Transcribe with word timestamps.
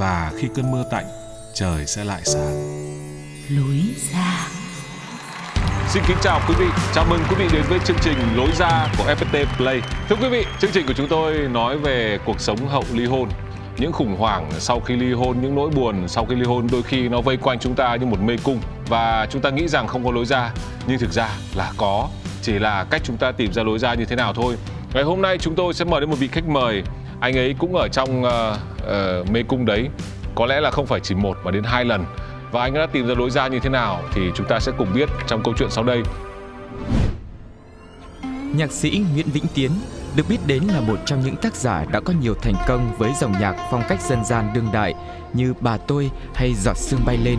và 0.00 0.32
khi 0.36 0.48
cơn 0.54 0.70
mưa 0.70 0.84
tạnh, 0.90 1.04
trời 1.54 1.86
sẽ 1.86 2.04
lại 2.04 2.20
sáng. 2.24 2.54
lối 3.48 3.80
ra 4.12 4.48
Xin 5.88 6.02
kính 6.08 6.16
chào 6.22 6.40
quý 6.48 6.54
vị, 6.58 6.66
chào 6.94 7.04
mừng 7.10 7.20
quý 7.28 7.36
vị 7.38 7.48
đến 7.52 7.62
với 7.68 7.78
chương 7.84 7.96
trình 8.02 8.16
Lối 8.36 8.48
ra 8.58 8.88
của 8.98 9.04
FPT 9.04 9.44
Play. 9.56 9.80
Thưa 10.08 10.16
quý 10.16 10.28
vị, 10.28 10.44
chương 10.60 10.70
trình 10.74 10.86
của 10.86 10.92
chúng 10.92 11.08
tôi 11.08 11.34
nói 11.34 11.78
về 11.78 12.18
cuộc 12.26 12.40
sống 12.40 12.68
hậu 12.68 12.84
ly 12.92 13.06
hôn. 13.06 13.28
Những 13.78 13.92
khủng 13.92 14.16
hoảng 14.16 14.50
sau 14.58 14.80
khi 14.80 14.96
ly 14.96 15.12
hôn, 15.12 15.36
những 15.42 15.54
nỗi 15.54 15.70
buồn 15.70 16.08
sau 16.08 16.24
khi 16.24 16.34
ly 16.34 16.44
hôn 16.44 16.66
đôi 16.72 16.82
khi 16.82 17.08
nó 17.08 17.20
vây 17.20 17.36
quanh 17.36 17.58
chúng 17.58 17.74
ta 17.74 17.96
như 17.96 18.06
một 18.06 18.20
mê 18.20 18.36
cung 18.44 18.60
và 18.88 19.26
chúng 19.30 19.42
ta 19.42 19.50
nghĩ 19.50 19.68
rằng 19.68 19.86
không 19.86 20.04
có 20.04 20.10
lối 20.12 20.26
ra, 20.26 20.52
nhưng 20.86 20.98
thực 20.98 21.12
ra 21.12 21.28
là 21.54 21.72
có, 21.76 22.08
chỉ 22.42 22.52
là 22.52 22.84
cách 22.90 23.00
chúng 23.04 23.16
ta 23.16 23.32
tìm 23.32 23.52
ra 23.52 23.62
lối 23.62 23.78
ra 23.78 23.94
như 23.94 24.04
thế 24.04 24.16
nào 24.16 24.34
thôi. 24.34 24.56
Ngày 24.94 25.02
hôm 25.02 25.22
nay 25.22 25.38
chúng 25.38 25.54
tôi 25.54 25.74
sẽ 25.74 25.84
mời 25.84 26.00
đến 26.00 26.10
một 26.10 26.16
vị 26.18 26.28
khách 26.28 26.48
mời, 26.48 26.82
anh 27.20 27.36
ấy 27.36 27.54
cũng 27.58 27.74
ở 27.74 27.88
trong 27.88 28.22
uh, 28.22 28.30
uh, 28.82 29.30
mê 29.30 29.42
cung 29.42 29.64
đấy, 29.64 29.88
có 30.34 30.46
lẽ 30.46 30.60
là 30.60 30.70
không 30.70 30.86
phải 30.86 31.00
chỉ 31.00 31.14
một 31.14 31.36
mà 31.44 31.50
đến 31.50 31.64
hai 31.64 31.84
lần 31.84 32.04
và 32.52 32.62
anh 32.62 32.74
đã 32.74 32.86
tìm 32.86 33.06
ra 33.06 33.14
lối 33.14 33.30
ra 33.30 33.48
như 33.48 33.60
thế 33.60 33.70
nào 33.70 34.02
thì 34.12 34.30
chúng 34.34 34.46
ta 34.46 34.60
sẽ 34.60 34.72
cùng 34.78 34.94
biết 34.94 35.08
trong 35.26 35.42
câu 35.42 35.54
chuyện 35.58 35.70
sau 35.70 35.84
đây. 35.84 36.02
Nhạc 38.54 38.72
sĩ 38.72 39.04
Nguyễn 39.14 39.26
Vĩnh 39.30 39.46
Tiến 39.54 39.70
được 40.16 40.22
biết 40.28 40.38
đến 40.46 40.62
là 40.64 40.80
một 40.80 40.98
trong 41.06 41.20
những 41.20 41.36
tác 41.36 41.54
giả 41.54 41.84
đã 41.92 42.00
có 42.00 42.12
nhiều 42.20 42.34
thành 42.34 42.54
công 42.66 42.92
với 42.98 43.10
dòng 43.20 43.32
nhạc 43.40 43.56
phong 43.70 43.82
cách 43.88 44.00
dân 44.00 44.24
gian 44.24 44.50
đương 44.54 44.68
đại 44.72 44.94
như 45.32 45.54
Bà 45.60 45.76
tôi 45.76 46.10
hay 46.34 46.54
Giọt 46.54 46.76
sương 46.76 47.00
bay 47.06 47.16
lên. 47.16 47.38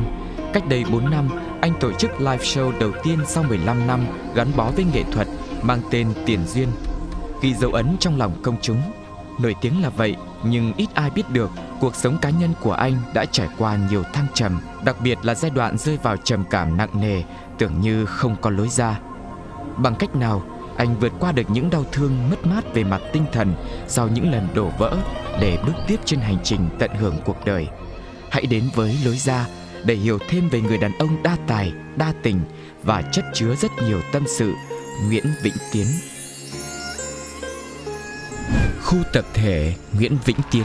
Cách 0.54 0.64
đây 0.70 0.84
4 0.92 1.10
năm, 1.10 1.30
anh 1.62 1.74
tổ 1.80 1.92
chức 1.94 2.12
live 2.20 2.38
show 2.38 2.80
đầu 2.80 2.92
tiên 3.04 3.20
sau 3.26 3.44
15 3.44 3.88
năm 3.88 4.06
gắn 4.36 4.48
bó 4.56 4.72
với 4.76 4.86
nghệ 4.94 5.04
thuật 5.12 5.28
mang 5.62 5.80
tên 5.92 6.08
Tiền 6.26 6.40
Duyên. 6.48 6.68
Ghi 7.42 7.54
dấu 7.54 7.72
ấn 7.72 7.98
trong 8.00 8.18
lòng 8.18 8.32
công 8.44 8.56
chúng. 8.62 8.82
Nổi 9.42 9.56
tiếng 9.62 9.82
là 9.82 9.90
vậy, 9.90 10.16
nhưng 10.44 10.74
ít 10.78 10.88
ai 10.94 11.10
biết 11.10 11.30
được 11.30 11.50
cuộc 11.80 11.96
sống 11.96 12.18
cá 12.22 12.30
nhân 12.30 12.54
của 12.62 12.74
anh 12.74 12.94
đã 13.14 13.26
trải 13.26 13.48
qua 13.58 13.78
nhiều 13.90 14.04
thăng 14.04 14.28
trầm, 14.34 14.62
đặc 14.86 14.96
biệt 15.04 15.18
là 15.24 15.36
giai 15.36 15.52
đoạn 15.52 15.78
rơi 15.78 15.98
vào 16.04 16.18
trầm 16.18 16.44
cảm 16.50 16.78
nặng 16.78 17.02
nề, 17.02 17.24
tưởng 17.58 17.82
như 17.82 18.06
không 18.06 18.36
có 18.42 18.50
lối 18.50 18.70
ra. 18.70 19.00
Bằng 19.78 19.96
cách 19.96 20.16
nào 20.16 20.44
anh 20.78 21.00
vượt 21.00 21.12
qua 21.20 21.32
được 21.32 21.50
những 21.50 21.70
đau 21.70 21.86
thương 21.92 22.30
mất 22.30 22.46
mát 22.46 22.74
về 22.74 22.84
mặt 22.84 23.02
tinh 23.14 23.26
thần 23.32 23.54
sau 23.88 24.08
những 24.08 24.32
lần 24.32 24.48
đổ 24.54 24.70
vỡ 24.78 24.98
để 25.42 25.58
bước 25.66 25.74
tiếp 25.88 26.00
trên 26.06 26.20
hành 26.20 26.38
trình 26.44 26.70
tận 26.80 26.92
hưởng 27.00 27.16
cuộc 27.26 27.46
đời. 27.46 27.68
Hãy 28.30 28.46
đến 28.46 28.64
với 28.76 28.98
lối 29.06 29.18
ra 29.18 29.48
để 29.86 29.96
hiểu 29.96 30.20
thêm 30.30 30.50
về 30.50 30.62
người 30.62 30.78
đàn 30.78 30.98
ông 30.98 31.24
đa 31.24 31.38
tài, 31.48 31.72
đa 31.96 32.14
tình 32.24 32.42
và 32.84 33.02
chất 33.02 33.26
chứa 33.34 33.56
rất 33.56 33.72
nhiều 33.88 34.02
tâm 34.14 34.24
sự 34.28 34.54
Nguyễn 35.08 35.26
Vĩnh 35.44 35.58
Tiến. 35.72 35.88
Khu 38.92 38.98
tập 39.14 39.26
thể 39.34 39.74
Nguyễn 39.94 40.18
Vĩnh 40.26 40.38
Tiến 40.52 40.64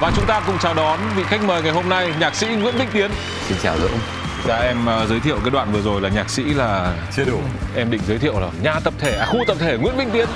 Và 0.00 0.12
chúng 0.16 0.26
ta 0.26 0.42
cùng 0.46 0.58
chào 0.58 0.74
đón 0.74 0.98
vị 1.16 1.22
khách 1.26 1.44
mời 1.44 1.62
ngày 1.62 1.72
hôm 1.72 1.88
nay, 1.88 2.12
nhạc 2.18 2.34
sĩ 2.34 2.46
Nguyễn 2.46 2.74
Vĩnh 2.78 2.88
Tiến. 2.92 3.10
Xin 3.48 3.58
chào 3.62 3.78
Dũng. 3.78 3.98
Dạ 4.48 4.56
em 4.56 4.86
uh, 5.02 5.08
giới 5.08 5.20
thiệu 5.20 5.36
cái 5.40 5.50
đoạn 5.50 5.72
vừa 5.72 5.80
rồi 5.80 6.00
là 6.00 6.08
nhạc 6.08 6.30
sĩ 6.30 6.42
là 6.42 6.96
Chưa 7.16 7.24
đủ. 7.24 7.40
em 7.76 7.90
định 7.90 8.00
giới 8.08 8.18
thiệu 8.18 8.40
là 8.40 8.48
nhà 8.62 8.80
tập 8.84 8.94
thể, 8.98 9.16
à, 9.16 9.26
khu 9.26 9.38
tập 9.46 9.56
thể 9.60 9.76
Nguyễn 9.76 9.96
Vĩnh 9.96 10.10
Tiến. 10.10 10.26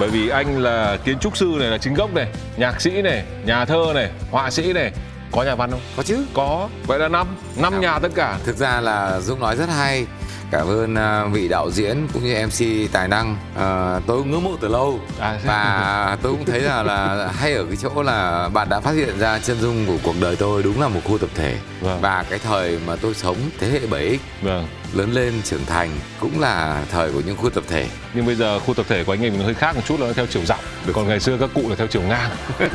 Bởi 0.00 0.08
vì 0.08 0.28
anh 0.28 0.58
là 0.58 0.98
kiến 1.04 1.18
trúc 1.18 1.36
sư 1.36 1.56
này 1.58 1.68
là 1.68 1.78
chính 1.78 1.94
gốc 1.94 2.14
này, 2.14 2.26
nhạc 2.56 2.80
sĩ 2.80 3.02
này, 3.02 3.24
nhà 3.44 3.64
thơ 3.64 3.92
này, 3.94 4.10
họa 4.30 4.50
sĩ 4.50 4.72
này, 4.72 4.92
có 5.32 5.42
nhà 5.42 5.54
văn 5.54 5.70
không? 5.70 5.80
Có 5.96 6.02
chứ. 6.02 6.24
Có, 6.34 6.68
vậy 6.86 6.98
là 6.98 7.08
năm, 7.08 7.26
năm 7.56 7.80
nhà 7.80 7.98
tất 7.98 8.12
cả. 8.14 8.38
Thực 8.44 8.56
ra 8.56 8.80
là 8.80 9.20
Dũng 9.20 9.40
nói 9.40 9.56
rất 9.56 9.68
hay. 9.68 10.06
Cảm 10.52 10.66
ơn 10.68 10.94
à, 10.94 11.24
vị 11.24 11.48
đạo 11.48 11.70
diễn 11.70 12.08
cũng 12.12 12.24
như 12.24 12.46
MC 12.46 12.92
tài 12.92 13.08
năng. 13.08 13.36
À, 13.56 14.00
tôi 14.06 14.18
cũng 14.18 14.30
ngưỡng 14.30 14.44
mộ 14.44 14.56
từ 14.60 14.68
lâu 14.68 15.00
À, 15.20 15.38
và 15.46 16.16
tôi 16.22 16.32
cũng 16.32 16.44
thấy 16.44 16.60
là 16.60 16.82
là 16.82 17.30
hay 17.34 17.52
ở 17.54 17.64
cái 17.64 17.76
chỗ 17.76 18.02
là 18.02 18.48
bạn 18.48 18.68
đã 18.68 18.80
phát 18.80 18.92
hiện 18.92 19.18
ra 19.18 19.38
chân 19.38 19.60
dung 19.60 19.86
của 19.86 19.96
cuộc 20.02 20.14
đời 20.20 20.36
tôi 20.36 20.62
đúng 20.62 20.80
là 20.80 20.88
một 20.88 21.00
khu 21.04 21.18
tập 21.18 21.30
thể 21.34 21.56
Vâng. 21.80 22.00
và 22.00 22.24
cái 22.30 22.38
thời 22.38 22.78
mà 22.86 22.96
tôi 22.96 23.14
sống 23.14 23.36
thế 23.60 23.68
hệ 23.68 23.80
7X 23.90 24.16
Vâng. 24.42 24.66
Lớn 24.94 25.12
lên 25.12 25.42
trưởng 25.44 25.66
thành 25.66 25.90
cũng 26.20 26.40
là 26.40 26.84
thời 26.90 27.12
của 27.12 27.22
những 27.26 27.36
khu 27.36 27.50
tập 27.50 27.64
thể. 27.68 27.88
Nhưng 28.14 28.26
bây 28.26 28.34
giờ 28.34 28.58
khu 28.58 28.74
tập 28.74 28.86
thể 28.88 29.04
của 29.04 29.12
anh 29.12 29.22
em 29.22 29.38
nó 29.38 29.44
hơi 29.44 29.54
khác 29.54 29.76
một 29.76 29.82
chút 29.88 30.00
là 30.00 30.06
nó 30.06 30.12
theo 30.12 30.26
chiều 30.26 30.44
dọc. 30.44 30.60
Còn 30.92 31.08
ngày 31.08 31.20
xưa 31.20 31.36
các 31.40 31.50
cụ 31.54 31.68
là 31.68 31.76
theo 31.76 31.86
chiều 31.86 32.02
ngang. 32.02 32.30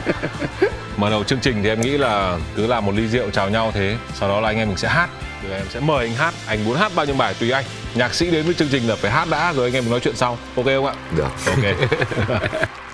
Mở 0.97 1.09
đầu 1.09 1.23
chương 1.23 1.39
trình 1.39 1.63
thì 1.63 1.69
em 1.69 1.81
nghĩ 1.81 1.97
là 1.97 2.39
cứ 2.55 2.67
làm 2.67 2.85
một 2.85 2.95
ly 2.95 3.07
rượu 3.07 3.29
chào 3.29 3.49
nhau 3.49 3.71
thế, 3.73 3.97
sau 4.13 4.29
đó 4.29 4.41
là 4.41 4.49
anh 4.49 4.57
em 4.57 4.67
mình 4.67 4.77
sẽ 4.77 4.87
hát. 4.87 5.09
Rồi 5.43 5.57
em 5.57 5.65
sẽ 5.69 5.79
mời 5.79 6.07
anh 6.07 6.15
hát, 6.15 6.33
anh 6.47 6.65
muốn 6.65 6.77
hát 6.77 6.91
bao 6.95 7.05
nhiêu 7.05 7.15
bài 7.15 7.33
tùy 7.39 7.51
anh. 7.51 7.65
Nhạc 7.95 8.13
sĩ 8.13 8.31
đến 8.31 8.45
với 8.45 8.53
chương 8.53 8.69
trình 8.71 8.87
là 8.87 8.95
phải 8.95 9.11
hát 9.11 9.27
đã 9.29 9.53
rồi 9.53 9.67
anh 9.67 9.73
em 9.73 9.83
mình 9.83 9.91
nói 9.91 9.99
chuyện 9.99 10.15
sau. 10.15 10.37
Ok 10.55 10.65
không 10.65 10.85
ạ? 10.85 10.93
Được. 11.17 11.29
Ok. 11.45 11.89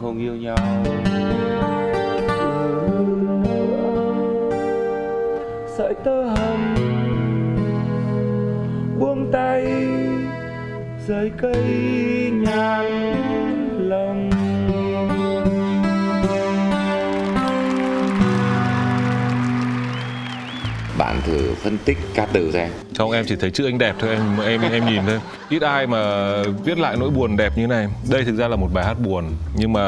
không 0.00 0.18
yêu 0.18 0.34
nhau. 0.34 0.56
Sợi 5.78 5.94
tơ 6.04 6.22
hồng 6.22 6.74
buông 8.98 9.30
tay 9.32 9.64
rời 11.08 11.30
cây 11.40 11.64
nhàn 12.32 13.14
lòng. 13.78 14.30
Bạn 20.98 21.20
thử 21.26 21.54
phân 21.54 21.78
tích 21.84 21.98
ca 22.14 22.26
từ 22.32 22.50
xem. 22.52 22.70
Trong 22.92 23.10
em 23.10 23.24
chỉ 23.28 23.36
thấy 23.36 23.50
chữ 23.50 23.64
anh 23.64 23.78
đẹp 23.78 23.94
thôi 23.98 24.10
em 24.44 24.60
em 24.60 24.72
em 24.72 24.86
nhìn 24.86 25.02
thôi. 25.06 25.20
Ít 25.48 25.62
ai 25.62 25.86
mà 25.86 26.32
viết 26.64 26.78
lại 26.78 26.96
nỗi 26.96 27.10
buồn 27.10 27.36
đẹp 27.36 27.52
như 27.58 27.66
này. 27.66 27.88
Đây 28.10 28.24
thực 28.24 28.34
ra 28.36 28.48
là 28.48 28.56
một 28.56 28.68
bài 28.74 28.84
hát 28.84 28.94
buồn 29.04 29.24
nhưng 29.54 29.72
mà 29.72 29.80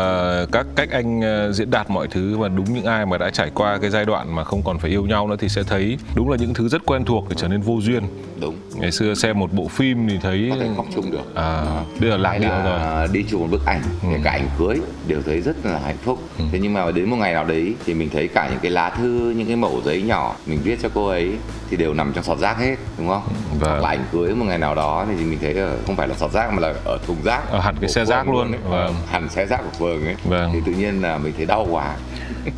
các 0.52 0.66
cách 0.76 0.90
anh 0.90 1.20
ờ, 1.20 1.52
diễn 1.52 1.70
đạt 1.70 1.90
mọi 1.90 2.06
thứ 2.10 2.38
và 2.38 2.48
đúng 2.48 2.74
những 2.74 2.84
ai 2.84 3.06
mà 3.06 3.18
đã 3.18 3.30
trải 3.30 3.50
qua 3.54 3.78
cái 3.78 3.90
giai 3.90 4.04
đoạn 4.04 4.34
mà 4.36 4.44
không 4.44 4.62
còn 4.62 4.78
phải 4.78 4.90
yêu 4.90 5.06
nhau 5.06 5.28
nữa 5.28 5.36
thì 5.38 5.48
sẽ 5.48 5.62
thấy 5.62 5.98
đúng 6.14 6.30
là 6.30 6.36
những 6.40 6.54
thứ 6.54 6.68
rất 6.68 6.86
quen 6.86 7.04
thuộc 7.04 7.26
để 7.28 7.36
trở 7.38 7.48
nên 7.48 7.60
vô 7.60 7.78
duyên. 7.82 8.02
đúng 8.40 8.54
Ngày 8.76 8.90
xưa 8.92 9.14
xem 9.14 9.38
một 9.38 9.52
bộ 9.52 9.68
phim 9.68 10.08
thì 10.08 10.18
thấy 10.22 10.46
có 10.50 10.56
thể 10.60 10.68
khóc 10.76 10.86
chung 10.94 11.10
được 11.10 11.34
à 11.34 11.62
bây 12.00 12.10
giờ 12.10 12.16
lạc 12.16 12.38
điệu 12.38 12.50
rồi. 12.64 13.08
đi 13.12 13.24
chụp 13.30 13.40
một 13.40 13.46
bức 13.50 13.66
ảnh 13.66 13.80
Ừ. 14.02 14.08
kể 14.12 14.20
cả 14.24 14.30
ảnh 14.30 14.48
cưới 14.58 14.80
đều 15.08 15.22
thấy 15.26 15.40
rất 15.40 15.56
là 15.66 15.78
hạnh 15.84 15.96
phúc 16.04 16.18
Ừ. 16.38 16.44
thế 16.52 16.58
nhưng 16.62 16.72
mà 16.74 16.90
đến 16.90 17.10
một 17.10 17.16
ngày 17.16 17.34
nào 17.34 17.44
đấy 17.44 17.74
thì 17.86 17.94
mình 17.94 18.08
thấy 18.12 18.28
cả 18.28 18.48
những 18.50 18.58
cái 18.62 18.70
lá 18.70 18.90
thư 18.90 19.34
những 19.36 19.46
cái 19.46 19.56
mẩu 19.56 19.80
giấy 19.84 20.02
nhỏ 20.02 20.34
mình 20.46 20.58
viết 20.64 20.78
cho 20.82 20.88
cô 20.94 21.06
ấy 21.08 21.30
thì 21.70 21.76
đều 21.76 21.94
nằm 21.94 22.12
trong 22.12 22.24
sọt 22.24 22.38
rác 22.38 22.58
hết 22.58 22.76
đúng 22.98 23.08
không 23.08 23.22
Vâng. 23.60 23.70
hoặc 23.70 23.82
là 23.82 23.88
ảnh 23.88 24.04
cưới 24.12 24.34
một 24.34 24.44
ngày 24.48 24.58
nào 24.58 24.74
đó 24.74 25.06
thì 25.18 25.24
mình 25.24 25.38
thấy 25.42 25.47
là 25.54 25.76
không 25.86 25.96
phải 25.96 26.08
là 26.08 26.14
sọt 26.14 26.30
rác 26.32 26.52
mà 26.52 26.60
là 26.60 26.74
ở 26.84 26.98
thùng 27.06 27.22
rác 27.24 27.50
Ở 27.50 27.60
hẳn 27.60 27.76
cái 27.80 27.90
xe 27.90 28.04
rác 28.04 28.24
phường 28.24 28.32
luôn. 28.34 28.52
ấy. 28.52 28.60
Vâng. 28.68 28.94
hẳn 29.10 29.28
xe 29.28 29.46
rác 29.46 29.60
của 29.64 29.78
phường 29.78 30.04
ấy 30.04 30.16
Vâng. 30.24 30.50
thì 30.52 30.60
tự 30.66 30.72
nhiên 30.72 31.02
là 31.02 31.18
mình 31.18 31.32
thấy 31.36 31.46
đau 31.46 31.66
quá 31.70 31.94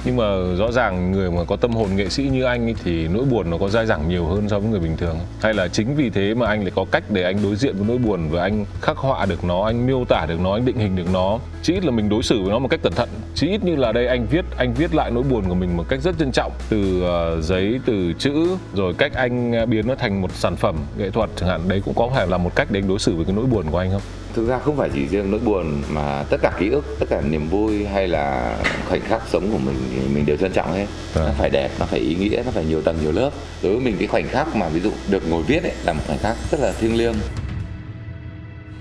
nhưng 0.05 0.17
mà 0.17 0.25
rõ 0.59 0.73
ràng 0.73 1.13
người 1.13 1.31
mà 1.31 1.45
có 1.45 1.57
tâm 1.57 1.71
hồn 1.71 1.97
nghệ 1.97 2.09
sĩ 2.09 2.23
như 2.23 2.45
anh 2.45 2.67
ấy 2.67 2.75
thì 2.85 3.09
nỗi 3.09 3.25
buồn 3.25 3.51
nó 3.51 3.59
có 3.59 3.69
dai 3.69 3.87
dẳng 3.87 4.09
nhiều 4.09 4.27
hơn 4.27 4.49
so 4.49 4.59
với 4.59 4.71
người 4.71 4.81
bình 4.81 4.97
thường. 4.97 5.19
Hay 5.43 5.55
là 5.55 5.69
chính 5.69 5.97
vì 5.97 6.11
thế 6.11 6.35
mà 6.35 6.47
anh 6.47 6.63
lại 6.63 6.73
có 6.75 6.85
cách 6.91 7.05
để 7.09 7.23
anh 7.23 7.43
đối 7.43 7.57
diện 7.57 7.77
với 7.77 7.87
nỗi 7.89 7.99
buồn 7.99 8.29
và 8.31 8.43
anh 8.43 8.65
khắc 8.81 8.97
họa 8.97 9.27
được 9.27 9.45
nó, 9.45 9.65
anh 9.65 9.87
miêu 9.87 10.05
tả 10.09 10.27
được 10.29 10.41
nó, 10.41 10.53
anh 10.53 10.65
định 10.65 10.77
hình 10.77 10.97
được 10.97 11.13
nó. 11.13 11.39
Chỉ 11.63 11.75
ít 11.75 11.85
là 11.85 11.91
mình 11.91 12.09
đối 12.09 12.23
xử 12.23 12.43
với 12.43 12.51
nó 12.51 12.59
một 12.59 12.69
cách 12.69 12.81
cẩn 12.83 12.93
thận. 12.93 13.09
Chỉ 13.35 13.49
ít 13.49 13.65
như 13.65 13.77
là 13.77 13.93
đây 13.93 14.07
anh 14.07 14.27
viết 14.31 14.45
anh 14.57 14.75
viết 14.75 14.95
lại 14.95 15.11
nỗi 15.11 15.23
buồn 15.23 15.45
của 15.49 15.55
mình 15.55 15.77
một 15.77 15.85
cách 15.89 16.01
rất 16.03 16.19
trân 16.19 16.33
trọng 16.33 16.53
từ 16.69 17.03
uh, 17.39 17.45
giấy, 17.45 17.81
từ 17.87 18.13
chữ 18.19 18.57
rồi 18.75 18.95
cách 18.99 19.13
anh 19.15 19.53
ờ, 19.53 19.67
biến 19.67 19.87
nó 19.87 19.95
thành 19.95 20.21
một 20.21 20.33
sản 20.33 20.57
phẩm 20.57 20.77
nghệ 20.99 21.11
thuật 21.11 21.31
chẳng 21.37 21.49
hạn. 21.49 21.69
Đấy 21.69 21.83
cũng 21.85 21.95
có 21.95 22.09
phải 22.15 22.27
là 22.27 22.39
một 22.39 22.55
cách 22.55 22.69
để 22.71 22.81
anh 22.81 22.89
đối 22.89 22.99
xử 22.99 23.17
với 23.17 23.25
cái 23.25 23.35
nỗi 23.37 23.47
buồn 23.47 23.67
của 23.71 23.79
anh 23.79 23.91
không? 23.91 24.03
Thực 24.35 24.47
ra 24.49 24.59
không 24.59 24.77
phải 24.77 24.91
chỉ 24.95 25.07
riêng 25.09 25.31
nỗi 25.31 25.41
buồn 25.41 25.83
mà 25.91 26.25
tất 26.31 26.37
cả 26.43 26.53
ký 26.59 26.69
ức 26.69 26.85
tất 27.01 27.07
cả 27.11 27.21
niềm 27.21 27.49
vui 27.49 27.85
hay 27.87 28.09
là 28.09 28.57
khoảnh 28.89 29.01
khắc 29.01 29.23
sống 29.33 29.49
của 29.53 29.59
mình 29.59 29.77
thì 29.91 30.15
mình 30.15 30.27
đều 30.27 30.37
trân 30.37 30.53
trọng 30.53 30.73
hết 30.73 30.87
Vâng. 31.15 31.27
nó 31.27 31.33
phải 31.39 31.51
đẹp 31.51 31.71
nó 31.79 31.87
phải 31.87 32.01
ý 32.01 32.15
nghĩa 32.15 32.43
nó 32.47 32.51
phải 32.51 32.65
nhiều 32.65 32.83
tầng 32.83 32.97
nhiều 33.03 33.13
lớp 33.13 33.31
đối 33.63 33.73
với 33.73 33.85
mình 33.85 33.97
cái 33.99 34.09
khoảnh 34.09 34.29
khắc 34.29 34.57
mà 34.57 34.69
ví 34.69 34.81
dụ 34.81 34.91
được 35.11 35.29
ngồi 35.31 35.43
viết 35.43 35.63
ấy 35.63 35.73
là 35.85 35.93
một 35.93 36.01
khoảnh 36.07 36.19
khắc 36.19 36.37
rất 36.51 36.61
là 36.61 36.73
thiêng 36.81 36.97
liêng 36.97 37.15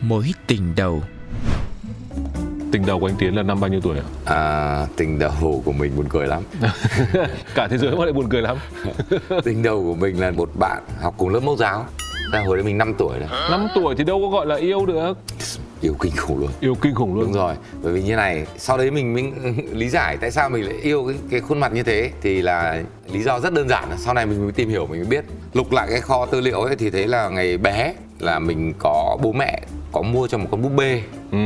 Mối 0.02 0.32
tình 0.48 0.74
đầu 0.76 1.04
Tình 2.72 2.86
đầu 2.86 3.00
của 3.00 3.06
anh 3.08 3.16
Tiến 3.20 3.36
là 3.36 3.44
năm 3.44 3.60
bao 3.60 3.70
nhiêu 3.70 3.82
tuổi 3.82 3.98
ạ? 3.98 4.04
à, 4.26 4.86
tình 4.98 5.20
đầu 5.20 5.62
của 5.66 5.72
mình 5.72 5.92
buồn 5.96 6.06
cười 6.10 6.28
lắm 6.28 6.44
Cả 7.56 7.68
thế 7.68 7.78
giới 7.78 7.96
mà 7.96 8.04
lại 8.06 8.14
buồn 8.14 8.30
cười 8.30 8.42
lắm. 8.42 8.58
tình 9.44 9.64
đầu 9.64 9.84
của 9.84 9.96
mình 9.96 10.20
là 10.20 10.32
một 10.32 10.50
bạn 10.60 10.84
học 11.02 11.14
cùng 11.18 11.30
lớp 11.30 11.40
mẫu 11.40 11.58
giáo 11.58 11.86
ra 12.34 12.40
hồi 12.40 12.58
đấy 12.58 12.64
mình 12.66 12.78
5 12.78 12.94
tuổi 12.98 13.20
đấy 13.20 13.30
5 13.52 13.68
tuổi 13.76 13.96
thì 13.98 14.04
đâu 14.04 14.22
có 14.22 14.28
gọi 14.38 14.46
là 14.46 14.56
yêu 14.56 14.86
được. 14.86 15.18
Yêu 15.82 15.96
kinh 16.02 16.16
khủng 16.18 16.40
luôn 16.40 16.50
Yêu 16.60 16.76
kinh 16.82 16.96
khủng 16.96 17.16
luôn. 17.16 17.24
đúng 17.24 17.34
rồi 17.34 17.54
bởi 17.84 17.94
vì 17.94 18.02
như 18.02 18.16
này 18.16 18.46
sau 18.58 18.78
đấy 18.78 18.92
mình 18.92 19.14
mình 19.14 19.34
lý 19.74 19.90
giải 19.90 20.18
tại 20.22 20.32
sao 20.32 20.50
mình 20.50 20.66
lại 20.66 20.76
yêu 20.82 21.06
cái, 21.08 21.18
cái 21.32 21.40
khuôn 21.40 21.60
mặt 21.60 21.74
như 21.74 21.84
thế 21.84 22.12
thì 22.22 22.42
là 22.42 22.84
lý 23.12 23.24
do 23.24 23.40
rất 23.40 23.54
đơn 23.54 23.70
giản 23.70 23.84
sau 23.98 24.14
này 24.14 24.26
mình 24.26 24.44
mới 24.44 24.52
tìm 24.52 24.70
hiểu 24.70 24.88
mình 24.88 25.00
mới 25.00 25.10
biết 25.10 25.26
lục 25.54 25.72
lại 25.72 25.88
cái 25.92 26.02
kho 26.02 26.26
tư 26.26 26.42
liệu 26.42 26.62
ấy 26.62 26.76
thì 26.76 26.90
thấy 26.90 27.08
là 27.08 27.30
ngày 27.30 27.58
bé 27.58 27.94
là 28.20 28.40
mình 28.40 28.74
có 28.80 29.18
bố 29.24 29.32
mẹ 29.32 29.60
có 29.92 30.02
mua 30.02 30.28
cho 30.28 30.38
một 30.38 30.48
con 30.52 30.62
búp 30.62 30.72
bê 30.76 31.02
Ừ, 31.32 31.38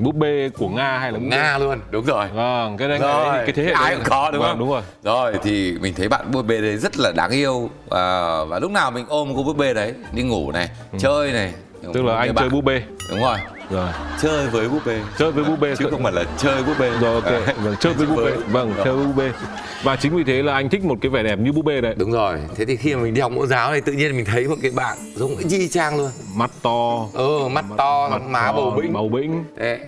búp 0.00 0.14
bê 0.14 0.50
của 0.58 0.68
Nga 0.68 0.98
hay 0.98 1.12
là 1.12 1.18
búp 1.18 1.24
bê- 1.24 1.30
nga 1.30 1.58
luôn 1.58 1.78
đúng 1.90 2.04
rồi 2.04 2.26
Vâng, 2.34 2.76
cái 2.76 2.88
đấy 2.88 2.98
rồi 2.98 3.24
cái, 3.36 3.46
cái 3.46 3.52
thế 3.54 3.62
hệ 3.64 3.70
ai 3.70 3.90
đấy- 3.90 3.96
cũng 3.96 4.10
có 4.10 4.30
đúng 4.30 4.40
vâng, 4.42 4.50
không 4.50 4.58
Đúng 4.58 4.68
rồi. 4.70 4.82
rồi 5.02 5.32
thì 5.42 5.74
mình 5.80 5.94
thấy 5.96 6.08
bạn 6.08 6.30
búp 6.32 6.42
bê 6.42 6.60
đấy 6.60 6.76
rất 6.76 6.98
là 6.98 7.12
đáng 7.12 7.30
yêu 7.30 7.70
và, 7.88 8.44
và 8.44 8.58
lúc 8.58 8.70
nào 8.70 8.90
mình 8.90 9.04
ôm 9.08 9.32
cô 9.36 9.42
búp 9.42 9.56
bê 9.56 9.74
đấy 9.74 9.94
đi 10.12 10.22
ngủ 10.22 10.52
này 10.52 10.68
chơi 10.98 11.32
này 11.32 11.52
Ừ. 11.82 11.90
Tức 11.94 12.04
là 12.04 12.16
anh 12.16 12.34
bạn. 12.34 12.42
chơi 12.42 12.48
búp 12.50 12.64
bê. 12.64 12.82
đúng 13.10 13.20
rồi 13.20 13.36
Rồi. 13.70 13.88
chơi 14.22 14.48
với 14.48 14.68
búp 14.68 14.80
bê. 14.86 15.00
Chơi 15.18 15.32
với 15.32 15.44
búp 15.44 15.60
bê. 15.60 15.74
Chứ 15.78 15.88
không 15.90 16.02
phải 16.02 16.12
là 16.12 16.24
chơi 16.38 16.62
búp 16.62 16.74
bê. 16.78 16.90
Rồi 17.00 17.14
ok, 17.14 17.56
vâng, 17.64 17.74
chơi 17.80 17.92
với 17.92 18.06
búp 18.06 18.16
bê. 18.24 18.32
Vâng, 18.48 18.74
chơi 18.84 18.96
với 18.96 19.06
búp 19.06 19.16
bê. 19.16 19.32
Và 19.82 19.96
chính 19.96 20.16
vì 20.16 20.24
thế 20.24 20.42
là 20.42 20.54
anh 20.54 20.68
thích 20.68 20.84
một 20.84 20.98
cái 21.00 21.10
vẻ 21.10 21.22
đẹp 21.22 21.38
như 21.38 21.52
búp 21.52 21.64
bê 21.64 21.80
đấy. 21.80 21.94
đúng 21.98 22.12
rồi. 22.12 22.38
Thế 22.56 22.64
thì 22.64 22.76
khi 22.76 22.94
mà 22.94 23.02
mình 23.02 23.14
đi 23.14 23.20
học 23.20 23.32
mẫu 23.32 23.46
giáo 23.46 23.70
này 23.70 23.80
tự 23.80 23.92
nhiên 23.92 24.16
mình 24.16 24.24
thấy 24.24 24.48
một 24.48 24.56
cái 24.62 24.70
bạn 24.70 24.98
giống 25.16 25.36
y 25.36 25.68
chang 25.68 25.98
luôn. 25.98 26.10
Mắt 26.34 26.50
to, 26.62 27.06
ừ 27.12 27.48
mắt 27.48 27.64
to 27.76 28.08
mắt 28.08 28.22
má 28.22 28.46
to, 28.46 28.52
bầu 28.52 28.70
bĩnh. 28.70 28.92
Bầu 28.92 29.08
bĩnh. 29.08 29.44
thế. 29.58 29.78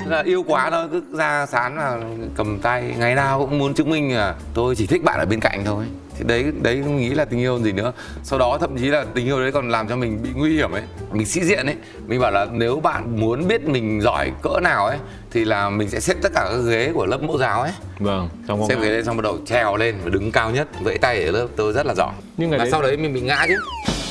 Thế 0.00 0.06
là 0.06 0.22
yêu 0.22 0.42
quá 0.46 0.70
thôi 0.70 0.88
cứ 0.92 1.02
ra 1.12 1.46
sán 1.46 1.76
là 1.76 1.98
cầm 2.36 2.58
tay. 2.58 2.94
Ngày 2.98 3.14
nào 3.14 3.38
cũng 3.38 3.58
muốn 3.58 3.74
chứng 3.74 3.90
minh 3.90 4.16
là 4.16 4.34
tôi 4.54 4.76
chỉ 4.76 4.86
thích 4.86 5.02
bạn 5.04 5.18
ở 5.18 5.26
bên 5.26 5.40
cạnh 5.40 5.62
thôi 5.64 5.84
thì 6.18 6.24
đấy 6.24 6.44
đấy 6.62 6.80
không 6.84 6.96
nghĩ 6.96 7.08
là 7.10 7.24
tình 7.24 7.40
yêu 7.40 7.58
gì 7.58 7.72
nữa. 7.72 7.92
Sau 8.22 8.38
đó 8.38 8.58
thậm 8.60 8.76
chí 8.78 8.84
là 8.86 9.04
tình 9.14 9.26
yêu 9.26 9.40
đấy 9.40 9.52
còn 9.52 9.68
làm 9.68 9.88
cho 9.88 9.96
mình 9.96 10.22
bị 10.22 10.28
nguy 10.34 10.54
hiểm 10.56 10.72
ấy. 10.72 10.82
Mình 11.12 11.26
sĩ 11.26 11.40
diện 11.44 11.66
ấy. 11.66 11.76
Mình 12.06 12.20
bảo 12.20 12.30
là 12.30 12.46
nếu 12.52 12.80
bạn 12.80 13.20
muốn 13.20 13.48
biết 13.48 13.68
mình 13.68 14.00
giỏi 14.00 14.32
cỡ 14.42 14.60
nào 14.62 14.86
ấy 14.86 14.98
thì 15.30 15.44
là 15.44 15.70
mình 15.70 15.88
sẽ 15.90 16.00
xếp 16.00 16.14
tất 16.22 16.32
cả 16.34 16.48
các 16.50 16.58
ghế 16.70 16.90
của 16.94 17.06
lớp 17.06 17.22
mẫu 17.22 17.38
giáo 17.38 17.62
ấy. 17.62 17.72
Vâng, 17.98 18.28
trong 18.48 18.68
xếp 18.68 18.76
ghế 18.82 18.88
lên 18.90 19.04
xong 19.04 19.16
bắt 19.16 19.22
đầu 19.22 19.38
trèo 19.46 19.76
lên 19.76 19.94
và 20.04 20.10
đứng 20.10 20.32
cao 20.32 20.50
nhất 20.50 20.68
vẫy 20.82 20.98
tay 20.98 21.24
ở 21.24 21.30
lớp 21.30 21.46
tôi 21.56 21.72
rất 21.72 21.86
là 21.86 21.94
giỏi. 21.94 22.12
Nhưng 22.36 22.50
ngày 22.50 22.58
và 22.58 22.64
đấy- 22.64 22.70
sau 22.70 22.82
đấy 22.82 22.96
mình 22.96 23.14
bị 23.14 23.20
ngã 23.20 23.44
chứ. 23.48 23.54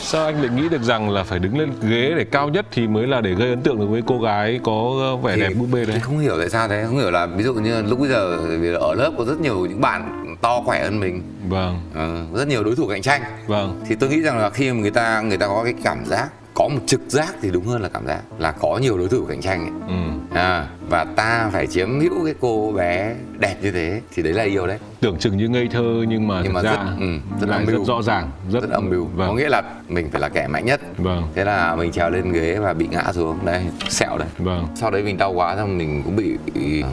Sao 0.06 0.26
anh 0.26 0.42
lại 0.42 0.52
nghĩ 0.56 0.70
được 0.70 0.82
rằng 0.82 1.10
là 1.10 1.24
phải 1.24 1.40
đứng 1.40 1.60
lên 1.60 1.70
ghế 1.82 2.14
để 2.18 2.24
cao 2.32 2.50
nhất 2.50 2.66
thì 2.72 2.88
mới 2.88 3.08
là 3.08 3.22
để 3.22 3.34
gây 3.34 3.50
ấn 3.50 3.62
tượng 3.62 3.80
được 3.80 3.86
với 3.90 4.02
cô 4.06 4.20
gái 4.20 4.60
có 4.64 4.92
vẻ 5.24 5.36
Thì 5.36 5.42
đẹp 5.42 5.50
búp 5.58 5.68
bê 5.72 5.86
đấy? 5.86 6.00
không 6.02 6.20
hiểu 6.20 6.36
tại 6.40 6.50
sao 6.50 6.68
thế. 6.68 6.84
Không 6.88 6.98
hiểu 6.98 7.12
là 7.12 7.26
ví 7.26 7.44
dụ 7.44 7.54
như 7.54 7.82
lúc 7.82 8.00
bây 8.00 8.10
giờ 8.10 8.38
vì 8.60 8.74
ở 8.74 8.94
lớp 8.96 9.12
có 9.18 9.26
rất 9.26 9.40
nhiều 9.42 9.66
những 9.66 9.82
bạn 9.82 10.23
to 10.44 10.62
khỏe 10.66 10.84
hơn 10.84 11.00
mình 11.00 11.22
Vâng, 11.50 11.80
ờ, 11.94 12.25
rất 12.36 12.48
nhiều 12.48 12.63
đối 12.63 12.75
thủ 12.75 12.88
cạnh 12.88 13.01
tranh 13.01 13.22
vâng. 13.48 13.81
thì 13.88 13.95
tôi 13.95 14.10
nghĩ 14.10 14.22
rằng 14.22 14.38
là 14.38 14.50
khi 14.50 14.72
mà 14.72 14.80
người 14.81 14.92
ta 14.92 15.22
người 15.22 15.38
ta 15.38 15.48
có 15.48 15.63
cái 15.63 15.74
cảm 15.84 16.06
giác 16.06 16.30
có 16.54 16.68
một 16.68 16.80
trực 16.88 17.01
giác 17.07 17.36
thì 17.42 17.51
đúng 17.51 17.66
hơn 17.66 17.81
là 17.81 17.90
cảm 17.90 18.07
giác 18.07 18.22
là 18.38 18.51
có 18.51 18.78
nhiều 18.81 18.98
đối 18.98 19.07
thủ 19.07 19.25
cạnh 19.30 19.42
tranh 19.42 19.62
ấy. 19.62 19.72
Ừ. 19.88 20.38
À, 20.40 20.68
và 20.90 21.04
ta 21.16 21.50
phải 21.54 21.68
chiếm 21.68 22.00
hữu 22.00 22.26
cái 22.26 22.34
cô 22.40 22.72
bé 22.76 23.16
đẹp 23.40 23.56
như 23.62 23.72
thế 23.72 24.02
thì 24.16 24.24
đấy 24.24 24.34
là 24.34 24.44
yêu 24.44 24.68
đấy 24.68 24.78
Tưởng 25.00 25.18
chừng 25.20 25.38
như 25.38 25.48
ngây 25.50 25.68
thơ 25.68 26.06
nhưng 26.08 26.28
mà 26.28 26.40
nhưng 26.44 26.54
mà 26.54 26.62
ra 26.62 26.72
rất 26.72 26.78
ừ, 27.00 27.06
rất 27.42 27.62
mưu 27.68 27.78
rất 27.78 27.86
rõ 27.88 28.02
ràng, 28.02 28.30
rất, 28.52 28.60
rất 28.63 28.70
âm 28.70 28.90
mưu 28.90 29.06
Vâng. 29.06 29.28
có 29.28 29.34
nghĩa 29.34 29.50
là 29.50 29.62
mình 29.90 30.10
phải 30.12 30.22
là 30.22 30.30
kẻ 30.30 30.48
mạnh 30.48 30.66
nhất 30.66 30.82
Vâng. 30.98 31.24
thế 31.36 31.44
là 31.46 31.75
mình 31.75 31.92
trèo 31.92 32.10
lên 32.10 32.32
ghế 32.32 32.58
và 32.60 32.74
bị 32.74 32.88
ngã 32.88 33.04
xuống 33.13 33.38
đây 33.46 33.63
sẹo 33.90 34.18
đây 34.18 34.28
Vâng. 34.38 34.68
sau 34.75 34.92
đấy 34.92 35.04
mình 35.04 35.18
đau 35.18 35.32
quá 35.34 35.56
xong 35.56 35.78
mình 35.78 36.02
cũng 36.06 36.16
bị 36.16 36.38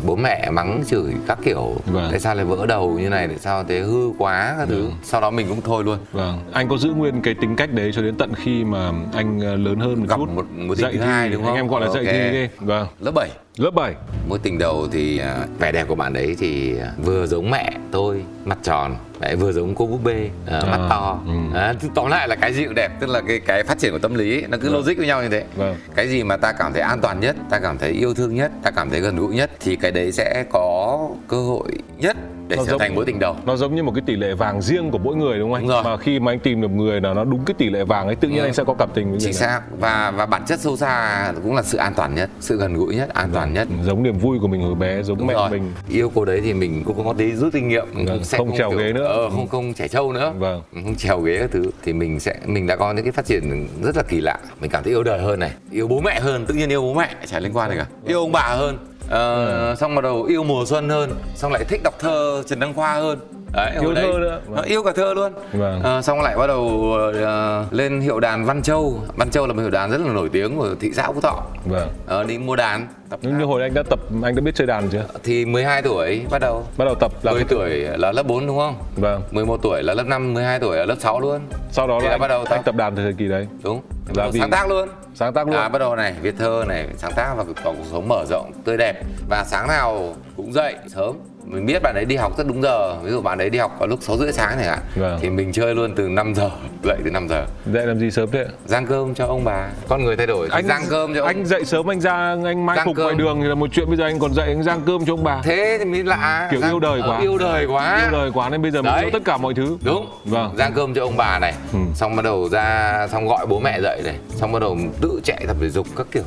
bố 0.06 0.16
mẹ 0.16 0.50
mắng 0.50 0.82
chửi 0.87 1.14
các 1.26 1.38
kiểu 1.44 1.75
Vâng. 1.87 2.09
tại 2.11 2.20
sao 2.20 2.35
lại 2.35 2.44
vỡ 2.44 2.66
đầu 2.66 2.99
như 2.99 3.09
này 3.09 3.28
tại 3.28 3.38
sao 3.38 3.64
thế 3.64 3.80
hư 3.80 4.11
quá 4.18 4.54
các 4.59 4.68
thứ 4.68 4.82
Vâng. 4.82 4.92
sau 5.02 5.20
đó 5.20 5.30
mình 5.30 5.47
cũng 5.49 5.61
thôi 5.61 5.85
luôn 5.85 5.99
Vâng, 6.12 6.38
anh 6.52 6.68
có 6.68 6.76
giữ 6.76 6.90
nguyên 6.90 7.20
cái 7.23 7.35
tính 7.40 7.56
cách 7.56 7.73
đấy 7.73 7.90
cho 7.94 8.02
đến 8.02 8.14
tận 8.16 8.32
khi 8.37 8.64
mà 8.64 8.90
anh 9.14 9.40
ờ, 9.40 9.56
lớn 9.56 9.80
hơn 9.80 10.00
một 10.00 10.06
Gặp 10.09 10.16
chút. 10.16 10.28
một 10.35 10.47
tình 10.56 10.75
dạy 10.75 10.92
thứ 10.92 11.00
hai, 11.00 11.28
đúng 11.28 11.42
không? 11.42 11.52
Anh 11.52 11.56
em 11.56 11.68
gọi 11.68 11.80
là 11.80 11.87
dạy 11.88 12.04
Ok. 12.06 12.12
thi 12.14 12.30
đi. 12.32 12.49
Vâng, 12.61 12.87
lớp 13.00 13.12
7 13.14 13.28
lớp 13.56 13.70
7. 13.70 13.79
Mối 14.28 14.38
tình 14.42 14.58
đầu 14.58 14.88
thì 14.92 15.18
à, 15.18 15.46
vẻ 15.58 15.72
đẹp 15.72 15.88
của 15.88 15.94
bạn 15.94 16.12
đấy 16.12 16.37
thì 16.38 16.78
à, 16.78 16.92
vừa 17.04 17.26
giống 17.26 17.50
mẹ 17.50 17.70
tôi 17.90 18.25
mặt 18.44 18.58
tròn 18.62 18.96
lại 19.20 19.37
vừa 19.37 19.52
giống 19.52 19.75
cô 19.75 19.87
búp 19.87 20.04
bê 20.04 20.30
à, 20.46 20.60
mắt 20.70 20.87
to. 20.88 21.20
ừ. 21.26 21.58
à, 21.58 21.75
tóm 21.94 22.10
lại 22.10 22.28
là 22.28 22.37
cái 22.37 22.52
gì 22.54 22.64
cũng 22.64 22.75
đẹp 22.75 22.92
tức 23.00 23.10
là 23.10 23.20
cái 23.28 23.40
cái 23.40 23.64
phát 23.64 23.78
triển 23.78 23.92
của 23.92 23.99
tâm 23.99 24.14
lý 24.14 24.34
ấy, 24.34 24.44
nó 24.49 24.58
cứ 24.60 24.70
logic 24.70 24.96
với 24.96 25.06
nhau 25.06 25.22
như 25.22 25.28
thế. 25.28 25.44
Vâng. 25.56 25.76
cái 25.94 26.08
gì 26.08 26.22
mà 26.25 26.37
ta 26.37 26.52
cảm 26.52 26.72
thấy 26.72 26.82
an 26.82 27.00
toàn 27.00 27.20
nhất 27.20 27.37
ta 27.50 27.58
cảm 27.58 27.78
thấy 27.78 27.90
yêu 27.90 28.14
thương 28.14 28.34
nhất 28.34 28.50
ta 28.62 28.70
cảm 28.70 28.90
thấy 28.90 29.00
gần 29.00 29.16
gũi 29.16 29.34
nhất 29.34 29.50
thì 29.60 29.76
cái 29.76 29.90
đấy 29.90 30.12
sẽ 30.12 30.44
có 30.50 30.99
cơ 31.28 31.37
hội 31.37 31.70
nhất 31.99 32.16
để 32.50 32.57
Nó 32.57 32.64
trở 32.64 32.71
giống- 32.71 32.78
thành 32.80 32.95
mối 32.95 33.04
tình 33.04 33.19
đầu 33.19 33.37
Nó 33.47 33.57
giống 33.57 33.75
như 33.75 33.83
một 33.83 33.92
cái 33.95 34.02
tỷ 34.07 34.16
lệ 34.16 34.35
vàng 34.35 34.62
riêng 34.62 34.90
của 34.90 34.99
mỗi 34.99 35.16
người 35.16 35.38
đúng 35.38 35.49
không 35.50 35.54
anh? 35.54 35.62
Đúng 35.62 35.71
rồi. 35.71 35.83
Mà 35.85 35.97
khi 35.97 36.21
mà 36.21 36.33
anh 36.33 36.38
tìm 36.38 36.61
được 36.61 36.71
người 36.71 37.00
nào 37.00 37.14
nó 37.14 37.25
đúng 37.25 37.45
cái 37.45 37.54
tỷ 37.59 37.71
lệ 37.71 37.85
vàng 37.85 38.07
ấy 38.07 38.16
tự 38.16 38.28
nhiên 38.28 38.38
Ừ. 38.38 38.45
anh 38.45 38.54
sẽ 38.54 38.64
có 38.64 38.75
cảm 38.75 38.88
tình 38.95 39.11
với 39.11 39.21
chính 39.21 39.33
xác 39.33 39.61
và 39.78 40.11
và 40.11 40.26
bản 40.26 40.42
chất 40.47 40.61
sâu 40.61 40.76
xa 40.76 41.33
cũng 41.42 41.54
là 41.57 41.62
sự 41.62 41.78
an 41.78 41.92
toàn 41.97 42.14
nhất 42.14 42.30
sự 42.40 42.57
gần 42.57 42.75
gũi 42.75 42.95
nhất 42.97 43.09
an 43.14 43.30
toàn 43.33 43.52
nhất 43.54 43.69
Giống 43.85 44.02
niềm 44.02 44.19
vui 44.19 44.38
của 44.40 44.49
mình 44.49 44.62
hồi 44.62 44.75
bé, 44.75 45.02
giống 45.02 45.19
Đúng 45.19 45.26
mẹ 45.26 45.35
rồi. 45.35 45.50
mình. 45.50 45.73
yêu 45.88 46.12
cô 46.14 46.25
đấy 46.25 46.40
thì 46.45 46.54
mình 46.54 46.83
cũng 46.87 47.04
có 47.04 47.12
tí 47.12 47.33
rút 47.33 47.52
kinh 47.52 47.69
nghiệm 47.69 47.87
mình 47.95 48.07
Vâng, 48.07 48.25
sẽ 48.25 48.38
không 48.38 48.57
trèo 48.59 48.71
kiểu- 48.71 48.78
ghế 48.78 48.92
nữa. 48.92 49.04
ờ, 49.07 49.30
không 49.30 49.49
không 49.49 49.75
trẻ 49.75 49.88
trâu 49.88 50.12
nữa 50.12 50.33
Vâng. 50.38 50.62
không 50.73 50.95
trèo 50.97 51.21
ghế 51.21 51.38
các 51.38 51.50
thứ 51.52 51.71
thì 51.83 51.92
mình 51.92 52.21
sẽ 52.21 52.35
mình 52.47 52.66
đã 52.66 52.76
có 52.76 52.92
những 52.92 53.04
cái 53.04 53.12
phát 53.12 53.26
triển 53.26 53.66
rất 53.83 53.97
là 53.97 54.02
kỳ 54.02 54.21
lạ 54.21 54.38
mình 54.61 54.71
cảm 54.71 54.83
thấy 54.85 54.92
yêu 54.92 55.02
đời 55.02 55.23
hơn 55.23 55.40
này 55.40 55.50
yêu 55.71 55.88
bố 55.88 56.00
mẹ 56.00 56.21
hơn 56.21 56.47
tự 56.47 56.54
nhiên 56.54 56.69
yêu 56.69 56.83
bố 56.83 56.95
mẹ 56.95 57.09
chả 57.26 57.38
liên 57.40 57.52
quan 57.52 57.71
gì 57.71 57.76
cả 57.76 57.87
yêu 58.07 58.19
ông 58.21 58.33
bà 58.33 58.54
hơn 58.59 58.78
Ờ, 59.10 59.74
xong 59.78 59.94
bắt 59.94 60.00
đầu 60.04 60.22
yêu 60.22 60.44
mùa 60.44 60.64
xuân 60.66 60.88
hơn 60.88 61.10
xong 61.34 61.52
lại 61.52 61.64
thích 61.64 61.80
đọc 61.84 61.94
thơ 61.98 62.42
trần 62.46 62.60
đăng 62.60 62.74
khoa 62.74 62.94
hơn. 62.94 63.18
Đấy 63.52 63.70
Yêu 63.74 63.82
hồi 63.82 63.94
đấy 63.94 64.04
thơ 64.12 64.18
nữa. 64.18 64.40
nó 64.48 64.62
yêu 64.62 64.82
cả 64.82 64.92
thơ 64.96 65.14
luôn. 65.14 65.32
Vâng. 65.52 65.80
Ờ, 65.82 66.02
xong 66.02 66.20
lại 66.20 66.36
bắt 66.36 66.46
đầu 66.46 66.92
ờ, 67.22 67.64
lên 67.70 68.00
hiệu 68.00 68.20
đàn 68.20 68.44
Văn 68.44 68.62
Châu. 68.62 69.02
Văn 69.16 69.30
Châu 69.30 69.46
là 69.46 69.52
một 69.52 69.60
hiệu 69.60 69.70
đàn 69.70 69.90
rất 69.90 70.00
là 70.00 70.12
nổi 70.12 70.28
tiếng 70.32 70.56
của 70.58 70.74
thị 70.80 70.90
xã 70.92 71.06
Phú 71.12 71.20
Thọ. 71.20 71.42
Vâng. 71.64 71.88
Ờ, 72.06 72.24
đi 72.24 72.38
mua 72.38 72.56
đàn 72.56 72.86
tập 73.10 73.18
nhưng 73.22 73.38
như 73.38 73.44
hồi 73.44 73.62
anh 73.62 73.74
đã 73.74 73.82
tập 73.90 73.98
anh 74.22 74.34
đã 74.34 74.40
biết 74.40 74.54
chơi 74.54 74.66
đàn 74.66 74.88
chưa? 74.88 75.04
Thì 75.22 75.44
12 75.44 75.82
tuổi 75.82 76.22
bắt 76.30 76.38
đầu. 76.38 76.64
Bắt 76.76 76.84
đầu 76.84 76.94
tập 76.94 77.12
là 77.22 77.32
10 77.32 77.44
tuổi 77.44 77.70
là 77.70 78.12
lớp 78.12 78.22
4 78.22 78.46
đúng 78.46 78.58
không? 78.58 78.74
Vâng. 78.96 79.22
11 79.30 79.58
tuổi 79.62 79.82
là 79.82 79.94
lớp 79.94 80.06
5, 80.06 80.34
12 80.34 80.58
tuổi 80.60 80.76
là 80.76 80.84
lớp 80.84 80.96
6 80.98 81.20
luôn. 81.20 81.40
Sau 81.70 81.86
đó 81.86 81.98
Thì 82.00 82.06
là 82.06 82.12
anh, 82.14 82.20
bắt 82.20 82.28
đầu 82.28 82.38
anh 82.44 82.58
tập. 82.58 82.62
tập 82.64 82.74
đàn 82.76 82.96
từ 82.96 83.02
thời 83.02 83.12
kỳ 83.12 83.28
đấy. 83.28 83.46
Đúng 83.64 83.80
Là 84.10 84.16
Bắt 84.16 84.22
đầu 84.22 84.30
vì- 84.32 84.40
sáng 84.40 84.50
tác 84.50 84.68
luôn. 84.68 84.88
sáng 85.14 85.32
tác 85.32 85.46
luôn. 85.46 85.56
À, 85.56 85.68
bắt 85.68 85.78
đầu 85.78 85.96
này 85.96 86.14
viết 86.22 86.34
thơ 86.38 86.64
này 86.68 86.88
sáng 86.98 87.12
tác 87.16 87.34
và 87.36 87.44
có 87.44 87.52
cuộc 87.64 87.84
sống 87.92 88.08
mở 88.08 88.24
rộng 88.30 88.52
tươi 88.64 88.76
đẹp. 88.76 89.02
Và 89.28 89.44
sáng 89.44 89.68
nào 89.68 90.14
cũng 90.36 90.52
dậy 90.52 90.74
sớm 90.88 91.16
mình 91.44 91.66
biết 91.66 91.82
bạn 91.82 91.94
ấy 91.94 92.04
đi 92.04 92.16
học 92.16 92.38
rất 92.38 92.47
đúng 92.47 92.62
giờ. 92.62 92.97
Ví 93.02 93.11
dụ 93.11 93.20
bạn 93.20 93.38
ấy 93.38 93.50
đi 93.50 93.59
học 93.59 93.76
vào 93.78 93.88
lúc 93.88 93.99
6 94.02 94.16
rưỡi 94.16 94.32
sáng 94.32 94.50
chẳng 94.50 94.68
hạn 94.68 94.78
Vâng. 94.97 95.18
thì 95.23 95.30
mình 95.30 95.52
chơi 95.52 95.75
luôn 95.75 95.94
từ 95.97 96.09
5 96.09 96.35
giờ 96.35 96.50
dậy 96.85 96.97
từ 97.04 97.11
5 97.11 97.28
giờ. 97.28 97.47
Dậy 97.66 97.87
làm 97.87 97.99
gì 97.99 98.11
sớm 98.11 98.28
thế 98.32 98.47
giang 98.66 98.87
cơm 98.87 99.14
cho 99.14 99.26
ông 99.26 99.44
bà. 99.44 99.68
Con 99.88 100.04
người 100.04 100.16
thay 100.16 100.26
đổi 100.26 100.49
anh 100.50 100.66
giang 100.66 100.82
cơm 100.90 101.14
cho 101.14 101.20
ông. 101.20 101.26
anh 101.26 101.47
dậy 101.47 101.64
sớm 101.64 101.90
anh 101.90 102.00
ra 102.00 102.37
anh 102.44 102.66
mai 102.66 102.76
Rang 102.76 102.87
phục 102.87 102.97
cơm. 102.97 103.04
ngoài 103.04 103.16
đường 103.18 103.40
thì 103.42 103.49
là 103.49 103.54
một 103.54 103.66
chuyện 103.73 103.87
bây 103.88 103.97
giờ 103.97 104.04
anh 104.04 104.18
còn 104.18 104.35
dậy 104.35 104.47
anh 104.49 104.62
giang 104.62 104.80
cơm 104.87 105.04
cho 105.06 105.12
ông 105.12 105.25
bà. 105.25 105.40
Thế 105.44 105.76
thì 105.78 105.85
mới 105.85 106.04
lạ. 106.04 106.49
Kiểu 106.50 106.61
Giang- 106.61 106.70
yêu 106.70 106.80
đời 106.80 107.00
quá. 107.06 107.16
Ờ, 107.16 107.23
yêu 107.23 107.38
đời 107.38 107.66
quá. 107.66 108.00
Yêu 108.02 108.11
đời 108.12 108.30
quá 108.35 108.49
nên 108.50 108.62
bây 108.62 108.70
giờ 108.70 108.82
mình 108.82 108.92
yêu 109.00 109.11
tất 109.12 109.23
cả 109.25 109.37
mọi 109.37 109.54
thứ. 109.54 109.76
Đúng. 109.85 110.06
Vâng. 110.25 110.54
giang 110.59 110.73
cơm 110.75 110.94
cho 110.94 111.02
ông 111.02 111.16
bà 111.16 111.38
này. 111.38 111.54
Ừ. 111.73 111.78
xong 111.94 112.16
bắt 112.16 112.23
đầu 112.25 112.49
ra 112.49 113.06
xong 113.12 113.26
gọi 113.26 113.47
bố 113.47 113.61
mẹ 113.61 113.80
dậy 113.82 114.00
này. 114.04 114.14
Xong 114.28 114.52
bắt 114.52 114.59
đầu 114.59 114.76
tự 115.00 115.20
chạy 115.25 115.44
tập 115.47 115.56
thể 115.61 115.68
dục 115.68 115.87
các 115.97 116.06
kiểu. 116.12 116.23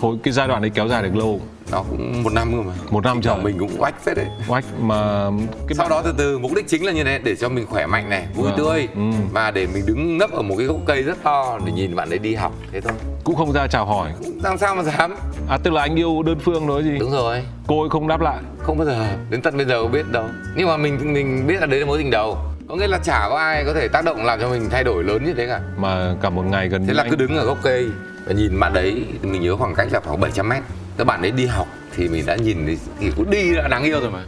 Hồi 0.00 0.16
cái 0.22 0.32
giai 0.32 0.48
đoạn 0.48 0.62
đấy 0.62 0.70
kéo 0.74 0.88
dài 0.88 1.02
được 1.02 1.16
lâu 1.16 1.40
nó 1.72 1.82
cũng 1.90 2.22
một 2.22 2.32
năm 2.32 2.52
cơ 2.52 2.62
mà. 2.62 2.72
Một 2.90 3.04
năm 3.04 3.20
trời. 3.22 3.30
thoảng 3.30 3.42
mình 3.44 3.58
cũng 3.58 3.70
oách 3.78 4.04
phết 4.04 4.16
đấy. 4.16 4.26
Oách 4.48 4.64
mà 4.80 5.30
cái 5.68 5.74
sau 5.74 5.84
bạn- 5.84 5.90
đó 5.90 6.02
từ 6.04 6.14
từ 6.18 6.38
mục 6.38 6.50
đích 6.56 6.68
chính 6.68 6.86
là 6.86 6.92
như 6.92 7.04
thế 7.04 7.18
để 7.18 7.36
cho 7.36 7.48
mình 7.48 7.66
khỏe 7.66 7.86
mạnh 7.86 8.08
này 8.10 8.26
vui 8.34 8.48
Vâng. 8.48 8.58
tươi. 8.58 8.88
Ừ. 8.94 9.00
và 9.32 9.50
để 9.50 9.66
mình 9.74 9.86
đứng 9.86 10.18
nấp 10.18 10.30
ở 10.32 10.42
một 10.42 10.54
cái 10.58 10.66
gốc 10.66 10.76
cây 10.86 11.02
rất 11.02 11.22
to 11.22 11.58
để 11.66 11.72
nhìn 11.72 11.96
bạn 11.96 12.10
ấy 12.10 12.18
đi 12.18 12.34
học 12.34 12.52
thế 12.72 12.80
thôi. 12.80 12.92
Cũng 13.24 13.36
không 13.36 13.52
ra 13.52 13.66
chào 13.66 13.86
hỏi. 13.86 14.10
Làm 14.42 14.58
sao 14.58 14.74
mà 14.74 14.82
dám. 14.82 15.14
À 15.48 15.58
tức 15.62 15.72
là 15.72 15.82
anh 15.82 15.94
yêu 15.98 16.22
đơn 16.22 16.38
phương 16.44 16.66
nói 16.66 16.84
gì? 16.84 16.98
Đúng 17.00 17.10
rồi. 17.10 17.42
Cô 17.66 17.80
ấy 17.80 17.88
không 17.90 18.08
đáp 18.08 18.20
lại. 18.20 18.38
Không 18.58 18.78
bao 18.78 18.86
giờ 18.86 19.06
đến 19.30 19.42
tận 19.42 19.56
bây 19.56 19.66
giờ 19.66 19.82
có 19.82 19.88
biết 19.88 20.10
đâu. 20.12 20.24
Nhưng 20.56 20.68
mà 20.68 20.76
mình 20.76 21.12
mình 21.12 21.46
biết 21.46 21.60
là 21.60 21.66
đấy 21.66 21.80
là 21.80 21.86
mối 21.86 21.98
tình 21.98 22.10
đầu. 22.10 22.38
Có 22.68 22.76
nghĩa 22.76 22.86
là 22.86 22.98
chả 23.04 23.26
có 23.30 23.36
ai 23.38 23.64
có 23.66 23.72
thể 23.74 23.88
tác 23.88 24.04
động 24.04 24.24
làm 24.24 24.40
cho 24.40 24.48
mình 24.48 24.68
thay 24.70 24.84
đổi 24.84 25.04
lớn 25.04 25.24
như 25.24 25.34
thế 25.36 25.46
cả. 25.46 25.60
Mà 25.76 26.14
cả 26.22 26.30
một 26.30 26.42
ngày 26.50 26.68
gần 26.68 26.86
thế 26.86 26.94
là 26.94 27.02
anh 27.02 27.10
cứ 27.10 27.16
đứng 27.16 27.36
ở 27.36 27.44
gốc 27.44 27.58
cây 27.62 27.86
và 28.26 28.32
nhìn 28.32 28.60
bạn 28.60 28.72
đấy 28.72 29.04
mình 29.22 29.42
nhớ 29.42 29.56
khoảng 29.56 29.74
cách 29.74 29.88
là 29.92 30.00
khoảng 30.00 30.20
700 30.20 30.48
mét 30.48 30.62
các 30.98 31.04
bạn 31.04 31.22
ấy 31.22 31.30
đi 31.30 31.46
học 31.46 31.66
thì 31.96 32.08
mình 32.08 32.26
đã 32.26 32.36
nhìn 32.36 32.66
thấy 32.66 32.78
thì 33.00 33.10
cũng 33.16 33.30
đi 33.30 33.54
đã 33.54 33.68
đáng 33.68 33.84
yêu 33.84 34.00
rồi 34.00 34.10
mà. 34.10 34.22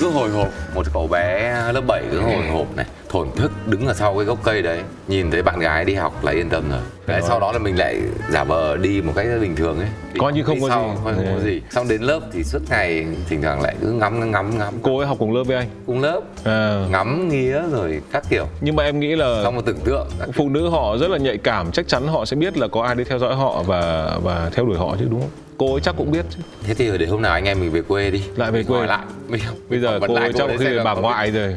Cứ 0.00 0.10
hồi 0.10 0.30
hộp 0.30 0.48
một 0.74 0.86
cậu 0.94 1.06
bé 1.06 1.54
lớp 1.72 1.80
7 1.86 2.02
cứ 2.10 2.20
hồi 2.20 2.46
hộp 2.52 2.76
này 2.76 2.86
thổn 3.08 3.28
thức 3.36 3.52
đứng 3.66 3.86
ở 3.86 3.94
sau 3.94 4.14
cái 4.16 4.24
gốc 4.24 4.38
cây 4.44 4.62
đấy 4.62 4.80
nhìn 5.08 5.30
thấy 5.30 5.42
bạn 5.42 5.58
gái 5.60 5.84
đi 5.84 5.94
học 5.94 6.24
là 6.24 6.32
yên 6.32 6.48
tâm 6.48 6.64
rồi. 6.70 6.80
Đấy 7.06 7.20
sau 7.28 7.40
đó 7.40 7.52
là 7.52 7.58
mình 7.58 7.78
lại 7.78 8.00
giả 8.30 8.44
vờ 8.44 8.76
đi 8.76 9.02
một 9.02 9.12
cách 9.16 9.26
rất 9.26 9.38
bình 9.40 9.56
thường 9.56 9.78
ấy. 9.78 9.88
Đi- 10.12 10.18
Coi 10.20 10.32
như 10.32 10.42
không 10.42 10.60
có 10.60 10.68
sau, 10.68 10.90
gì. 10.94 11.00
coi 11.04 11.14
không 11.14 11.26
có 11.34 11.40
gì. 11.44 11.60
Xong 11.70 11.88
đến 11.88 12.02
lớp 12.02 12.20
thì 12.32 12.44
suốt 12.44 12.58
ngày 12.70 13.06
thỉnh 13.28 13.42
thoảng 13.42 13.60
lại 13.62 13.74
cứ 13.80 13.92
ngắm 13.92 14.30
ngắm 14.32 14.58
ngắm. 14.58 14.74
Cô 14.82 14.98
ấy 14.98 15.06
học 15.06 15.16
cùng 15.20 15.34
lớp 15.34 15.42
với 15.46 15.56
anh? 15.56 15.68
Cùng 15.86 16.00
lớp. 16.00 16.20
À. 16.44 16.86
ngắm 16.90 17.28
nghía 17.28 17.60
rồi 17.72 18.00
các 18.12 18.24
kiểu. 18.30 18.46
Nhưng 18.60 18.76
mà 18.76 18.84
em 18.84 19.00
nghĩ 19.00 19.16
là 19.16 19.40
xong 19.44 19.54
một 19.56 19.62
tưởng 19.66 19.80
tượng. 19.84 20.08
phụ 20.34 20.48
nữ 20.48 20.68
họ 20.68 20.96
rất 20.96 21.10
là 21.10 21.18
nhạy 21.18 21.38
cảm 21.38 21.72
chắc 21.72 21.88
chắn 21.88 22.06
họ 22.08 22.24
sẽ 22.24 22.36
biết 22.36 22.56
là 22.58 22.68
có 22.68 22.82
ai 22.82 22.94
đi 22.94 23.04
theo 23.04 23.18
dõi 23.18 23.34
họ 23.34 23.62
và 23.62 24.12
và 24.22 24.50
theo 24.54 24.66
đuổi 24.66 24.78
họ 24.78 24.96
chứ 24.98 25.06
đúng 25.10 25.20
không 25.20 25.30
cô 25.58 25.72
ấy 25.74 25.80
chắc 25.80 25.94
cũng 25.98 26.10
biết 26.10 26.24
chứ. 26.30 26.38
Thế 26.64 26.74
thì 26.74 26.98
để 26.98 27.06
hôm 27.06 27.22
nào 27.22 27.32
anh 27.32 27.44
em 27.44 27.60
mình 27.60 27.70
về 27.70 27.82
quê 27.82 28.10
đi. 28.10 28.22
Lại 28.36 28.50
về 28.50 28.62
quê. 28.62 28.78
hỏi 28.78 28.86
lại. 28.86 29.04
Mình 29.28 29.40
bây 29.68 29.80
giờ 29.80 29.98
cô 30.08 30.14
lại 30.14 30.24
ấy 30.24 30.32
chắc 30.38 30.48
đấy 30.48 30.56
khi 30.60 30.66
bà 30.84 30.94
ngoại 30.94 31.30
rồi. 31.30 31.56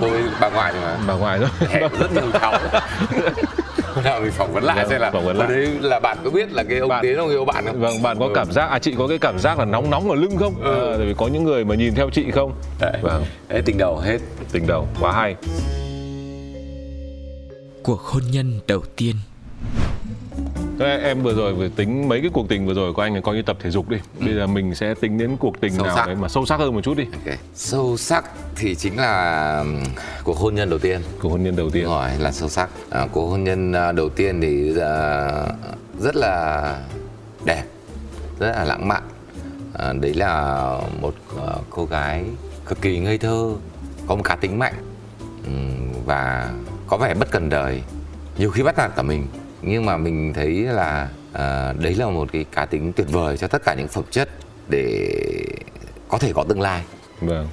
Cô 0.00 0.06
ấy 0.06 0.22
bà 0.40 0.50
ngoại 0.50 0.72
rồi 0.72 0.82
mà. 0.82 0.96
Bà 1.06 1.14
ngoại 1.14 1.38
rồi. 1.38 1.48
Rất 2.00 2.12
nhiều 2.12 2.30
cháu. 2.40 2.52
Hôm 3.94 4.04
nào 4.04 4.20
mình 4.20 4.30
phỏng 4.30 4.52
vấn 4.52 4.64
lại 4.64 4.76
Vâng, 4.76 4.88
xem 4.90 5.00
là 5.00 5.10
phỏng 5.10 5.24
vấn 5.24 5.36
lại. 5.36 5.48
đấy 5.48 5.66
là 5.80 6.00
bạn 6.00 6.18
có 6.24 6.30
biết 6.30 6.52
là 6.52 6.62
cái 6.62 6.78
ông 6.78 6.88
Bạn- 6.88 7.02
tiến 7.02 7.16
ông 7.16 7.28
yêu 7.28 7.44
bạn 7.44 7.64
không? 7.66 7.80
Vâng 7.80 8.02
bạn 8.02 8.18
có 8.18 8.26
Ừ. 8.26 8.32
cảm 8.34 8.52
giác 8.52 8.70
à 8.70 8.78
chị 8.78 8.94
có 8.98 9.06
cái 9.08 9.18
cảm 9.18 9.38
giác 9.38 9.58
là 9.58 9.64
nóng 9.64 9.90
nóng 9.90 10.10
ở 10.10 10.16
lưng 10.16 10.36
không? 10.38 10.54
Ừ. 10.62 10.92
à, 10.92 10.96
tại 10.98 11.06
vì 11.06 11.14
có 11.18 11.26
những 11.28 11.44
người 11.44 11.64
mà 11.64 11.74
nhìn 11.74 11.94
theo 11.94 12.10
chị 12.10 12.30
không? 12.30 12.52
Đấy. 12.80 12.92
vâng. 13.02 13.24
Đấy 13.48 13.62
tình 13.64 13.78
đầu 13.78 13.98
hết. 13.98 14.18
Tình 14.52 14.66
đầu 14.66 14.86
quá 15.00 15.12
hay. 15.12 15.36
Cuộc 17.82 18.00
hôn 18.00 18.22
nhân 18.30 18.60
đầu 18.66 18.82
tiên 18.96 19.14
Thế 20.78 21.00
em 21.02 21.22
vừa 21.22 21.34
rồi 21.34 21.54
vừa 21.54 21.68
tính 21.68 22.08
mấy 22.08 22.20
cái 22.20 22.30
cuộc 22.32 22.48
tình 22.48 22.66
vừa 22.66 22.74
rồi 22.74 22.92
của 22.92 23.02
anh 23.02 23.14
là 23.14 23.20
coi 23.20 23.34
như 23.34 23.42
tập 23.42 23.56
thể 23.60 23.70
dục 23.70 23.88
đi. 23.88 23.96
Bây 24.20 24.34
giờ 24.34 24.46
mình 24.46 24.74
sẽ 24.74 24.94
tính 24.94 25.18
đến 25.18 25.36
cuộc 25.36 25.60
tình 25.60 25.72
Sâu 25.72 25.86
nào 25.86 25.96
sắc. 25.96 26.06
đấy 26.06 26.16
mà 26.16 26.28
sâu 26.28 26.46
sắc 26.46 26.56
hơn 26.60 26.74
một 26.74 26.80
chút 26.80 26.96
đi. 26.96 27.04
Ok. 27.04 27.34
sâu 27.54 27.96
sắc 27.96 28.24
thì 28.56 28.74
chính 28.74 28.96
là 28.98 29.64
cuộc 30.24 30.36
hôn 30.36 30.54
nhân 30.54 30.70
đầu 30.70 30.78
tiên. 30.78 31.00
Cuộc 31.20 31.28
hôn 31.28 31.42
nhân 31.42 31.56
đầu 31.56 31.70
tiên. 31.70 31.84
Đúng 31.84 31.92
rồi 31.92 32.10
là 32.18 32.32
sâu 32.32 32.48
sắc. 32.48 32.70
À, 32.90 33.06
cuộc 33.12 33.26
hôn 33.26 33.44
nhân 33.44 33.72
à, 33.72 33.92
đầu 33.92 34.08
tiên 34.08 34.40
thì 34.40 34.80
à, 34.80 35.30
rất 36.00 36.16
là 36.16 36.78
đẹp 37.44 37.62
rất 38.38 38.52
là 38.52 38.64
lãng 38.64 38.88
mạn. 38.88 39.02
À, 39.78 39.92
đấy 40.00 40.14
là 40.14 40.64
một 41.00 41.14
à, 41.46 41.52
cô 41.70 41.84
gái 41.84 42.24
cực 42.66 42.80
kỳ 42.80 42.98
ngây 42.98 43.18
thơ 43.18 43.54
có 44.06 44.14
một 44.14 44.22
cá 44.24 44.36
tính 44.36 44.58
mạnh 44.58 44.74
và 46.06 46.50
có 46.86 46.96
vẻ 46.96 47.14
bất 47.14 47.30
cần 47.30 47.48
đời. 47.48 47.82
Nhiều 48.38 48.50
khi 48.50 48.62
bắt 48.62 48.78
nạt 48.78 48.90
cả 48.96 49.02
mình 49.02 49.26
nhưng 49.62 49.86
mà 49.86 49.96
mình 49.96 50.32
thấy 50.32 50.50
là 50.52 51.08
à, 51.32 51.72
đấy 51.72 51.94
là 51.94 52.06
một 52.06 52.28
cái 52.32 52.44
cá 52.52 52.66
tính 52.66 52.92
tuyệt 52.92 53.06
vời 53.10 53.36
cho 53.36 53.46
tất 53.46 53.62
cả 53.64 53.74
những 53.74 53.88
phẩm 53.88 54.04
chất 54.10 54.28
để 54.68 55.08
có 56.08 56.18
thể 56.18 56.32
có 56.34 56.44
tương 56.48 56.60
lai. 56.60 56.82
Vâng. 57.20 57.48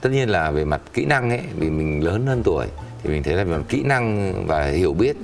Tất 0.00 0.10
nhiên 0.12 0.28
là 0.28 0.50
về 0.50 0.64
mặt 0.64 0.80
kỹ 0.92 1.04
năng 1.04 1.30
ấy 1.30 1.40
vì 1.56 1.70
mình 1.70 2.04
lớn 2.04 2.26
hơn 2.26 2.42
tuổi 2.44 2.66
thì 3.02 3.10
mình 3.10 3.22
thấy 3.22 3.34
là 3.34 3.44
về 3.44 3.56
mặt 3.56 3.64
kỹ 3.68 3.82
năng 3.82 4.32
và 4.46 4.64
hiểu 4.64 4.92
biết 4.92 5.16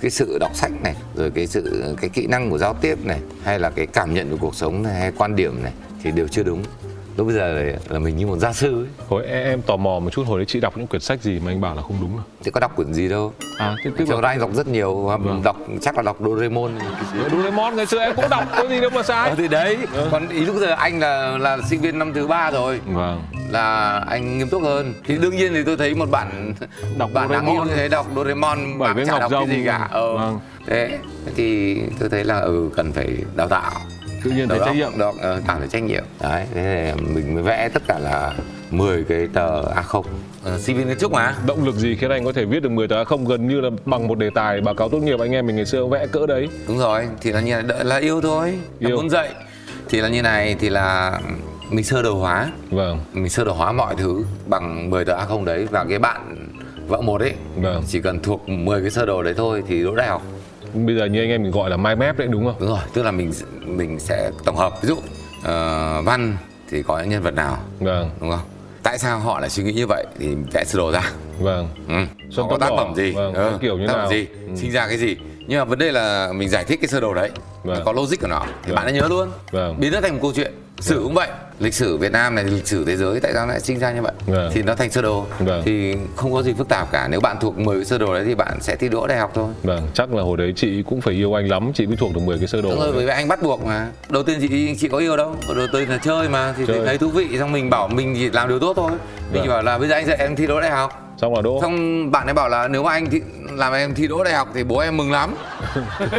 cái 0.00 0.10
sự 0.10 0.38
đọc 0.40 0.50
sách 0.54 0.72
này 0.82 0.94
rồi 1.14 1.30
cái 1.30 1.46
sự 1.46 1.94
cái 2.00 2.10
kỹ 2.10 2.26
năng 2.26 2.50
của 2.50 2.58
giao 2.58 2.74
tiếp 2.74 3.04
này 3.04 3.20
hay 3.42 3.58
là 3.58 3.70
cái 3.70 3.86
cảm 3.86 4.14
nhận 4.14 4.30
của 4.30 4.36
cuộc 4.40 4.54
sống 4.54 4.82
này 4.82 5.00
hay 5.00 5.12
quan 5.16 5.36
điểm 5.36 5.62
này 5.62 5.72
thì 6.02 6.10
đều 6.10 6.28
chưa 6.28 6.42
đúng 6.42 6.62
lúc 7.16 7.26
bây 7.26 7.36
giờ 7.36 7.52
là, 7.52 7.72
là 7.88 7.98
mình 7.98 8.16
như 8.16 8.26
một 8.26 8.38
gia 8.38 8.52
sư 8.52 8.82
ấy. 8.82 8.88
Hồi 9.08 9.26
em, 9.26 9.44
em 9.44 9.62
tò 9.62 9.76
mò 9.76 9.98
một 9.98 10.10
chút 10.10 10.26
hồi 10.26 10.38
đấy 10.38 10.46
chị 10.46 10.60
đọc 10.60 10.76
những 10.76 10.86
quyển 10.86 11.02
sách 11.02 11.22
gì 11.22 11.40
mà 11.44 11.50
anh 11.50 11.60
bảo 11.60 11.74
là 11.74 11.82
không 11.82 11.96
đúng 12.00 12.16
à? 12.18 12.22
Chứ 12.44 12.50
có 12.50 12.60
đọc 12.60 12.76
quyển 12.76 12.94
gì 12.94 13.08
đâu. 13.08 13.32
À 13.58 13.74
thế 13.84 13.90
tức 13.98 14.08
là 14.08 14.28
anh 14.28 14.38
đọc 14.38 14.50
rất 14.54 14.66
nhiều 14.66 14.94
Vâng. 14.94 15.42
đọc 15.44 15.56
chắc 15.80 15.96
là 15.96 16.02
đọc 16.02 16.16
Doraemon. 16.24 16.70
Doraemon 17.30 17.76
ngày 17.76 17.86
xưa 17.86 17.98
em 18.00 18.12
cũng 18.16 18.30
đọc 18.30 18.44
có 18.56 18.64
gì 18.68 18.80
đâu 18.80 18.90
mà 18.90 19.02
sai. 19.02 19.28
Ờ, 19.30 19.34
thì 19.38 19.48
đấy. 19.48 19.78
Còn 20.10 20.28
ý 20.28 20.40
lúc 20.40 20.56
giờ 20.56 20.66
anh 20.66 21.00
là 21.00 21.38
là 21.38 21.58
sinh 21.68 21.80
viên 21.80 21.98
năm 21.98 22.12
thứ 22.12 22.26
ba 22.26 22.50
rồi. 22.50 22.80
Vâng. 22.86 23.22
Là 23.50 23.98
anh 24.08 24.38
nghiêm 24.38 24.48
túc 24.48 24.62
hơn. 24.62 24.94
Thì 25.04 25.18
đương 25.18 25.36
nhiên 25.36 25.52
thì 25.54 25.62
tôi 25.64 25.76
thấy 25.76 25.94
một 25.94 26.10
bạn 26.10 26.54
Đọc 26.98 27.10
bạn 27.12 27.28
đáng 27.28 27.46
yêu 27.46 27.64
như 27.64 27.74
thế 27.76 27.88
đọc 27.88 28.06
Doraemon 28.16 28.58
viên 28.96 29.06
chả 29.06 29.18
đọc 29.18 29.32
cái 29.32 29.48
gì 29.48 29.62
cả. 29.66 29.88
Ờ. 29.90 30.16
Vâng. 30.16 30.38
thế 30.66 30.98
thì 31.36 31.78
tôi 31.98 32.08
thấy 32.08 32.24
là 32.24 32.40
ừ 32.40 32.70
cần 32.76 32.92
phải 32.92 33.08
đào 33.36 33.48
tạo 33.48 33.70
tự 34.28 34.36
nhiên 34.36 34.48
thấy 34.48 34.58
Đầu 34.58 34.66
trách 34.66 34.76
nhiệm. 34.76 34.98
Đó, 34.98 35.12
ờ, 35.20 35.42
cảm 35.46 35.58
thấy 35.58 35.68
trách 35.68 35.82
nhiệm. 35.82 36.04
Đấy 36.20 36.46
thế 36.54 36.92
thì 36.96 37.02
mình 37.14 37.34
mới 37.34 37.42
vẽ 37.42 37.68
tất 37.74 37.82
cả 37.88 37.98
là 37.98 38.32
10 38.70 39.04
cái 39.04 39.28
tờ 39.32 39.62
A0 39.62 40.02
ờ, 40.44 40.58
sinh 40.58 40.76
viên 40.76 40.98
trúc 40.98 41.12
mà. 41.12 41.34
Động 41.46 41.64
lực 41.64 41.74
gì 41.74 41.96
khiến 41.96 42.10
anh 42.10 42.24
có 42.24 42.32
thể 42.32 42.44
viết 42.44 42.62
được 42.62 42.68
10 42.70 42.88
tờ 42.88 43.04
không 43.04 43.24
gần 43.24 43.48
như 43.48 43.60
là 43.60 43.70
bằng 43.84 44.08
một 44.08 44.18
đề 44.18 44.30
tài 44.34 44.60
báo 44.60 44.74
cáo 44.74 44.88
tốt 44.88 44.98
nghiệp 44.98 45.20
anh 45.20 45.32
em 45.32 45.46
mình 45.46 45.56
ngày 45.56 45.66
xưa 45.66 45.86
vẽ 45.86 46.06
cỡ 46.06 46.26
đấy? 46.26 46.48
Đúng 46.68 46.78
rồi 46.78 47.08
thì 47.20 47.32
là 47.32 47.40
như 47.40 47.60
là, 47.62 47.82
là 47.84 47.96
yêu 47.96 48.20
thôi. 48.20 48.58
Yêu. 48.78 48.96
muốn 48.96 49.10
dạy. 49.10 49.28
Thì 49.88 50.00
là 50.00 50.08
như 50.08 50.22
này 50.22 50.56
thì 50.60 50.68
là 50.68 51.20
mình 51.70 51.84
sơ 51.84 52.02
đồ 52.02 52.14
hóa. 52.14 52.52
Vâng. 52.70 52.98
Mình 53.12 53.28
sơ 53.28 53.44
đồ 53.44 53.52
hóa 53.52 53.72
mọi 53.72 53.94
thứ 53.98 54.24
bằng 54.46 54.90
10 54.90 55.04
tờ 55.04 55.16
A0 55.18 55.44
đấy. 55.44 55.66
Và 55.70 55.84
cái 55.88 55.98
bạn 55.98 56.36
vợ 56.88 57.00
một 57.00 57.20
ấy 57.20 57.32
Vâng. 57.56 57.82
chỉ 57.88 58.00
cần 58.00 58.20
thuộc 58.20 58.48
10 58.48 58.80
cái 58.80 58.90
sơ 58.90 59.06
đồ 59.06 59.22
đấy 59.22 59.34
thôi 59.36 59.62
thì 59.68 59.82
đỗ 59.84 59.94
đại 59.94 60.06
học 60.08 60.22
bây 60.76 60.94
giờ 60.96 61.04
như 61.04 61.22
anh 61.22 61.28
em 61.30 61.42
mình 61.42 61.52
gọi 61.52 61.70
là 61.70 61.76
mind 61.76 61.98
map 61.98 62.18
đấy 62.18 62.28
đúng 62.30 62.44
không? 62.44 62.56
Đúng 62.60 62.68
rồi 62.68 62.80
tức 62.94 63.02
là 63.02 63.10
mình 63.10 63.32
mình 63.64 63.98
sẽ 63.98 64.30
tổng 64.44 64.56
hợp. 64.56 64.82
Ví 64.82 64.88
dụ 64.88 64.96
ờ, 65.42 66.02
văn 66.02 66.36
thì 66.70 66.82
có 66.82 66.98
những 66.98 67.08
nhân 67.08 67.22
vật 67.22 67.34
nào? 67.34 67.58
Vâng. 67.78 68.10
Đúng 68.20 68.30
không? 68.30 68.40
Tại 68.82 68.98
sao 68.98 69.18
họ 69.18 69.40
lại 69.40 69.50
suy 69.50 69.62
nghĩ 69.62 69.72
như 69.72 69.86
vậy 69.86 70.06
thì 70.18 70.34
vẽ 70.52 70.64
sơ 70.64 70.78
đồ 70.78 70.92
ra? 70.92 71.10
Vâng. 71.40 71.68
Ừ. 71.88 71.94
Xuân 72.30 72.46
họ 72.46 72.52
có 72.52 72.58
tác 72.58 72.70
phẩm 72.76 72.94
gì? 72.94 73.12
Vâng, 73.12 73.34
ừ, 73.34 73.58
kiểu 73.60 73.78
như 73.78 73.86
tác 73.86 73.92
nào? 73.96 74.06
phẩm 74.06 74.12
gì? 74.12 74.26
Ừ. 74.46 74.56
sinh 74.56 74.70
ra 74.70 74.88
cái 74.88 74.98
gì 74.98 75.16
nhưng 75.46 75.58
mà 75.58 75.64
vấn 75.64 75.78
đề 75.78 75.92
là 75.92 76.32
mình 76.32 76.48
giải 76.48 76.64
thích 76.64 76.80
cái 76.82 76.88
sơ 76.88 77.00
đồ 77.00 77.14
đấy. 77.14 77.30
Vâng. 77.64 77.82
có 77.84 77.92
logic 77.92 78.20
của 78.20 78.26
nó 78.28 78.42
thì 78.46 78.52
Vâng. 78.66 78.74
bạn 78.74 78.86
đã 78.86 78.92
nhớ 78.92 79.06
luôn. 79.08 79.28
Vâng. 79.50 79.76
biến 79.80 79.92
nó 79.92 80.00
thành 80.00 80.12
một 80.12 80.18
câu 80.22 80.32
chuyện. 80.36 80.52
Sử 80.80 81.00
cũng 81.02 81.14
vậy. 81.14 81.28
Lịch 81.58 81.74
sử 81.74 81.96
Việt 81.96 82.12
Nam 82.12 82.34
này 82.34 82.44
lịch 82.44 82.66
sử 82.68 82.84
thế 82.84 82.96
giới 82.96 83.20
tại 83.20 83.32
sao 83.34 83.46
lại 83.46 83.60
sinh 83.60 83.78
ra 83.78 83.92
như 83.92 84.02
vậy? 84.02 84.12
Vâng. 84.26 84.50
thì 84.54 84.62
nó 84.62 84.74
thành 84.74 84.90
sơ 84.90 85.02
đồ. 85.02 85.26
Vâng. 85.38 85.62
thì 85.64 85.96
không 86.16 86.32
có 86.32 86.42
gì 86.42 86.54
phức 86.58 86.68
tạp 86.68 86.92
cả. 86.92 87.08
Nếu 87.10 87.20
bạn 87.20 87.36
thuộc 87.40 87.58
10 87.58 87.76
cái 87.76 87.84
sơ 87.84 87.98
đồ 87.98 88.14
đấy 88.14 88.24
thì 88.26 88.34
bạn 88.34 88.58
sẽ 88.60 88.76
thi 88.76 88.88
đỗ 88.88 89.06
đại 89.06 89.18
học 89.18 89.30
thôi. 89.34 89.48
Vâng 89.62 89.88
chắc 89.94 90.14
là 90.14 90.22
hồi 90.22 90.36
đấy 90.36 90.52
chị 90.56 90.82
cũng 90.82 91.00
phải 91.00 91.14
yêu 91.14 91.34
anh 91.38 91.48
lắm. 91.48 91.72
Chị 91.74 91.86
mới 91.86 91.96
thuộc 91.96 92.14
được 92.14 92.20
10 92.24 92.38
cái 92.38 92.46
sơ 92.48 92.62
đồ 92.62 92.68
rồi, 92.76 92.92
bởi 92.92 93.06
vì 93.06 93.12
anh 93.12 93.28
bắt 93.28 93.42
buộc 93.42 93.64
mà. 93.64 93.88
Đầu 94.08 94.22
tiên 94.22 94.38
chị 94.40 94.74
chị 94.80 94.88
có 94.88 94.98
yêu 94.98 95.16
đâu. 95.16 95.36
Đầu 95.56 95.66
tiên 95.72 95.88
là 95.88 95.98
chơi 95.98 96.28
mà. 96.28 96.54
Thì 96.58 96.64
Chơi. 96.66 96.86
thấy 96.86 96.98
thú 96.98 97.08
vị. 97.08 97.28
Xong 97.38 97.52
mình 97.52 97.70
bảo 97.70 97.88
mình 97.88 98.14
chỉ 98.18 98.30
làm 98.30 98.48
điều 98.48 98.58
tốt 98.58 98.72
thôi. 98.76 98.90
Mình 98.90 98.98
Vâng. 99.32 99.42
chỉ 99.42 99.48
bảo 99.48 99.62
là 99.62 99.78
bây 99.78 99.88
giờ 99.88 99.94
anh 99.94 100.06
dạy 100.06 100.16
em 100.20 100.36
thi 100.36 100.46
đỗ 100.46 100.60
đại 100.60 100.70
học. 100.70 101.02
Xong 101.20 101.34
là 101.34 101.40
đỗ. 101.42 101.58
Xong 101.62 102.10
bạn 102.10 102.26
ấy 102.28 102.34
bảo 102.34 102.48
là 102.48 102.68
nếu 102.68 102.82
mà 102.82 102.90
anh 102.92 103.10
thi, 103.10 103.20
làm 103.56 103.72
em 103.72 103.94
thi 103.94 104.06
đỗ 104.06 104.24
đại 104.24 104.34
học 104.34 104.48
Thì 104.54 104.64
bố 104.64 104.78
em 104.78 104.96
mừng 104.96 105.12
lắm. 105.12 105.34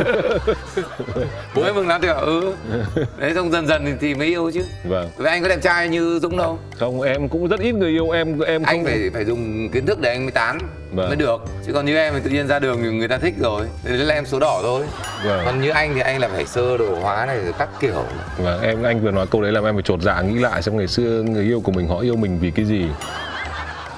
Bố 1.56 1.63
em 1.63 1.75
mừng 1.75 1.88
lắm 1.88 2.01
thì 2.01 2.08
bảo 2.08 2.20
ừ 2.22 2.53
đấy 3.17 3.32
xong 3.36 3.51
dần 3.51 3.67
dần 3.67 3.86
thì, 3.86 3.91
thì 4.01 4.15
mới 4.15 4.27
yêu 4.27 4.51
chứ. 4.53 4.63
Vâng. 4.84 5.10
Với 5.17 5.32
anh 5.32 5.41
có 5.41 5.48
đẹp 5.50 5.62
trai 5.62 5.89
như 5.89 6.20
dũng 6.22 6.38
đâu? 6.38 6.60
Không 6.79 7.01
em 7.01 7.29
cũng 7.29 7.48
rất 7.48 7.60
ít 7.60 7.72
người 7.75 7.89
yêu 7.89 8.10
em 8.10 8.39
em 8.39 8.63
không 8.63 8.75
anh 8.75 8.86
phải 8.86 9.10
phải 9.13 9.25
dùng 9.25 9.70
kiến 9.70 9.86
thức 9.86 10.00
để 10.01 10.10
anh 10.10 10.25
mới 10.25 10.32
tán 10.32 10.58
Vâng. 10.91 11.08
mới 11.08 11.15
được. 11.15 11.41
Chứ 11.65 11.74
còn 11.74 11.86
như 11.86 11.98
em 11.98 12.13
thì 12.13 12.20
tự 12.24 12.29
nhiên 12.29 12.48
ra 12.48 12.60
đường 12.60 12.79
thì 12.84 12.89
người 12.89 13.08
ta 13.08 13.17
thích 13.17 13.34
rồi. 13.41 13.65
Đấy 13.84 13.98
là 13.98 14.13
em 14.15 14.25
số 14.25 14.39
đỏ 14.39 14.60
thôi. 14.63 14.84
Vâng. 15.25 15.41
còn 15.46 15.62
như 15.62 15.70
anh 15.70 15.94
thì 15.96 16.01
anh 16.01 16.20
là 16.20 16.27
phải 16.27 16.46
sơ 16.46 16.77
đồ 16.77 16.96
hóa 17.01 17.25
này 17.25 17.38
rồi 17.38 17.53
các 17.60 17.70
kiểu. 17.79 18.03
Vâng, 18.38 18.62
em 18.62 18.84
anh 18.84 19.01
vừa 19.01 19.12
nói 19.12 19.25
câu 19.32 19.41
đấy 19.41 19.51
làm 19.51 19.63
em 19.65 19.75
phải 19.75 19.84
chột 19.84 20.01
dạ 20.01 20.22
nghĩ 20.22 20.39
lại 20.39 20.62
xem 20.62 20.77
ngày 20.77 20.88
xưa 20.88 21.24
người 21.24 21.44
yêu 21.44 21.62
của 21.62 21.72
mình 21.72 21.88
họ 21.88 22.00
yêu 22.00 22.15
mình 22.15 22.39
vì 22.41 22.51
cái 22.51 22.65
gì. 22.65 22.86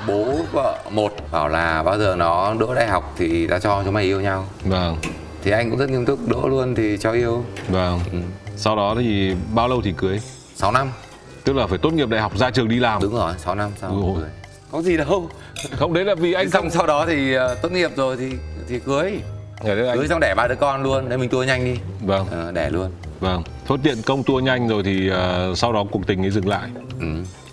Bố 0.10 0.38
vợ 0.52 0.78
một 0.92 1.14
bảo 1.32 1.48
là 1.48 1.84
bao 1.84 1.98
giờ 1.98 2.16
nó 2.18 2.54
đỗ 2.60 2.74
đại 2.76 2.88
học 2.88 3.14
thì 3.18 3.48
ta 3.48 3.60
cho 3.60 3.82
chúng 3.86 3.94
mày 3.94 4.04
yêu 4.04 4.22
nhau 4.22 4.46
Vâng, 4.66 4.98
thì 5.44 5.52
anh 5.52 5.70
cũng 5.70 5.80
rất 5.80 5.90
nghiêm 5.90 6.06
túc 6.06 6.20
đỗ 6.28 6.48
luôn 6.48 6.76
thì 6.76 6.98
cho 6.98 7.12
yêu 7.12 7.44
vâng. 7.70 8.00
Ừ. 8.12 8.18
Sau 8.56 8.76
đó 8.76 8.96
thì 9.00 9.36
bao 9.54 9.68
lâu 9.68 9.82
thì 9.82 9.94
cưới? 9.98 10.20
6 10.56 10.72
năm 10.72 10.88
Tức 11.44 11.54
là 11.56 11.68
phải 11.68 11.78
tốt 11.78 11.94
nghiệp 11.94 12.10
đại 12.10 12.22
học 12.22 12.38
ra 12.38 12.50
trường 12.52 12.68
đi 12.68 12.80
làm. 12.80 13.02
đúng 13.02 13.14
rồi 13.16 13.34
6 13.38 13.56
năm 13.56 13.72
sau 13.82 14.16
cưới. 14.18 14.30
có 14.72 14.82
gì 14.82 14.98
đâu 14.98 15.30
Không 15.72 15.94
đấy 15.94 16.06
là 16.06 16.16
vì 16.16 16.34
anh 16.34 16.50
xong 16.50 16.70
sau 16.70 16.88
đó 16.88 17.06
thì 17.08 17.34
ờ, 17.34 17.56
tốt 17.56 17.72
nghiệp 17.72 17.92
rồi 17.96 18.18
thì 18.18 18.32
thì 18.70 18.80
cưới 18.80 19.12
đấy 19.66 19.76
cưới 19.78 19.88
anh 19.90 20.08
xong 20.08 20.20
đẻ 20.20 20.34
ba 20.38 20.48
đứa 20.48 20.56
con 20.56 20.84
luôn 20.84 21.10
nên 21.10 21.20
mình 21.20 21.30
tua 21.30 21.44
nhanh 21.44 21.66
đi 21.66 21.80
vâng, 22.02 22.28
Ờ, 22.32 22.52
đẻ 22.52 22.70
luôn 22.70 22.92
vâng. 23.20 23.44
Thuận 23.68 23.80
tiện 23.82 24.02
công 24.02 24.24
tua 24.24 24.40
nhanh 24.40 24.68
rồi 24.68 24.84
thì 24.84 25.10
ờ, 25.10 25.54
sau 25.56 25.74
đó 25.74 25.84
cuộc 25.92 26.08
tình 26.08 26.24
ấy 26.24 26.30
dừng 26.32 26.48
lại. 26.48 26.70
ừ. 27.00 27.06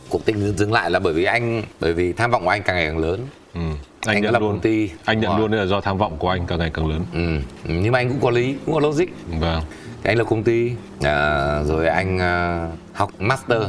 Cuộc 0.09 0.25
tình 0.25 0.57
dừng 0.57 0.73
lại 0.73 0.91
là 0.91 0.99
bởi 0.99 1.13
vì 1.13 1.25
anh 1.25 1.63
bởi 1.81 1.93
vì 1.93 2.13
tham 2.13 2.31
vọng 2.31 2.45
của 2.45 2.51
anh 2.51 2.63
càng 2.63 2.77
ngày 2.77 2.87
càng 2.87 2.99
lớn 2.99 3.21
Ừ. 3.55 3.61
Anh 4.07 4.17
Anh, 4.17 4.23
nhận 4.23 4.33
lập 4.33 4.39
luôn. 4.43 4.51
công 4.53 4.61
ty. 4.61 4.91
Anh 5.05 5.21
nhận 5.21 5.39
luôn 5.39 5.53
là 5.53 5.67
do 5.67 5.81
tham 5.81 5.99
vọng 5.99 6.17
của 6.19 6.29
anh 6.29 6.47
càng 6.47 6.59
ngày 6.59 6.71
càng 6.75 6.87
lớn. 6.87 7.05
ừ. 7.15 7.41
Nhưng 7.65 7.93
mà 7.93 7.99
anh 7.99 8.09
cũng 8.09 8.21
có 8.21 8.31
lý 8.31 8.57
cũng 8.67 8.75
có 8.75 8.81
logic 8.81 9.05
Vâng. 9.41 9.63
thì 10.03 10.11
anh 10.11 10.17
lập 10.19 10.27
công 10.31 10.43
ty 10.43 10.73
à, 11.03 11.63
rồi 11.65 11.87
anh 11.89 12.19
à, 12.19 12.67
học 12.93 13.11
master 13.19 13.63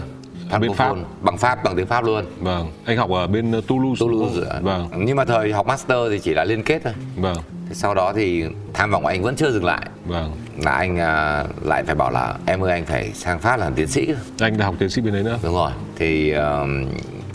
Bên 0.59 0.73
Pháp. 0.73 0.95
Bằng 1.21 1.37
pháp 1.37 1.63
bằng 1.63 1.75
tiếng 1.75 1.87
pháp 1.87 2.03
luôn 2.03 2.25
Vâng. 2.39 2.71
Anh 2.85 2.97
học 2.97 3.09
ở 3.09 3.27
bên 3.27 3.51
ờ, 3.51 3.61
Toulouse. 3.67 3.99
Toulouse. 3.99 4.59
Vâng. 4.61 4.89
nhưng 4.95 5.17
mà 5.17 5.25
thời 5.25 5.53
học 5.53 5.67
master 5.67 5.97
thì 6.11 6.19
chỉ 6.19 6.33
là 6.33 6.43
liên 6.43 6.63
kết 6.63 6.81
thôi 6.83 6.93
Vâng. 7.15 7.35
Thế 7.69 7.73
sau 7.75 7.93
đó 7.93 8.13
thì 8.15 8.43
tham 8.73 8.91
vọng 8.91 9.01
của 9.03 9.09
anh 9.09 9.23
vẫn 9.23 9.35
chưa 9.35 9.51
dừng 9.51 9.65
lại 9.65 9.81
Vâng. 10.05 10.31
là 10.63 10.71
anh 10.71 10.97
à, 10.99 11.43
lại 11.63 11.83
phải 11.83 11.95
bảo 11.95 12.11
là 12.11 12.35
em 12.45 12.63
ơi 12.63 12.71
anh 12.71 12.85
phải 12.85 13.11
sang 13.13 13.39
pháp 13.39 13.57
làm 13.59 13.73
tiến 13.73 13.87
sĩ 13.87 14.07
Anh 14.39 14.57
đã 14.57 14.65
học 14.65 14.75
tiến 14.79 14.89
sĩ 14.89 15.01
bên 15.01 15.13
đấy 15.13 15.23
nữa. 15.23 15.37
đúng 15.43 15.53
rồi 15.53 15.71
thì 15.95 16.31
um, 16.31 16.85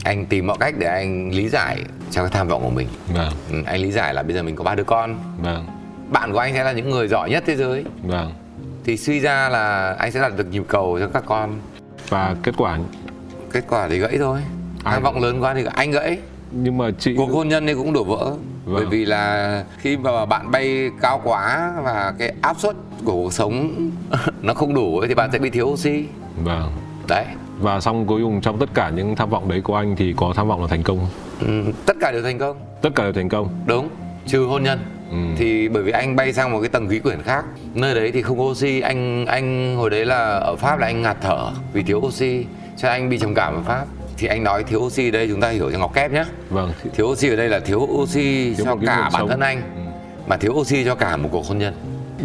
anh 0.04 0.26
tìm 0.26 0.46
mọi 0.46 0.56
cách 0.60 0.74
để 0.78 0.86
anh 0.86 1.30
lý 1.34 1.48
giải 1.48 1.78
cho 2.10 2.22
cái 2.22 2.30
tham 2.30 2.48
vọng 2.48 2.62
của 2.62 2.70
mình 2.70 2.88
Vâng. 3.14 3.32
ừ, 3.50 3.56
anh 3.66 3.80
lý 3.82 3.92
giải 3.92 4.14
là 4.14 4.22
bây 4.22 4.34
giờ 4.34 4.42
mình 4.42 4.56
có 4.56 4.64
ba 4.64 4.74
đứa 4.74 4.84
con 4.84 5.16
Vâng. 5.42 5.66
bạn 6.08 6.32
của 6.32 6.38
anh 6.38 6.54
sẽ 6.54 6.64
là 6.64 6.72
những 6.72 6.90
người 6.90 7.08
giỏi 7.08 7.30
nhất 7.30 7.42
thế 7.46 7.56
giới 7.56 7.84
Vâng. 8.02 8.32
thì 8.84 8.96
suy 8.96 9.20
ra 9.20 9.48
là 9.48 9.94
anh 9.98 10.12
sẽ 10.12 10.20
đạt 10.20 10.32
được 10.36 10.46
nhịp 10.50 10.62
cầu 10.68 10.98
cho 11.00 11.08
các 11.08 11.22
con 11.26 11.60
Và 12.08 12.36
kết 12.42 12.54
quả 12.56 12.78
kết 13.52 13.64
quả 13.68 13.88
thì 13.88 13.98
gãy 13.98 14.16
thôi 14.18 14.40
Ai? 14.84 14.94
tham 14.94 15.02
vọng 15.02 15.22
lớn 15.22 15.42
quá 15.42 15.54
thì 15.54 15.64
anh 15.74 15.90
gãy 15.90 16.18
nhưng 16.52 16.78
mà 16.78 16.90
chị 16.98 17.14
cuộc 17.16 17.30
hôn 17.32 17.48
nhân 17.48 17.66
thì 17.66 17.74
cũng 17.74 17.92
đổ 17.92 18.04
vỡ 18.04 18.32
Vâng. 18.64 18.74
bởi 18.74 18.86
vì 18.86 19.04
là 19.04 19.64
khi 19.78 19.96
mà 19.96 20.26
bạn 20.26 20.50
bay 20.50 20.90
cao 21.02 21.20
quá 21.24 21.72
và 21.84 22.14
cái 22.18 22.32
áp 22.42 22.56
suất 22.60 22.76
của 23.04 23.12
cuộc 23.12 23.32
sống 23.32 23.90
nó 24.42 24.54
không 24.54 24.74
đủ 24.74 24.98
ấy, 24.98 25.08
thì 25.08 25.14
bạn 25.14 25.30
sẽ 25.32 25.38
bị 25.38 25.50
thiếu 25.50 25.66
oxy 25.66 26.04
Vâng. 26.44 26.72
đấy 27.08 27.24
Và 27.60 27.80
xong 27.80 28.06
cuối 28.06 28.22
cùng 28.22 28.40
trong 28.40 28.58
tất 28.58 28.68
cả 28.74 28.90
những 28.96 29.16
tham 29.16 29.30
vọng 29.30 29.48
đấy 29.48 29.60
của 29.60 29.76
anh 29.76 29.96
thì 29.96 30.14
có 30.16 30.32
tham 30.36 30.48
vọng 30.48 30.60
là 30.62 30.66
thành 30.66 30.82
công 30.82 30.98
không? 30.98 31.08
ừ, 31.64 31.72
tất 31.86 31.96
cả 32.00 32.12
đều 32.12 32.22
thành 32.22 32.38
công 32.38 32.56
Tất 32.82 32.90
cả 32.94 33.02
đều 33.04 33.12
thành 33.12 33.28
công. 33.28 33.48
đúng 33.66 33.88
trừ 34.26 34.44
hôn 34.46 34.62
nhân 34.62 34.78
Ừ. 35.10 35.16
thì 35.36 35.68
bởi 35.68 35.82
vì 35.82 35.92
anh 35.92 36.16
bay 36.16 36.32
sang 36.32 36.52
một 36.52 36.60
cái 36.60 36.68
tầng 36.68 36.88
khí 36.88 36.98
quyển 36.98 37.22
khác 37.22 37.44
nơi 37.74 37.94
đấy 37.94 38.10
thì 38.14 38.22
không 38.22 38.38
có 38.38 38.44
oxy 38.44 38.80
anh 38.80 39.26
anh 39.26 39.76
hồi 39.76 39.90
đấy 39.90 40.06
là 40.06 40.16
ở 40.36 40.56
pháp 40.56 40.78
là 40.78 40.86
anh 40.86 41.02
ngạt 41.02 41.16
thở 41.20 41.50
vì 41.72 41.82
thiếu 41.82 41.98
oxy 41.98 42.44
cho 42.82 42.88
anh 42.88 43.08
bị 43.08 43.18
trầm 43.18 43.34
cảm 43.34 43.54
ở 43.54 43.62
pháp 43.62 43.86
thì 44.16 44.26
anh 44.26 44.44
nói 44.44 44.64
thiếu 44.64 44.80
oxy 44.80 45.10
đây 45.10 45.28
chúng 45.28 45.40
ta 45.40 45.48
hiểu 45.48 45.70
cho 45.72 45.78
ngọc 45.78 45.94
kép 45.94 46.12
nhé 46.12 46.24
Vâng. 46.50 46.72
thiếu 46.96 47.06
oxy 47.06 47.28
ở 47.28 47.36
đây 47.36 47.48
là 47.48 47.60
thiếu 47.60 47.78
oxy 47.78 48.54
Thiếu 48.54 48.64
cho 48.66 48.76
cả 48.86 49.00
bản 49.02 49.12
sống. 49.12 49.28
thân 49.28 49.40
anh 49.40 49.62
Ừ. 49.76 49.80
mà 50.26 50.36
thiếu 50.36 50.52
oxy 50.52 50.84
cho 50.84 50.94
cả 50.94 51.16
một 51.16 51.28
cuộc 51.32 51.46
hôn 51.46 51.58
nhân 51.58 51.74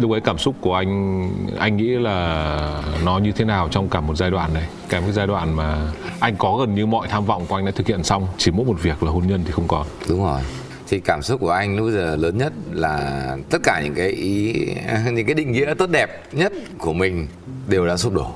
Lúc 0.00 0.10
ấy 0.10 0.20
cảm 0.20 0.38
xúc 0.38 0.54
của 0.60 0.74
anh 0.74 1.22
anh 1.58 1.76
nghĩ 1.76 1.88
là 1.88 2.82
nó 3.04 3.18
như 3.18 3.32
thế 3.32 3.44
nào 3.44 3.68
trong 3.70 3.88
cả 3.88 4.00
một 4.00 4.14
giai 4.16 4.30
đoạn 4.30 4.54
này? 4.54 4.62
Cả 4.88 5.00
một 5.00 5.06
giai 5.12 5.26
đoạn 5.26 5.56
mà 5.56 5.76
anh 6.20 6.36
có 6.36 6.56
gần 6.56 6.74
như 6.74 6.86
mọi 6.86 7.08
tham 7.08 7.24
vọng 7.24 7.46
của 7.48 7.56
anh 7.56 7.64
đã 7.66 7.72
thực 7.74 7.86
hiện 7.86 8.02
xong, 8.04 8.26
chỉ 8.36 8.50
mỗi 8.50 8.66
một 8.66 8.76
việc 8.82 9.02
là 9.02 9.10
hôn 9.10 9.26
nhân 9.26 9.42
thì 9.46 9.52
không 9.52 9.68
còn. 9.68 9.86
đúng 10.08 10.24
rồi 10.24 10.40
thì 10.88 11.00
cảm 11.00 11.22
xúc 11.22 11.40
của 11.40 11.50
anh 11.50 11.76
lúc 11.76 11.90
giờ 11.92 12.16
lớn 12.16 12.38
nhất 12.38 12.52
là 12.72 13.36
tất 13.50 13.58
cả 13.62 13.80
những 13.84 13.94
cái 13.94 14.08
ý 14.08 14.52
những 15.12 15.26
cái 15.26 15.34
định 15.34 15.52
nghĩa 15.52 15.74
tốt 15.78 15.90
đẹp 15.90 16.22
nhất 16.32 16.52
của 16.78 16.92
mình 16.92 17.26
đều 17.66 17.86
đã 17.86 17.96
sụp 17.96 18.12
đổ 18.14 18.30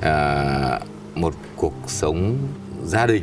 à, 0.00 0.80
một 1.14 1.34
cuộc 1.56 1.74
sống 1.86 2.36
gia 2.84 3.06
đình 3.06 3.22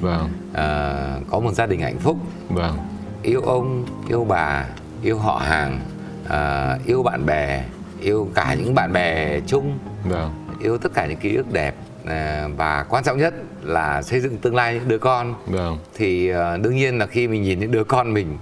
Vâng. 0.00 0.28
à, 0.52 1.18
có 1.30 1.40
một 1.40 1.52
gia 1.52 1.66
đình 1.66 1.80
hạnh 1.80 1.98
phúc 1.98 2.16
Vâng. 2.48 2.78
yêu 3.22 3.40
ông 3.40 3.84
yêu 4.08 4.24
bà 4.24 4.66
yêu 5.02 5.18
họ 5.18 5.38
hàng 5.38 5.80
à, 6.28 6.78
yêu 6.86 7.02
bạn 7.02 7.26
bè 7.26 7.64
yêu 8.00 8.28
cả 8.34 8.54
những 8.54 8.74
bạn 8.74 8.92
bè 8.92 9.40
chung 9.46 9.78
Vâng. 10.04 10.30
yêu 10.62 10.78
tất 10.78 10.92
cả 10.94 11.06
những 11.06 11.18
ký 11.18 11.34
ức 11.36 11.52
đẹp 11.52 11.74
à, 12.06 12.48
và 12.56 12.82
quan 12.88 13.04
trọng 13.04 13.18
nhất 13.18 13.34
là 13.62 14.02
xây 14.02 14.20
dựng 14.20 14.36
tương 14.38 14.54
lai 14.54 14.74
những 14.74 14.88
đứa 14.88 14.98
con 14.98 15.34
Vâng. 15.46 15.78
thì 15.94 16.28
à, 16.30 16.56
đương 16.56 16.76
nhiên 16.76 16.98
là 16.98 17.06
khi 17.06 17.28
mình 17.28 17.42
nhìn 17.42 17.60
những 17.60 17.70
đứa 17.72 17.84
con 17.84 18.12
mình 18.14 18.38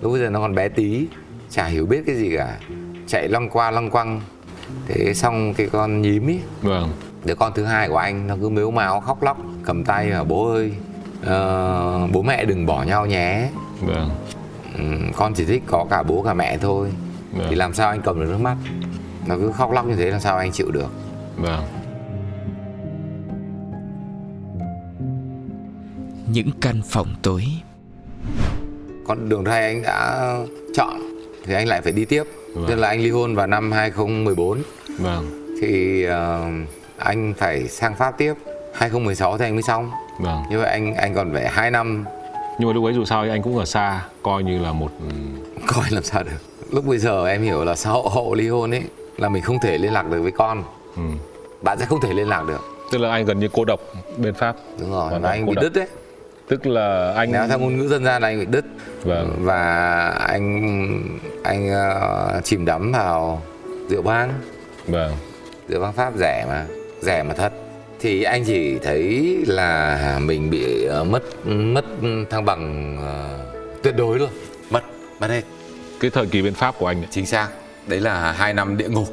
lúc 0.00 0.12
bây 0.12 0.20
giờ 0.20 0.30
nó 0.30 0.40
còn 0.40 0.54
bé 0.54 0.68
tí 0.68 1.06
chả 1.50 1.64
hiểu 1.66 1.86
biết 1.86 2.02
cái 2.06 2.16
gì 2.16 2.36
cả 2.36 2.58
chạy 3.06 3.28
lăng 3.28 3.50
qua 3.50 3.70
lăng 3.70 3.90
quăng 3.90 4.20
thế 4.88 5.14
xong 5.14 5.54
cái 5.54 5.68
con 5.72 6.02
nhím 6.02 6.26
ý 6.26 6.38
Vâng. 6.62 6.90
Đứa 7.26 7.34
con 7.34 7.52
thứ 7.54 7.64
hai 7.64 7.88
của 7.88 7.96
anh 7.96 8.26
nó 8.26 8.36
cứ 8.40 8.48
mếu 8.48 8.70
máo 8.70 9.00
khóc 9.00 9.22
lóc 9.22 9.38
cầm 9.64 9.84
tay 9.84 10.10
và 10.10 10.24
bố 10.24 10.48
ơi 10.52 10.72
ờ, 11.24 12.08
bố 12.12 12.22
mẹ 12.22 12.44
đừng 12.44 12.66
bỏ 12.66 12.82
nhau 12.82 13.06
nhé 13.06 13.48
Vâng. 13.80 14.10
Ừ, 14.78 14.84
con 15.16 15.34
chỉ 15.34 15.44
thích 15.44 15.62
có 15.66 15.86
cả 15.90 16.02
bố 16.02 16.22
cả 16.22 16.34
mẹ 16.34 16.58
thôi 16.58 16.92
Vâng. 17.32 17.46
thì 17.50 17.56
làm 17.56 17.74
sao 17.74 17.88
anh 17.88 18.00
cầm 18.02 18.20
được 18.20 18.26
nước 18.30 18.40
mắt 18.40 18.56
nó 19.26 19.36
cứ 19.36 19.52
khóc 19.52 19.70
lóc 19.72 19.86
như 19.86 19.94
thế 19.96 20.10
làm 20.10 20.20
sao 20.20 20.36
anh 20.36 20.52
chịu 20.52 20.70
được 20.70 20.88
Vâng. 21.36 21.62
Những 26.32 26.50
căn 26.60 26.80
phòng 26.88 27.06
tối 27.22 27.44
con 29.06 29.28
đường 29.28 29.44
thai 29.44 29.62
anh 29.62 29.82
đã 29.82 30.30
chọn 30.74 31.00
thì 31.44 31.54
anh 31.54 31.68
lại 31.68 31.80
phải 31.82 31.92
đi 31.92 32.04
tiếp 32.04 32.22
Vâng. 32.54 32.64
tức 32.68 32.74
là 32.74 32.88
anh 32.88 33.00
ly 33.00 33.10
hôn 33.10 33.34
vào 33.34 33.46
năm 33.46 33.72
2014 33.72 34.58
Vâng. 34.98 35.56
thì 35.62 36.02
ờ, 36.04 36.44
anh 36.98 37.34
phải 37.38 37.68
sang 37.68 37.94
Pháp 37.94 38.18
tiếp 38.18 38.34
2016 38.74 39.38
thì 39.38 39.44
anh 39.44 39.54
mới 39.54 39.62
xong 39.62 39.90
Vâng. 40.20 40.42
như 40.50 40.58
vậy 40.58 40.70
anh 40.70 40.94
anh 40.94 41.14
còn 41.14 41.32
phải 41.32 41.48
2 41.48 41.70
năm 41.70 42.04
Nhưng 42.58 42.68
mà 42.68 42.74
lúc 42.74 42.84
ấy 42.84 42.92
dù 42.94 43.04
sao 43.04 43.20
anh 43.22 43.42
cũng 43.42 43.58
ở 43.58 43.64
xa, 43.64 44.02
coi 44.22 44.42
như 44.42 44.58
là 44.58 44.72
một 44.72 44.90
coi 45.66 45.84
làm 45.90 46.02
sao 46.02 46.22
được 46.22 46.38
lúc 46.70 46.84
bây 46.86 46.98
giờ 46.98 47.26
em 47.26 47.42
hiểu 47.42 47.64
là 47.64 47.76
sau 47.76 47.92
hậu 47.92 48.08
hậu 48.08 48.34
ly 48.34 48.48
hôn 48.48 48.74
ấy 48.74 48.82
là 49.16 49.28
mình 49.28 49.42
không 49.42 49.58
thể 49.58 49.78
liên 49.78 49.92
lạc 49.92 50.10
được 50.10 50.22
với 50.22 50.32
con 50.32 50.62
ừ. 50.96 51.02
bạn 51.62 51.78
sẽ 51.78 51.86
không 51.86 52.00
thể 52.00 52.12
liên 52.12 52.28
lạc 52.28 52.44
được 52.48 52.60
tức 52.92 52.98
là 52.98 53.10
anh 53.10 53.24
gần 53.24 53.40
như 53.40 53.48
cô 53.52 53.64
độc 53.64 53.80
bên 54.16 54.34
Pháp. 54.34 54.56
đúng 54.80 54.90
rồi 54.92 55.18
và 55.20 55.30
anh 55.30 55.46
bị 55.46 55.54
độc. 55.54 55.62
đứt 55.62 55.72
đấy 55.74 55.86
Tức 56.48 56.66
là 56.66 57.12
anh 57.16 57.32
nếu 57.32 57.48
theo 57.48 57.58
ngôn 57.58 57.76
ngữ 57.76 57.88
dân 57.88 58.04
gian 58.04 58.22
là 58.22 58.28
anh 58.28 58.40
bị 58.40 58.46
đứt 58.46 58.64
Vâng. 59.04 59.36
và 59.38 59.62
anh 60.10 60.62
anh 61.42 61.70
ờ, 61.70 62.40
chìm 62.44 62.64
đắm 62.64 62.92
vào 62.92 63.42
rượu 63.88 64.02
vang 64.02 64.32
Vâng. 64.86 65.12
rượu 65.68 65.80
vang 65.80 65.92
pháp 65.92 66.12
rẻ 66.18 66.44
mà 66.48 66.66
rẻ 67.00 67.22
mà 67.22 67.34
thật. 67.34 67.52
Thì 68.00 68.22
anh 68.22 68.44
chỉ 68.44 68.78
thấy 68.78 69.36
là 69.46 70.18
mình 70.22 70.50
bị 70.50 70.84
ờ, 70.84 71.04
mất 71.04 71.46
mất 71.46 71.84
thăng 72.30 72.44
bằng 72.44 72.96
ờ, 73.00 73.38
tuyệt 73.82 73.94
đối 73.96 74.18
luôn. 74.18 74.30
Mất 74.70 74.84
mất 75.20 75.30
hết. 75.30 75.42
Cái 76.00 76.10
thời 76.10 76.26
kỳ 76.26 76.42
bên 76.42 76.54
Pháp 76.54 76.74
của 76.78 76.86
anh 76.86 76.96
ấy, 77.02 77.08
chính 77.10 77.26
xác. 77.26 77.48
Đấy 77.86 78.00
là 78.00 78.32
hai 78.32 78.54
năm 78.54 78.76
địa 78.76 78.88
ngục. 78.88 79.08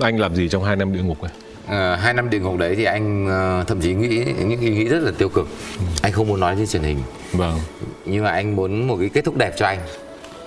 Anh 0.00 0.18
làm 0.18 0.34
gì 0.34 0.48
trong 0.48 0.64
hai 0.64 0.76
năm 0.76 0.92
địa 0.92 1.02
ngục 1.02 1.22
này? 1.22 1.32
Ờ, 1.68 1.96
hai 1.96 2.14
năm 2.14 2.30
địa 2.30 2.38
ngục 2.40 2.56
đấy 2.58 2.74
thì 2.76 2.84
anh 2.84 3.26
ờ, 3.28 3.64
thậm 3.66 3.80
chí 3.80 3.94
nghĩ 3.94 4.24
những 4.38 4.60
ý 4.60 4.70
nghĩ 4.70 4.84
rất 4.84 5.02
là 5.02 5.12
tiêu 5.18 5.28
cực. 5.28 5.48
Anh 6.02 6.12
không 6.12 6.28
muốn 6.28 6.40
nói 6.40 6.54
trên 6.58 6.66
truyền 6.66 6.82
hình. 6.82 6.98
Vâng. 7.32 7.58
nhưng 8.04 8.24
mà 8.24 8.30
anh 8.30 8.56
muốn 8.56 8.86
một 8.86 8.96
cái 9.00 9.08
kết 9.08 9.24
thúc 9.24 9.36
đẹp 9.36 9.52
cho 9.56 9.66
anh 9.66 9.78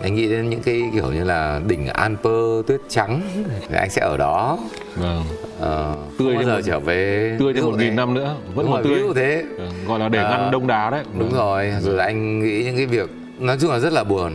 anh 0.02 0.16
nghĩ 0.16 0.30
đến 0.30 0.50
những 0.50 0.62
cái 0.62 0.84
kiểu 0.94 1.12
như 1.12 1.24
là 1.24 1.62
đỉnh 1.68 1.88
Alper 1.88 2.66
tuyết 2.68 2.82
trắng 2.90 3.22
thì 3.70 3.76
anh 3.76 3.90
sẽ 3.90 4.02
ở 4.02 4.18
đó 4.18 4.60
Vâng. 4.96 5.24
ờ, 5.60 5.96
Tươi 6.20 6.34
bao 6.36 6.44
như 6.44 6.48
giờ 6.50 6.56
một- 6.56 6.62
trở 6.66 6.80
về 6.80 7.36
Tươi 7.40 7.54
dụ 7.54 7.72
một 7.72 7.78
nghìn 7.80 7.96
năm 7.96 8.14
nữa 8.14 8.36
vẫn 8.56 8.66
Đúng 8.66 8.74
còn 8.74 8.84
ví 8.84 8.90
tươi. 8.90 9.00
dụ 9.00 9.14
thế 9.14 9.44
Vâng, 9.58 9.72
Gọi 9.88 10.00
là 10.00 10.10
để 10.10 10.20
Ờ, 10.24 10.30
ngăn 10.30 10.52
đông 10.52 10.68
đá 10.68 10.90
đấy. 10.90 11.04
đúng 11.14 11.30
Vâng. 11.30 11.40
rồi 11.40 11.74
rồi 11.82 11.96
là 11.96 12.04
anh 12.04 12.40
nghĩ 12.40 12.64
những 12.64 12.78
cái 12.78 12.86
việc 12.86 13.10
nói 13.40 13.58
chung 13.62 13.72
là 13.72 13.80
rất 13.80 13.94
là 13.94 14.04
buồn 14.04 14.34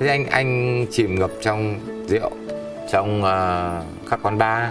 thế 0.00 0.08
anh 0.08 0.26
anh 0.26 0.86
chìm 0.90 1.18
ngập 1.20 1.30
trong 1.42 1.74
rượu 2.08 2.30
trong 2.92 3.22
ờ, 3.24 3.70
các 4.10 4.18
quán 4.22 4.38
bar 4.38 4.68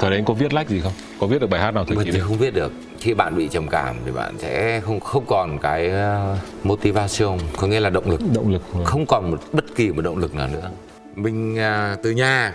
Thời 0.00 0.10
đấy 0.10 0.18
anh 0.18 0.24
có 0.24 0.34
viết 0.34 0.52
lách 0.54 0.68
gì 0.68 0.80
không? 0.80 0.92
Có 1.20 1.26
viết 1.26 1.40
được 1.40 1.50
bài 1.50 1.60
hát 1.60 1.70
nào 1.74 1.84
thời 1.84 2.04
kỳ 2.04 2.18
không 2.18 2.38
biết 2.38 2.54
được 2.54 2.72
khi 3.02 3.14
bạn 3.14 3.36
bị 3.36 3.48
trầm 3.48 3.68
cảm 3.68 3.96
thì 4.06 4.12
bạn 4.12 4.34
sẽ 4.38 4.80
không 4.80 5.00
không 5.00 5.24
còn 5.26 5.58
cái 5.58 5.90
ờ, 5.90 6.36
motivation 6.64 7.38
có 7.56 7.66
nghĩa 7.66 7.80
là 7.80 7.90
động 7.90 8.10
lực 8.10 8.20
Động 8.34 8.52
lực. 8.52 8.62
Vâng. 8.72 8.84
không 8.84 9.06
còn 9.06 9.30
một 9.30 9.38
bất 9.52 9.64
kỳ 9.76 9.92
một 9.92 10.02
động 10.02 10.18
lực 10.18 10.34
nào 10.34 10.48
nữa 10.52 10.70
mình 11.16 11.58
à, 11.58 11.96
từ 12.02 12.10
nhà 12.10 12.54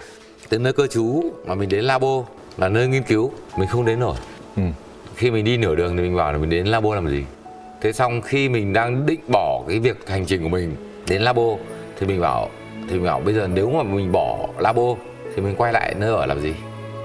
từ 0.50 0.60
nơi 0.60 0.74
cơ 0.74 0.88
trú 0.88 1.24
mà 1.46 1.56
mình 1.56 1.70
đến 1.70 1.84
labo 1.86 2.24
là 2.58 2.70
nơi 2.70 2.88
nghiên 2.88 3.04
cứu 3.04 3.32
mình 3.58 3.68
không 3.68 3.86
đến 3.86 4.00
nổi 4.00 4.16
Ừ. 4.56 4.64
khi 5.16 5.32
mình 5.32 5.46
đi 5.46 5.58
nửa 5.58 5.76
đường 5.76 5.98
thì 5.98 6.04
mình 6.04 6.16
bảo 6.16 6.32
là 6.32 6.38
mình 6.38 6.50
đến 6.50 6.68
labo 6.68 6.96
làm 6.96 7.08
gì 7.10 7.24
thế 7.82 7.92
xong 7.94 8.22
khi 8.22 8.50
mình 8.50 8.74
đang 8.74 9.06
định 9.06 9.20
bỏ 9.28 9.64
cái 9.68 9.80
việc 9.80 10.08
hành 10.10 10.26
trình 10.26 10.44
của 10.44 10.50
mình 10.50 10.76
đến 11.08 11.22
labo 11.22 11.44
thì 12.00 12.08
mình 12.08 12.22
bảo 12.22 12.50
thì 12.90 12.94
mình 12.96 13.06
bảo 13.06 13.20
bây 13.20 13.34
giờ 13.34 13.48
nếu 13.54 13.70
mà 13.70 13.84
mình 13.84 14.12
bỏ 14.12 14.38
labo 14.60 14.96
thì 15.36 15.42
mình 15.42 15.56
quay 15.58 15.74
lại 15.74 15.96
nơi 16.00 16.10
ở 16.16 16.26
làm 16.26 16.42
gì 16.42 16.54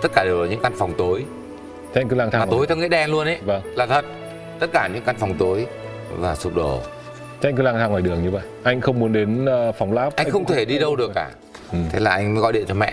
tất 0.02 0.12
cả 0.14 0.24
đều 0.24 0.42
là 0.42 0.48
những 0.50 0.60
căn 0.62 0.72
phòng 0.78 0.92
tối 0.98 1.24
Thế 1.94 2.00
anh 2.00 2.08
cứ 2.08 2.16
lang 2.16 2.30
thang 2.30 2.40
vào- 2.48 2.50
tối 2.58 2.66
theo 2.66 2.76
nghĩa 2.76 2.88
đen 2.88 3.10
luôn 3.10 3.26
ấy. 3.26 3.38
Vâng. 3.44 3.62
là 3.76 3.86
thật. 3.86 4.04
Tất 4.58 4.66
cả 4.72 4.88
những 4.94 5.02
căn 5.06 5.16
phòng 5.18 5.34
tối 5.38 5.66
và 6.18 6.34
sụp 6.34 6.54
đổ. 6.56 6.80
Thế 7.40 7.48
anh 7.48 7.56
cứ 7.56 7.62
lang 7.62 7.74
thang 7.78 7.90
ngoài 7.90 8.02
đường 8.02 8.22
như 8.22 8.30
vậy. 8.30 8.42
Anh 8.62 8.80
không 8.80 8.98
muốn 9.00 9.12
đến 9.12 9.44
ờ, 9.44 9.72
phòng 9.72 9.92
lab. 9.92 10.12
Anh 10.16 10.30
không 10.30 10.44
thể 10.44 10.64
đi 10.64 10.78
đâu 10.78 10.96
được 10.96 11.12
cả. 11.14 11.30
Ừ. 11.72 11.78
thế 11.92 12.00
là 12.00 12.10
anh 12.10 12.34
mới 12.34 12.42
gọi 12.42 12.52
điện 12.52 12.64
cho 12.68 12.74
mẹ. 12.74 12.92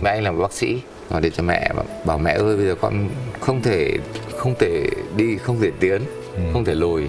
Mẹ 0.00 0.10
anh 0.10 0.22
là 0.24 0.30
một 0.30 0.42
bác 0.42 0.52
sĩ. 0.52 0.80
Gọi 1.10 1.20
điện 1.20 1.32
cho 1.36 1.42
mẹ 1.42 1.70
bảo, 1.76 1.84
bảo 2.04 2.18
mẹ 2.18 2.32
ơi 2.32 2.56
bây 2.56 2.66
giờ 2.66 2.74
con 2.80 3.08
không 3.40 3.62
thể 3.62 3.92
không 4.36 4.54
thể 4.58 4.84
đi 5.16 5.36
không 5.38 5.60
thể 5.60 5.70
tiến 5.80 6.02
Ừ. 6.34 6.40
không 6.52 6.64
thể 6.64 6.74
lùi. 6.74 7.02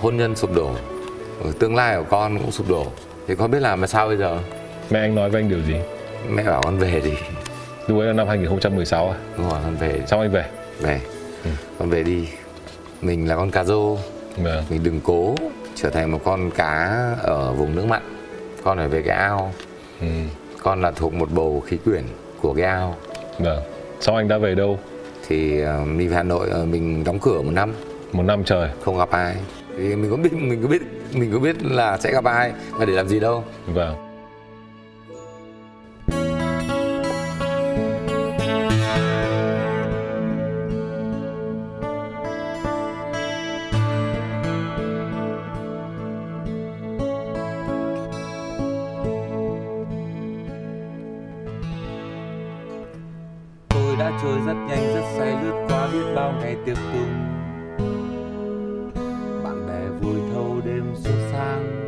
Hôn 0.00 0.16
nhân 0.16 0.36
sụp 0.36 0.54
đổ. 0.54 0.70
Ở 1.44 1.52
tương 1.58 1.76
lai 1.76 1.96
của 1.96 2.04
con 2.10 2.38
cũng 2.38 2.50
sụp 2.52 2.68
đổ. 2.68 2.86
Thì 3.28 3.34
con 3.34 3.50
biết 3.50 3.60
làm 3.60 3.80
mà 3.80 3.86
sao 3.86 4.08
bây 4.08 4.16
giờ? 4.16 4.38
Mẹ 4.90 5.00
anh 5.00 5.14
nói 5.14 5.30
với 5.30 5.40
anh 5.42 5.48
điều 5.48 5.60
gì? 5.62 5.74
Mẹ 6.30 6.42
bảo 6.44 6.62
con 6.64 6.78
về 6.78 7.00
đi. 7.04 7.12
Lúc 7.86 7.98
ấy 7.98 8.06
là 8.06 8.12
năm 8.12 8.28
2016 8.28 9.10
à? 9.10 9.16
Đúng 9.38 9.50
rồi 9.50 9.58
con 9.64 9.76
về 9.76 10.00
Xong 10.06 10.20
anh 10.20 10.30
về 10.30 10.44
về 10.82 11.00
Ừ. 11.44 11.50
con 11.78 11.90
về 11.90 12.02
đi. 12.02 12.28
Mình 13.02 13.28
là 13.28 13.36
con 13.36 13.50
cá 13.50 13.64
rô. 13.64 13.96
Vâng. 14.36 14.64
Mình 14.70 14.82
đừng 14.82 15.00
cố 15.04 15.34
trở 15.74 15.90
thành 15.90 16.10
một 16.12 16.20
con 16.24 16.50
cá 16.50 16.76
ở 17.22 17.52
vùng 17.52 17.76
nước 17.76 17.84
mặn. 17.86 18.02
Con 18.64 18.78
phải 18.78 18.88
về 18.88 19.02
cái 19.02 19.16
ao. 19.16 19.52
Ừ. 20.00 20.06
con 20.62 20.82
là 20.82 20.90
thuộc 20.90 21.14
một 21.14 21.30
bầu 21.30 21.62
khí 21.66 21.76
quyển 21.84 22.02
của 22.40 22.54
cái 22.54 22.64
ao. 22.66 22.96
Vâng. 23.38 23.62
Xong 24.00 24.16
anh 24.16 24.28
đã 24.28 24.38
về 24.38 24.54
đâu? 24.54 24.78
Thì 25.28 25.60
ờ, 25.60 25.84
mình 25.84 26.08
về 26.08 26.16
Hà 26.16 26.22
Nội 26.22 26.48
ờ, 26.50 26.64
mình 26.64 27.04
đóng 27.04 27.18
cửa 27.18 27.42
một 27.42 27.50
năm. 27.52 27.72
Một 28.12 28.22
năm 28.22 28.44
trời. 28.44 28.68
Không 28.84 28.98
gặp 28.98 29.10
ai. 29.10 29.36
Thì 29.78 29.96
mình 29.96 30.10
có 30.10 30.16
biết 30.16 30.32
mình 30.32 30.62
có 30.62 30.68
biết 30.68 30.82
mình 31.12 31.32
có 31.32 31.38
biết 31.38 31.56
là 31.64 31.98
sẽ 31.98 32.12
gặp 32.12 32.24
ai 32.24 32.52
mà 32.78 32.84
để 32.84 32.92
làm 32.92 33.08
gì 33.08 33.20
đâu. 33.20 33.44
Vâng 33.66 34.11
lướt 55.02 55.08
say 55.18 55.36
lướt 55.42 55.66
qua 55.68 55.88
biết 55.92 56.14
bao 56.14 56.32
ngày 56.40 56.56
tiệc 56.66 56.76
tùng 56.76 57.14
bạn 59.44 59.66
bè 59.66 59.88
vui 60.00 60.20
thâu 60.32 60.60
đêm 60.64 60.94
suốt 60.94 61.28
sang. 61.32 61.78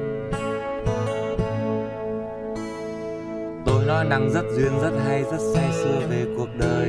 Tôi 3.67 3.85
nói 3.85 4.05
năng 4.05 4.31
rất 4.31 4.45
duyên, 4.57 4.81
rất 4.83 4.93
hay, 5.07 5.23
rất 5.23 5.41
say 5.55 5.73
sưa 5.73 6.01
về 6.11 6.27
cuộc 6.37 6.49
đời. 6.59 6.89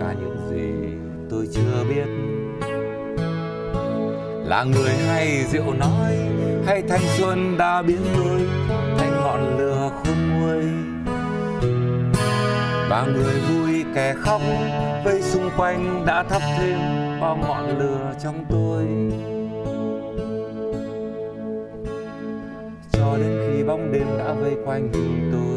Cả 0.00 0.14
những 0.20 0.36
gì 0.50 0.96
tôi 1.30 1.48
chưa 1.52 1.84
biết. 1.88 2.08
Là 4.48 4.64
người 4.64 4.92
hay 4.92 5.44
rượu 5.44 5.72
nói, 5.72 6.16
hay 6.66 6.82
thanh 6.88 7.00
xuân 7.18 7.58
đã 7.58 7.82
biến 7.82 8.00
tôi 8.16 8.40
thành 8.98 9.10
ngọn 9.10 9.58
lửa 9.58 9.90
khôn 9.94 10.16
nguôi 10.30 10.85
và 12.88 13.06
người 13.06 13.34
vui 13.40 13.84
kẻ 13.94 14.14
khóc, 14.20 14.40
vây 15.04 15.22
xung 15.22 15.50
quanh 15.56 16.04
đã 16.06 16.22
thắp 16.22 16.42
thêm 16.58 16.78
bao 17.20 17.36
ngọn 17.36 17.78
lửa 17.78 18.14
trong 18.22 18.44
tôi. 18.50 18.84
Cho 22.92 23.16
đến 23.16 23.52
khi 23.52 23.64
bóng 23.64 23.92
đêm 23.92 24.06
đã 24.18 24.32
vây 24.32 24.56
quanh 24.64 24.88
tôi 25.32 25.55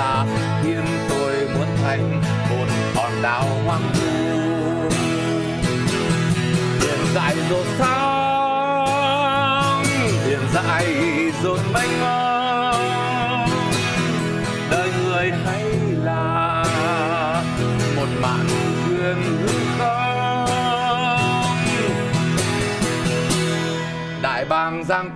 xa 0.00 0.24
khiến 0.62 0.84
tôi 1.08 1.48
muốn 1.54 1.68
thành 1.82 2.22
một 2.50 2.66
hòn 2.94 3.12
đảo 3.22 3.46
hoang 3.64 3.92
vu. 3.92 4.10
Biển 6.80 6.98
dài 7.14 7.36
dột 7.50 7.66
sóng, 7.78 9.02
biển 10.26 10.40
dài 10.54 10.86
dột 11.42 11.60
mênh 11.74 12.00
mông. 12.00 13.48
Đời 14.70 14.90
người 15.04 15.32
hay 15.46 15.64
là 16.04 16.64
một 17.96 18.08
màn 18.22 18.46
thuyền 18.86 19.16
hư 19.42 19.58
không? 19.78 20.46
Đại 24.22 24.44
bàng 24.44 24.84
giang 24.84 25.10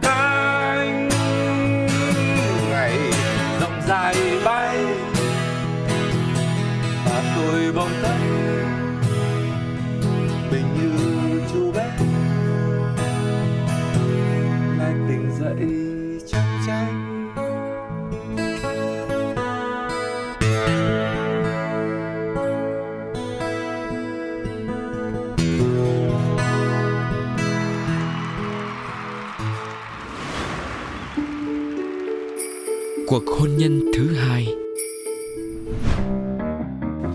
Cuộc 33.14 33.38
hôn 33.40 33.56
nhân 33.56 33.80
thứ 33.96 34.14
hai. 34.14 34.46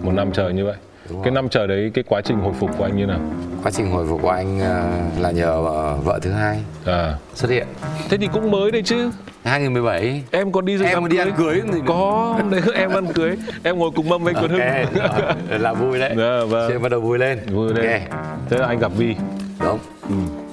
Một 0.04 0.12
năm 0.12 0.32
trời 0.34 0.54
như 0.54 0.66
vậy. 0.66 0.76
Đúng 1.10 1.22
Cái 1.24 1.32
rồi. 1.32 1.36
năm 1.36 1.50
trời 1.50 1.68
đấy 1.68 1.92
Cái 1.94 2.04
quá 2.08 2.22
trình 2.22 2.40
hồi 2.40 2.54
phục 2.60 2.70
của 2.78 2.84
anh 2.84 2.98
như 2.98 3.06
nào? 3.06 3.20
Quá 3.64 3.72
trình 3.72 3.92
hồi 3.92 4.06
phục 4.10 4.22
của 4.22 4.30
anh 4.30 4.60
ờ, 4.60 4.90
là 5.20 5.32
nhờ 5.32 5.62
vợ, 5.62 5.98
vợ 6.04 6.20
thứ 6.22 6.32
hai 6.32 6.60
À. 6.86 7.16
xuất 7.36 7.52
hiện. 7.52 7.68
Thế 8.10 8.18
thì 8.18 8.28
cũng 8.34 8.52
mới 8.52 8.72
đấy 8.72 8.82
chứ. 8.86 9.12
2017 9.44 10.24
Em 10.32 10.52
còn 10.52 10.66
đi 10.66 10.78
dự 10.78 10.86
em 10.86 11.10
đi 11.10 11.18
ăn 11.18 11.32
cưới? 11.38 11.62
không 11.62 11.74
gì 11.74 11.80
nữa. 11.80 11.86
Có 11.88 12.40
đấy 12.52 12.62
em 12.74 12.92
ăn 12.92 13.14
cưới. 13.14 13.38
Em 13.64 13.80
ngồi 13.80 13.92
cùng 13.96 14.10
mâm 14.10 14.24
với 14.24 14.34
anh 14.34 14.48
Tuấn 14.48 14.52
Hưng. 14.60 15.62
là 15.62 15.74
vui 15.74 16.00
đấy. 16.00 16.14
Dạ, 16.18 16.40
vâng. 16.50 16.82
Bắt 16.82 16.90
đầu 16.90 17.02
vui 17.02 17.20
lên. 17.20 17.40
Vui 17.54 17.74
lên. 17.74 18.02
Ok, 18.02 18.20
Thế 18.50 18.58
là 18.58 18.68
anh 18.68 18.80
gặp 18.80 18.92
Vi 18.98 19.16
đúng 19.60 19.80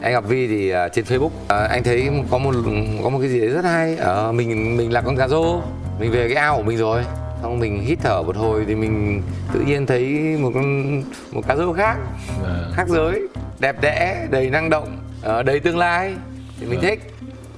anh 0.02 0.12
gặp 0.12 0.24
Vi 0.28 0.46
thì 0.48 0.70
à, 0.70 0.88
trên 0.88 1.04
Facebook. 1.04 1.30
À, 1.48 1.56
anh 1.70 1.82
thấy 1.82 2.11
có 2.30 2.38
một 2.38 2.54
có 3.02 3.09
một 3.09 3.18
cái 3.20 3.28
gì 3.28 3.40
đấy 3.40 3.48
rất 3.48 3.64
hay. 3.64 3.96
Ờ, 3.96 4.32
mình 4.32 4.76
mình 4.76 4.92
là 4.92 5.00
con 5.00 5.16
cá 5.16 5.28
rô. 5.28 5.61
Mình 6.00 6.11
về 6.11 6.28
cái 6.28 6.37
ao 6.37 6.56
của 6.56 6.62
mình 6.62 6.76
rồi. 6.78 7.02
Xong 7.42 7.59
mình 7.59 7.82
hít 7.82 7.98
thở 8.02 8.22
một 8.22 8.37
hồi 8.37 8.64
thì 8.68 8.74
mình 8.74 9.22
tự 9.52 9.61
nhiên 9.61 9.87
thấy 9.87 10.04
một 10.40 10.50
con 10.54 11.02
một 11.30 11.42
cá 11.48 11.56
rô 11.56 11.72
khác. 11.72 11.96
À, 12.44 12.54
khác 12.74 12.88
giới 12.88 13.28
đẹp 13.59 13.76
đẽ 13.80 14.26
đầy 14.30 14.50
năng 14.50 14.70
động 14.70 14.96
ờ, 15.22 15.42
đầy 15.42 15.61
tương 15.61 15.78
lai. 15.78 16.14
Thì 16.61 16.66
mình 16.66 16.78
Vâng. 16.80 16.88
thích. 16.90 17.00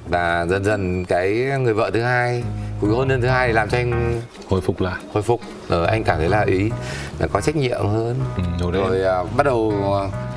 Và 0.08 0.46
dần 0.50 0.64
dần 0.64 1.04
cái 1.04 1.34
người 1.60 1.74
vợ 1.74 1.90
thứ 1.94 2.02
hai 2.02 2.42
cuộc 2.80 2.88
hôn 2.96 3.08
nhân 3.08 3.20
thứ 3.20 3.28
hai 3.28 3.52
làm 3.52 3.68
cho 3.68 3.78
anh 3.78 4.20
Hồi 4.48 4.60
phục 4.60 4.80
lại. 4.80 4.94
hồi 5.12 5.22
phục. 5.22 5.40
Ờ, 5.68 5.84
anh 5.86 6.04
cảm 6.04 6.18
thấy 6.18 6.28
là 6.28 6.40
ý 6.42 6.70
là 7.18 7.26
có 7.26 7.40
trách 7.40 7.56
nhiệm 7.56 7.80
hơn. 7.86 8.16
Ừ, 8.60 8.70
rồi 8.72 9.02
à, 9.04 9.24
bắt 9.36 9.44
đầu 9.46 9.72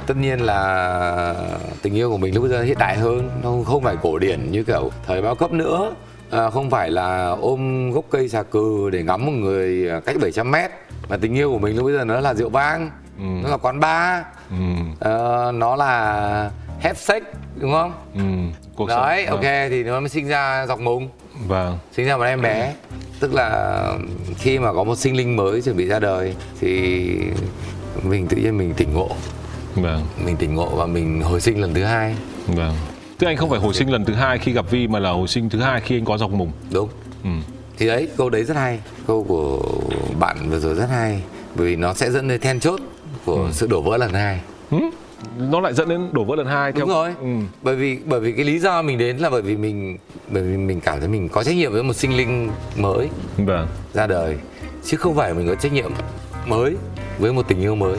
tất 0.08 0.18
nhiên 0.18 0.40
là 0.40 1.36
tình 1.82 1.94
yêu 1.94 2.10
của 2.12 2.18
mình 2.18 2.34
lúc 2.34 2.42
bây 2.44 2.52
giờ 2.52 2.62
hiện 2.64 2.78
đại 2.80 2.98
hơn 2.98 3.30
nó 3.44 3.52
không 3.66 3.84
phải 3.84 3.96
cổ 4.02 4.20
điển 4.20 4.52
như 4.52 4.64
kiểu 4.64 4.92
thời 5.08 5.22
bao 5.22 5.36
cấp 5.36 5.52
nữa. 5.52 5.96
À, 6.32 6.50
không 6.50 6.70
phải 6.70 6.92
là 6.92 7.36
ôm 7.42 7.92
gốc 7.92 8.06
cây 8.10 8.30
xà 8.30 8.44
cừ 8.44 8.90
để 8.90 9.04
ngắm 9.04 9.26
một 9.26 9.32
người 9.32 9.90
à, 9.90 10.00
cách 10.06 10.16
700 10.22 10.52
mét. 10.52 10.72
Mà 11.10 11.18
tình 11.18 11.36
yêu 11.38 11.52
của 11.52 11.60
mình 11.60 11.76
lúc 11.76 11.86
bây 11.86 11.94
giờ 11.94 12.04
nó 12.06 12.20
là 12.20 12.34
rượu 12.34 12.50
vang 12.50 12.90
Ừ. 13.18 13.24
nó 13.44 13.50
là 13.50 13.58
quán 13.58 13.80
bar. 13.80 14.24
Ừ, 14.50 14.56
ờ, 15.00 15.52
nó 15.56 15.76
là 15.76 16.52
have 16.82 16.94
sex 16.96 17.24
đúng 17.60 17.72
không? 17.72 17.94
Ừ, 18.16 18.22
cuộc 18.76 18.88
đấy 18.88 19.26
sống 19.28 19.36
ok 19.36 19.44
thì 19.70 19.84
nó 19.84 20.00
mới 20.00 20.10
sinh 20.10 20.28
ra 20.28 20.66
dọc 20.68 20.80
mùng. 20.80 21.10
Vâng. 21.48 21.78
Sinh 21.92 22.06
ra 22.06 22.18
một 22.18 22.24
em 22.24 22.42
bé. 22.42 22.74
Tức 23.20 23.34
là 23.34 23.84
khi 24.38 24.60
mà 24.60 24.74
có 24.74 24.84
một 24.84 24.96
sinh 24.98 25.18
linh 25.18 25.36
mới 25.36 25.62
chuẩn 25.62 25.78
bị 25.78 25.86
ra 25.88 26.00
đời 26.00 26.36
thì 26.60 27.12
mình 28.04 28.28
tự 28.28 28.38
nhiên 28.38 28.58
mình 28.58 28.74
tỉnh 28.74 28.94
ngộ 28.94 29.10
vâng. 29.76 30.04
Mình 30.26 30.38
tỉnh 30.38 30.56
ngộ 30.56 30.70
và 30.76 30.86
mình 30.86 31.22
hồi 31.22 31.42
sinh 31.42 31.62
lần 31.62 31.74
thứ 31.74 31.84
hai. 31.84 32.16
Vâng. 32.48 32.74
Tức 33.18 33.28
anh 33.28 33.38
không 33.38 33.50
phải 33.50 33.60
hồi 33.60 33.74
sinh 33.74 33.92
lần 33.92 34.06
thứ 34.06 34.14
hai 34.14 34.38
khi 34.38 34.52
gặp 34.52 34.66
vi 34.72 34.88
mà 34.88 35.00
là 35.00 35.10
hồi 35.12 35.28
sinh 35.28 35.50
thứ 35.50 35.60
hai 35.60 35.82
khi 35.82 35.98
anh 35.98 36.06
có 36.06 36.18
dọc 36.18 36.32
mùng. 36.32 36.52
Đúng. 36.72 36.90
Ừ. 37.24 37.30
thì 37.78 37.88
đấy 37.88 38.08
câu 38.18 38.30
đấy 38.30 38.44
rất 38.44 38.58
hay. 38.58 38.80
Câu 39.08 39.24
của 39.28 39.60
bạn 40.20 40.50
vừa 40.50 40.60
rồi 40.60 40.76
rất 40.76 40.90
hay. 40.90 41.22
Bởi 41.56 41.68
vì 41.68 41.76
nó 41.76 41.94
sẽ 41.94 42.12
dẫn 42.12 42.28
đến 42.28 42.42
then 42.42 42.60
chốt 42.60 42.80
của 43.26 43.36
Ừ. 43.36 43.50
sự 43.52 43.68
đổ 43.68 43.82
vỡ 43.82 43.98
lần 43.98 44.14
hai. 44.14 44.40
Ừ? 44.72 44.78
nó 45.38 45.60
lại 45.60 45.74
dẫn 45.74 45.90
đến 45.90 46.10
đổ 46.12 46.24
vỡ 46.24 46.36
lần 46.36 46.48
hai 46.48 46.72
đúng 46.72 46.80
theo 46.80 46.88
rồi. 46.96 47.14
Ừ. 47.22 47.28
bởi 47.62 47.76
vì 47.76 47.98
bởi 48.06 48.20
vì 48.20 48.32
cái 48.32 48.46
lý 48.46 48.60
do 48.60 48.82
mình 48.82 48.98
đến 48.98 49.18
là 49.18 49.30
bởi 49.30 49.42
vì 49.42 49.56
mình 49.58 49.98
bởi 50.30 50.44
vì 50.44 50.58
mình 50.58 50.82
cảm 50.82 51.00
thấy 51.00 51.08
mình 51.10 51.30
có 51.30 51.44
trách 51.44 51.56
nhiệm 51.56 51.72
với 51.72 51.84
một 51.84 51.94
sinh 51.94 52.18
linh 52.18 52.50
mới 52.78 53.10
vâng. 53.38 53.68
ra 53.94 54.08
đời. 54.08 54.38
Chứ 54.86 54.98
không 54.98 55.16
phải 55.16 55.34
mình 55.34 55.48
có 55.48 55.56
trách 55.56 55.74
nhiệm 55.74 55.92
mới 56.46 56.76
với 57.20 57.34
một 57.34 57.48
tình 57.48 57.62
yêu 57.62 57.76
mới 57.76 57.98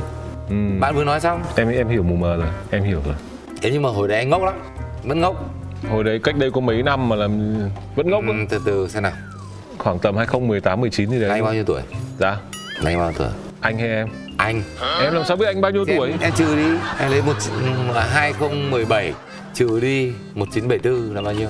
ừ. 0.48 0.54
bạn 0.80 0.94
vừa 0.94 1.04
nói 1.04 1.20
xong 1.20 1.42
em 1.56 1.68
em 1.68 1.88
hiểu 1.88 2.02
mù 2.02 2.16
mờ 2.16 2.36
rồi 2.36 2.48
em 2.70 2.82
hiểu 2.82 3.00
rồi. 3.04 3.14
Thế 3.62 3.70
nhưng 3.72 3.82
mà 3.82 3.88
hồi 3.88 4.08
đấy 4.08 4.18
anh 4.18 4.30
ngốc 4.30 4.42
lắm 4.42 4.54
vẫn 5.04 5.20
ngốc. 5.20 5.50
Hồi 5.90 6.04
đấy 6.04 6.20
cách 6.24 6.36
đây 6.36 6.50
có 6.50 6.60
mấy 6.60 6.82
năm 6.82 7.08
mà 7.08 7.16
làm 7.16 7.58
vẫn 7.96 8.10
ngốc 8.10 8.24
ừ, 8.26 8.32
từ 8.48 8.60
từ 8.66 8.88
xem 8.88 9.02
nào. 9.02 9.12
Khoảng 9.78 9.98
tầm 9.98 10.16
2018 10.16 10.80
19 10.80 11.10
gì 11.10 11.20
đấy. 11.20 11.30
Anh 11.30 11.44
bao 11.44 11.54
nhiêu 11.54 11.64
tuổi? 11.64 11.82
Dạ. 12.18 12.36
Anh 12.84 12.98
bao 12.98 13.10
nhiêu 13.10 13.18
tuổi? 13.18 13.28
Anh 13.60 13.78
hay 13.78 13.88
em? 13.88 14.08
Anh. 14.36 14.62
Em 15.00 15.14
làm 15.14 15.24
sao 15.24 15.36
biết 15.36 15.46
anh 15.46 15.60
bao 15.60 15.70
nhiêu 15.70 15.84
tuổi 15.84 16.10
em, 16.10 16.18
em 16.20 16.32
trừ 16.32 16.56
đi 16.56 16.66
em 16.98 17.10
lấy 17.10 17.22
một 17.22 17.36
ừ, 17.94 18.00
2017 18.10 19.12
trừ 19.54 19.80
đi 19.80 20.12
1974 20.34 21.14
là 21.14 21.22
bao 21.22 21.34
nhiêu? 21.34 21.48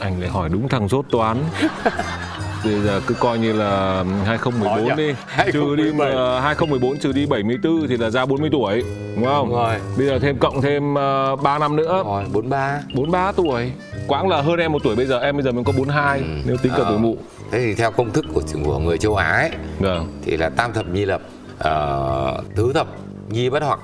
Anh 0.00 0.20
lại 0.20 0.30
hỏi 0.30 0.48
đúng 0.48 0.68
thằng 0.68 0.88
rốt 0.88 1.04
toán 1.10 1.36
Bây 2.64 2.80
giờ 2.80 3.00
cứ 3.06 3.14
coi 3.14 3.38
như 3.38 3.52
là 3.52 4.04
2014 4.26 4.88
Khó 4.88 4.94
nhỉ? 4.96 5.06
đi 5.06 5.14
Trừ 5.52 5.76
đi 5.76 5.92
mà 5.92 6.40
2014 6.40 6.98
trừ 6.98 7.12
đi 7.12 7.26
74 7.26 7.88
thì 7.88 7.96
là 7.96 8.10
ra 8.10 8.26
40 8.26 8.48
tuổi 8.52 8.82
Đúng 9.16 9.24
không? 9.24 9.48
Đúng 9.48 9.56
rồi. 9.58 9.74
Bây 9.96 10.06
giờ 10.06 10.18
thêm 10.18 10.38
cộng 10.38 10.62
thêm 10.62 10.92
uh, 10.94 11.42
3 11.42 11.58
năm 11.58 11.76
nữa 11.76 12.02
rồi 12.06 12.24
43 12.32 12.80
43 12.94 13.32
tuổi 13.32 13.72
Quãng 14.08 14.28
là 14.28 14.42
hơn 14.42 14.58
em 14.58 14.72
một 14.72 14.82
tuổi 14.84 14.96
bây 14.96 15.06
giờ 15.06 15.18
Em 15.20 15.36
bây 15.36 15.42
giờ 15.42 15.52
mình 15.52 15.64
có 15.64 15.72
42 15.72 16.18
Ừ. 16.18 16.24
Nếu 16.46 16.56
tính 16.56 16.72
cả 16.76 16.82
Ờ. 16.82 16.86
tuổi 16.90 16.98
mụ 16.98 17.16
thế 17.50 17.58
thì 17.58 17.74
theo 17.74 17.90
công 17.90 18.10
thức 18.12 18.24
của 18.34 18.42
của 18.64 18.78
người 18.78 18.98
châu 18.98 19.16
Á 19.16 19.30
ấy 19.32 19.50
Vâng 19.78 20.20
thì 20.24 20.36
là 20.36 20.48
tam 20.48 20.72
thập 20.72 20.86
nhi 20.88 21.04
lập 21.04 21.20
ờ, 21.58 22.42
tứ 22.56 22.72
thập 22.74 22.86
nhi 23.28 23.50
bất 23.50 23.62
hoặc 23.62 23.78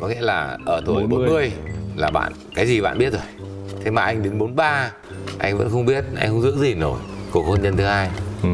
có 0.00 0.08
nghĩa 0.08 0.20
là 0.20 0.58
ở 0.66 0.80
tuổi 0.86 1.02
40. 1.06 1.26
40 1.28 1.52
là 1.96 2.10
bạn 2.10 2.32
cái 2.54 2.66
gì 2.66 2.80
bạn 2.80 2.98
biết 2.98 3.12
rồi 3.12 3.22
thế 3.84 3.90
mà 3.90 4.02
anh 4.02 4.22
đến 4.22 4.38
43 4.38 4.90
anh 5.38 5.58
vẫn 5.58 5.68
không 5.70 5.86
biết 5.86 6.04
anh 6.20 6.28
không 6.30 6.42
giữ 6.42 6.56
gì 6.56 6.74
nổi 6.74 6.98
cuộc 7.36 7.46
hôn 7.46 7.62
nhân 7.62 7.76
thứ 7.76 7.84
hai. 7.84 8.10
Ừ. 8.42 8.48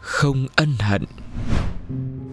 Không 0.00 0.46
ân 0.56 0.74
hận. 0.80 1.04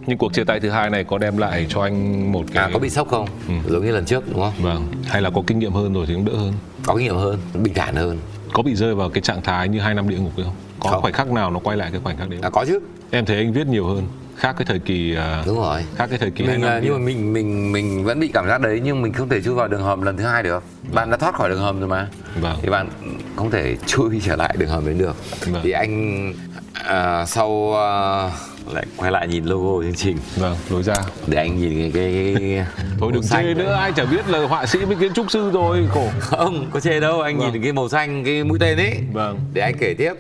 Nhưng 0.08 0.18
cuộc 0.18 0.34
chia 0.34 0.44
tay 0.44 0.60
thứ 0.60 0.70
hai 0.70 0.90
này 0.90 1.04
có 1.04 1.18
đem 1.18 1.38
lại 1.38 1.66
cho 1.70 1.82
anh 1.82 2.32
một 2.32 2.46
cái 2.54 2.64
à 2.64 2.70
có 2.74 2.80
bị 2.80 2.90
sốc 2.90 3.08
không? 3.08 3.28
Ừ. 3.48 3.54
giống 3.70 3.86
như 3.86 3.92
lần 3.92 4.06
trước 4.06 4.24
đúng 4.32 4.40
không? 4.40 4.54
Vâng. 4.62 4.88
Hay 5.06 5.22
là 5.22 5.30
có 5.30 5.42
kinh 5.48 5.60
nghiệm 5.60 5.74
hơn 5.74 5.94
rồi 5.94 6.06
thì 6.08 6.14
cũng 6.14 6.26
đỡ 6.26 6.34
hơn? 6.36 6.54
Có 6.86 6.96
kinh 6.96 7.04
nghiệm 7.04 7.16
hơn 7.16 7.40
bình 7.54 7.74
thản 7.74 7.96
hơn. 7.96 8.18
Có 8.54 8.64
bị 8.64 8.76
rơi 8.76 8.96
vào 8.96 9.10
cái 9.10 9.22
trạng 9.22 9.42
thái 9.42 9.70
như 9.70 9.80
hai 9.80 9.94
năm 9.94 10.10
địa 10.10 10.18
ngục 10.18 10.32
không? 10.36 10.56
Có 10.80 10.90
Không. 10.90 11.02
khoảnh 11.02 11.14
khắc 11.14 11.32
nào 11.32 11.52
nó 11.52 11.60
quay 11.60 11.78
lại 11.78 11.90
cái 11.92 12.02
khoảnh 12.04 12.18
khắc 12.18 12.30
đấy 12.30 12.40
à 12.42 12.50
có 12.50 12.66
chứ. 12.68 12.80
Em 13.12 13.26
thấy 13.26 13.38
anh 13.38 13.54
viết 13.54 13.68
nhiều 13.68 13.88
hơn 13.88 14.04
Khác 14.38 14.56
cái 14.58 14.66
thời 14.66 14.80
kỳ 14.80 15.16
à, 15.16 15.44
đúng 15.46 15.58
rồi 15.58 15.82
khác 15.96 16.08
cái 16.10 16.20
thời 16.20 16.32
kỳ 16.32 16.44
mình 16.46 16.62
à, 16.62 16.80
nhưng 16.84 16.94
mà 16.94 17.00
mình 17.00 17.34
mình 17.34 17.72
mình 17.72 18.04
vẫn 18.04 18.20
bị 18.20 18.28
cảm 18.34 18.48
giác 18.48 18.62
đấy 18.62 18.82
nhưng 18.84 19.02
mình 19.02 19.14
không 19.14 19.30
thể 19.30 19.42
chui 19.42 19.54
vào 19.56 19.68
đường 19.68 19.84
hầm 19.84 20.02
lần 20.02 20.18
thứ 20.18 20.24
hai 20.24 20.44
được 20.44 20.64
bạn 20.94 21.12
đã 21.12 21.18
thoát 21.18 21.36
khỏi 21.36 21.50
đường 21.50 21.60
hầm 21.62 21.80
rồi 21.80 21.88
mà 21.90 22.08
Vâng. 22.42 22.58
thì 22.62 22.70
bạn 22.70 22.90
không 23.36 23.52
thể 23.52 23.76
chui 23.86 24.22
trở 24.26 24.36
lại 24.36 24.56
đường 24.60 24.70
hầm 24.70 24.86
đến 24.86 24.98
được 24.98 25.16
Vâng. 25.46 25.62
thì 25.64 25.72
anh 25.72 26.34
à, 26.74 27.26
sau 27.26 27.74
à, 27.78 28.30
lại 28.74 28.86
quay 28.98 29.12
lại 29.12 29.28
nhìn 29.28 29.46
logo 29.46 29.84
chương 29.84 29.96
trình 29.96 30.18
Vâng, 30.36 30.56
lối 30.70 30.84
ra. 30.84 30.96
để 31.28 31.38
anh 31.38 31.60
nhìn 31.60 31.92
cái 31.92 31.92
cái, 31.94 32.36
cái 32.40 32.66
Thôi 33.00 33.12
đừng 33.14 33.24
chê 33.24 33.42
đấy. 33.44 33.54
nữa, 33.56 33.74
ai 33.74 33.92
chả 33.96 34.06
biết 34.06 34.30
là 34.30 34.48
họa 34.48 34.66
sĩ 34.66 34.80
với 34.80 34.96
kiến 34.96 35.14
trúc 35.14 35.32
sư 35.32 35.52
rồi, 35.54 35.88
khổ. 35.94 36.08
không 36.20 36.70
có 36.74 36.80
chê 36.80 37.00
đâu 37.00 37.22
anh 37.22 37.38
Vâng. 37.40 37.54
nhìn 37.54 37.64
cái 37.64 37.74
màu 37.74 37.90
xanh 37.90 38.24
cái 38.24 38.44
mũi 38.44 38.58
tên 38.62 38.78
ấy 38.78 38.94
Vâng. 39.14 39.40
để 39.54 39.62
anh 39.62 39.76
kể 39.80 39.96
tiếp 39.98 40.14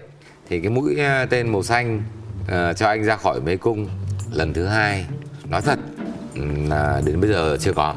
thì 0.49 0.59
cái 0.59 0.69
mũi 0.69 0.97
tên 1.29 1.51
màu 1.51 1.63
xanh 1.63 2.01
à, 2.47 2.73
cho 2.73 2.87
anh 2.87 3.03
ra 3.03 3.15
khỏi 3.15 3.41
mê 3.41 3.57
cung 3.57 3.87
lần 4.31 4.53
thứ 4.53 4.65
hai 4.65 5.05
nói 5.49 5.61
thật 5.61 5.79
là 6.69 7.01
đến 7.05 7.21
bây 7.21 7.29
giờ 7.29 7.57
chưa 7.59 7.73
có 7.73 7.93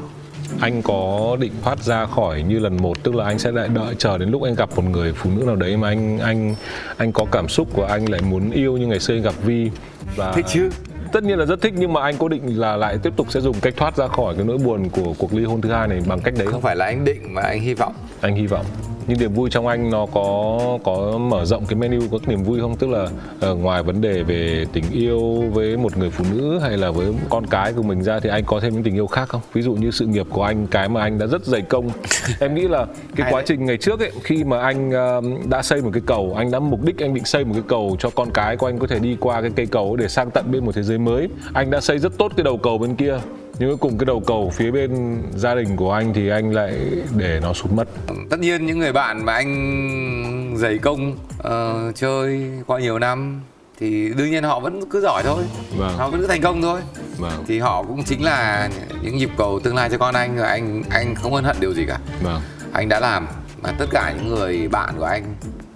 Anh 0.59 0.81
có 0.81 1.37
định 1.39 1.51
thoát 1.63 1.83
ra 1.83 2.05
khỏi 2.05 2.41
như 2.41 2.59
lần 2.59 2.77
một 2.77 3.03
tức 3.03 3.15
là 3.15 3.25
anh 3.25 3.39
sẽ 3.39 3.51
lại 3.51 3.67
đợi 3.67 3.95
chờ 3.97 4.17
đến 4.17 4.29
lúc 4.29 4.43
anh 4.43 4.55
gặp 4.55 4.69
một 4.75 4.83
người 4.85 5.13
phụ 5.13 5.29
nữ 5.35 5.43
nào 5.43 5.55
đấy 5.55 5.77
mà 5.77 5.87
anh 5.87 6.19
anh 6.19 6.55
anh 6.97 7.11
có 7.11 7.25
cảm 7.31 7.47
xúc 7.47 7.67
của 7.73 7.85
anh 7.85 8.09
lại 8.09 8.21
muốn 8.21 8.51
yêu 8.51 8.77
như 8.77 8.87
ngày 8.87 8.99
xưa 8.99 9.13
anh 9.15 9.21
gặp 9.21 9.33
Vi 9.43 9.71
và 10.15 10.31
thích 10.31 10.45
chứ 10.49 10.69
tất 11.11 11.23
nhiên 11.23 11.39
là 11.39 11.45
rất 11.45 11.61
thích 11.61 11.73
nhưng 11.77 11.93
mà 11.93 12.01
anh 12.01 12.17
có 12.17 12.27
định 12.27 12.59
là 12.59 12.75
lại 12.77 12.97
tiếp 13.03 13.13
tục 13.15 13.27
sẽ 13.29 13.41
dùng 13.41 13.59
cách 13.61 13.73
thoát 13.77 13.95
ra 13.97 14.07
khỏi 14.07 14.35
cái 14.35 14.45
nỗi 14.45 14.57
buồn 14.57 14.89
của 14.89 15.13
cuộc 15.17 15.33
ly 15.33 15.45
hôn 15.45 15.61
thứ 15.61 15.71
hai 15.71 15.87
này 15.87 16.01
bằng 16.07 16.19
cách 16.19 16.33
đấy 16.37 16.45
không 16.45 16.53
không? 16.53 16.61
phải 16.61 16.75
là 16.75 16.85
anh 16.85 17.05
định 17.05 17.33
mà 17.33 17.41
anh 17.41 17.61
hy 17.61 17.73
vọng 17.73 17.93
Anh 18.21 18.35
hy 18.35 18.47
vọng. 18.47 18.65
Nhưng 19.07 19.19
niềm 19.19 19.33
vui 19.33 19.49
trong 19.49 19.67
anh 19.67 19.89
nó 19.89 20.05
có 20.13 20.57
có 20.83 21.17
mở 21.17 21.45
rộng 21.45 21.65
cái 21.65 21.75
menu 21.75 22.01
có 22.11 22.19
niềm 22.27 22.43
vui 22.43 22.59
không? 22.59 22.75
Tức 22.75 22.89
là 22.89 23.07
ờ, 23.39 23.55
ngoài 23.55 23.83
vấn 23.83 24.01
đề 24.01 24.23
về 24.23 24.65
tình 24.73 24.83
yêu 24.91 25.43
với 25.53 25.77
một 25.77 25.97
người 25.97 26.09
phụ 26.09 26.25
nữ 26.31 26.59
hay 26.59 26.77
là 26.77 26.91
với 26.91 27.13
con 27.29 27.47
cái 27.47 27.73
của 27.73 27.83
mình 27.83 28.03
ra 28.03 28.19
thì 28.19 28.29
anh 28.29 28.43
có 28.45 28.59
thêm 28.59 28.73
những 28.73 28.83
tình 28.83 28.95
yêu 28.95 29.07
khác 29.07 29.29
không? 29.29 29.41
Ví 29.53 29.61
dụ 29.61 29.73
như 29.73 29.91
sự 29.91 30.05
nghiệp 30.05 30.25
của 30.29 30.43
anh 30.43 30.67
cái 30.67 30.89
mà 30.89 31.01
anh 31.01 31.19
đã 31.19 31.25
rất 31.25 31.45
dày 31.45 31.61
công. 31.61 31.89
em 32.39 32.55
nghĩ 32.55 32.67
là 32.67 32.85
cái 33.15 33.31
quá 33.33 33.43
trình 33.45 33.65
ngày 33.65 33.77
trước 33.77 33.99
ấy 33.99 34.11
khi 34.23 34.43
mà 34.43 34.61
anh 34.61 34.91
ờ, 34.91 35.21
đã 35.49 35.61
xây 35.61 35.81
một 35.81 35.89
cái 35.93 36.03
cầu, 36.05 36.33
anh 36.37 36.51
đã 36.51 36.59
mục 36.59 36.83
đích 36.83 36.97
anh 36.97 37.13
định 37.13 37.25
xây 37.25 37.45
một 37.45 37.53
cái 37.53 37.63
cầu 37.67 37.97
cho 37.99 38.09
con 38.09 38.31
cái 38.33 38.57
của 38.57 38.67
anh 38.67 38.79
có 38.79 38.87
thể 38.87 38.99
đi 38.99 39.17
qua 39.19 39.41
cái 39.41 39.51
cây 39.55 39.65
cầu 39.65 39.95
để 39.95 40.07
sang 40.07 40.31
tận 40.31 40.51
bên 40.51 40.65
một 40.65 40.75
thế 40.75 40.83
giới 40.83 40.97
mới. 40.97 41.27
Anh 41.53 41.69
đã 41.69 41.81
xây 41.81 41.99
rất 41.99 42.17
tốt 42.17 42.31
cái 42.37 42.43
đầu 42.43 42.57
cầu 42.57 42.77
bên 42.77 42.95
kia. 42.95 43.17
Nhưng 43.61 43.69
cuối 43.69 43.77
cùng 43.77 43.97
cái 43.97 44.05
đầu 44.05 44.19
cầu 44.27 44.51
phía 44.55 44.71
bên 44.71 45.21
gia 45.35 45.55
đình 45.55 45.75
của 45.75 45.91
anh 45.93 46.13
thì 46.13 46.29
anh 46.29 46.51
lại 46.53 46.73
để 47.17 47.39
nó 47.43 47.53
sụt 47.53 47.71
mất. 47.71 47.87
tất 48.29 48.39
nhiên 48.39 48.65
những 48.65 48.79
người 48.79 48.93
bạn 48.93 49.25
mà 49.25 49.33
anh 49.33 50.53
dày 50.57 50.77
công 50.77 51.17
ờ, 51.37 51.91
chơi 51.95 52.51
qua 52.67 52.79
nhiều 52.79 52.99
năm 52.99 53.41
thì 53.79 54.13
đương 54.17 54.31
nhiên 54.31 54.43
họ 54.43 54.59
vẫn 54.59 54.89
cứ 54.89 55.01
giỏi 55.01 55.23
thôi 55.25 55.43
Vâng. 55.77 55.97
họ 55.97 56.09
vẫn 56.09 56.21
cứ 56.21 56.27
thành 56.27 56.41
công 56.41 56.61
thôi 56.61 56.81
Vâng. 57.17 57.43
thì 57.47 57.59
họ 57.59 57.83
cũng 57.83 58.03
chính 58.03 58.23
là 58.23 58.69
những 59.01 59.17
nhịp 59.17 59.29
cầu 59.37 59.59
tương 59.63 59.75
lai 59.75 59.89
cho 59.89 59.97
con 59.97 60.15
anh 60.15 60.35
và 60.37 60.47
anh 60.47 60.83
anh 60.89 61.15
không 61.15 61.35
ân 61.35 61.43
hận 61.43 61.55
điều 61.59 61.73
gì 61.73 61.85
cả 61.87 61.99
Vâng. 62.23 62.41
anh 62.73 62.89
đã 62.89 62.99
làm 62.99 63.27
mà 63.63 63.71
tất 63.77 63.85
cả 63.91 64.13
những 64.17 64.35
người 64.35 64.67
bạn 64.67 64.93
của 64.97 65.05
anh 65.05 65.23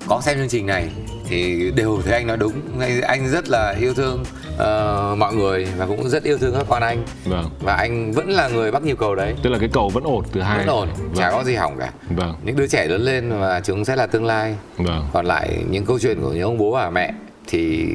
có 0.08 0.21
xem 0.21 0.38
chương 0.38 0.50
trình 0.50 0.65
này 0.65 0.89
thì 1.28 1.71
đều 1.76 2.02
thấy 2.06 2.13
anh 2.13 2.28
nói 2.28 2.38
đúng 2.38 2.54
anh 3.02 3.28
rất 3.30 3.50
là 3.50 3.76
yêu 3.80 3.93
thương 3.93 4.24
ờ, 4.58 5.15
mọi 5.18 5.36
người 5.36 5.68
và 5.78 5.86
cũng 5.86 6.10
rất 6.10 6.24
yêu 6.24 6.38
thương 6.38 6.54
các 6.54 6.65
con 6.70 6.82
anh 6.82 7.04
Vâng. 7.26 7.50
và 7.60 7.74
anh 7.76 8.12
vẫn 8.12 8.30
là 8.30 8.48
người 8.48 8.72
bắt 8.72 8.84
nhịp 8.84 8.98
cầu 9.00 9.15
đấy 9.15 9.36
Tức 9.44 9.50
là 9.50 9.60
cái 9.60 9.70
cầu 9.74 9.89
vẫn 9.89 10.04
ổn 10.04 10.24
từ 10.32 10.41
hai. 10.41 10.58
vẫn 10.58 10.68
ổn 10.68 10.89
chả 11.15 11.30
Vâng. 11.30 11.38
có 11.39 11.44
gì 11.44 11.56
hỏng 11.56 11.78
cả 11.80 11.91
Vâng. 12.10 12.34
những 12.44 12.56
đứa 12.56 12.68
trẻ 12.68 12.86
lớn 12.88 13.02
lên 13.02 13.39
và 13.39 13.60
chúng 13.60 13.86
sẽ 13.86 13.96
là 13.96 14.08
tương 14.08 14.26
lai 14.26 14.56
Vâng. 14.78 15.08
còn 15.13 15.26
lại 15.26 15.58
những 15.70 15.86
câu 15.86 16.00
chuyện 16.00 16.22
của 16.22 16.30
những 16.32 16.44
ông 16.44 16.58
bố 16.58 16.72
bà 16.72 16.89
mẹ 16.89 17.13
thì 17.48 17.88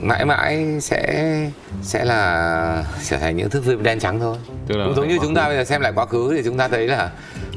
mãi 0.00 0.24
mãi 0.24 0.66
sẽ 0.80 1.24
sẽ 1.82 2.04
là 2.04 2.84
trở 3.08 3.16
thành 3.18 3.36
những 3.36 3.50
thước 3.50 3.64
phim 3.66 3.82
đen 3.82 3.98
trắng 3.98 4.20
thôi 4.20 4.36
Tức 4.66 4.76
là 4.76 4.84
cũng 4.84 4.94
giống 4.94 5.08
như 5.08 5.18
chúng 5.22 5.34
ta 5.34 5.48
bây 5.48 5.56
giờ 5.56 5.64
xem 5.64 5.80
lại 5.80 5.92
quá 5.94 6.06
khứ 6.06 6.32
thì 6.36 6.42
chúng 6.44 6.56
ta 6.58 6.68
thấy 6.68 6.86
là 6.88 7.10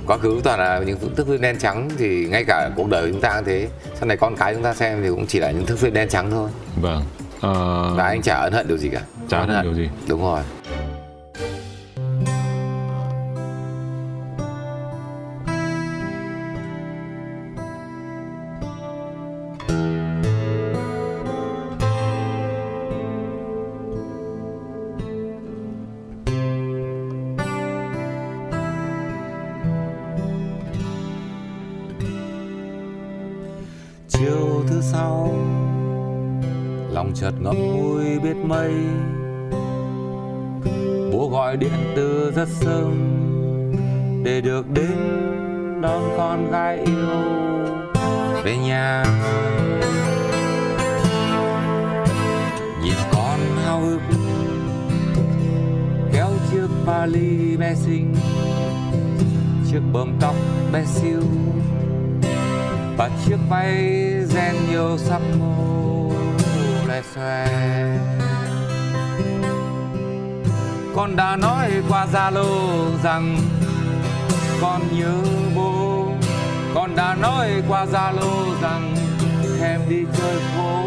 quá 0.08 0.18
khứ 0.18 0.42
toàn 0.44 0.60
là 0.60 0.80
những 0.80 0.98
thước 1.16 1.28
phim 1.28 1.42
đen 1.42 1.58
trắng 1.60 1.90
thì 1.98 2.28
ngay 2.28 2.44
cả 2.48 2.70
cuộc 2.76 2.90
đời 2.90 3.12
chúng 3.12 3.22
ta 3.22 3.34
cũng 3.36 3.46
thế 3.46 3.68
sau 3.96 4.06
này 4.08 4.18
con 4.18 4.36
cái 4.36 4.54
chúng 4.54 4.64
ta 4.64 4.74
xem 4.74 5.00
thì 5.04 5.10
cũng 5.10 5.26
chỉ 5.28 5.40
là 5.40 5.52
những 5.52 5.66
thước 5.66 5.80
phim 5.80 5.94
đen 5.94 6.10
trắng 6.10 6.32
thôi 6.32 6.50
Vâng. 6.82 7.04
Ờ, 7.46 7.94
và 7.96 8.04
anh 8.04 8.22
chả 8.22 8.36
ân 8.36 8.54
hận 8.54 8.68
điều 8.68 8.78
gì 8.78 8.90
cả 8.90 9.02
Chả 9.30 9.40
ân 9.40 9.50
hận 9.50 9.64
điều 9.64 9.74
gì. 9.74 9.90
đúng 10.08 10.22
rồi 10.22 10.42
chiều 34.08 34.64
thứ 34.68 34.82
sau 34.82 35.34
lòng 36.96 37.12
chợt 37.16 37.32
ngậm 37.42 37.56
ngùi 37.56 38.20
biết 38.20 38.36
mây. 38.44 38.74
Bố 41.12 41.30
gọi 41.30 41.58
điện 41.58 41.94
từ 41.96 42.32
rất 42.36 42.48
sớm 42.50 42.94
để 44.24 44.42
được 44.42 44.66
đến 44.74 44.98
đón 45.82 46.04
con 46.18 46.52
gái 46.52 46.78
yêu 46.86 47.08
về 48.44 48.58
nhà. 48.58 49.04
Nhìn 52.84 52.98
con 53.12 53.40
hao 53.66 53.82
hức, 53.82 54.02
kéo 56.14 56.30
chiếc 56.52 56.68
vali 56.86 57.58
bé 57.58 57.76
xinh, 57.76 58.16
chiếc 59.72 59.82
bơm 59.94 60.14
tóc 60.22 60.36
bé 60.74 60.86
siêu 60.86 61.22
và 62.98 63.10
chiếc 63.26 63.38
váy 63.50 63.74
ren 64.26 64.56
nhiều 64.70 64.98
sắc 64.98 65.22
màu 65.40 65.75
lè 66.96 67.02
xòe 67.16 67.48
con 70.96 71.16
đã 71.16 71.36
nói 71.36 71.72
qua 71.90 72.08
Zalo 72.14 72.46
rằng 73.04 73.38
con 74.62 74.82
nhớ 74.92 75.14
bố. 75.56 76.08
Con 76.76 76.96
đã 76.96 77.16
nói 77.16 77.50
qua 77.68 77.86
Zalo 77.86 78.62
rằng 78.62 78.96
em 79.62 79.82
đi 79.90 80.04
chơi 80.18 80.40
phố. 80.58 80.84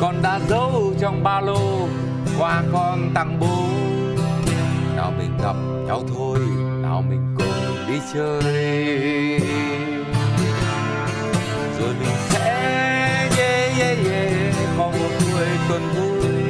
Con 0.00 0.22
đã 0.22 0.40
giấu 0.48 0.94
trong 1.00 1.24
ba 1.24 1.40
lô 1.40 1.88
qua 2.38 2.62
con 2.72 3.10
tặng 3.14 3.40
bố. 3.40 3.64
Nào 4.96 5.12
mình 5.18 5.38
gặp 5.42 5.56
nhau 5.86 6.02
thôi, 6.16 6.38
nào 6.82 7.04
mình 7.08 7.34
cùng 7.38 7.88
đi 7.88 8.00
chơi. 8.14 9.40
Buồn 15.78 16.20
vui. 16.20 16.42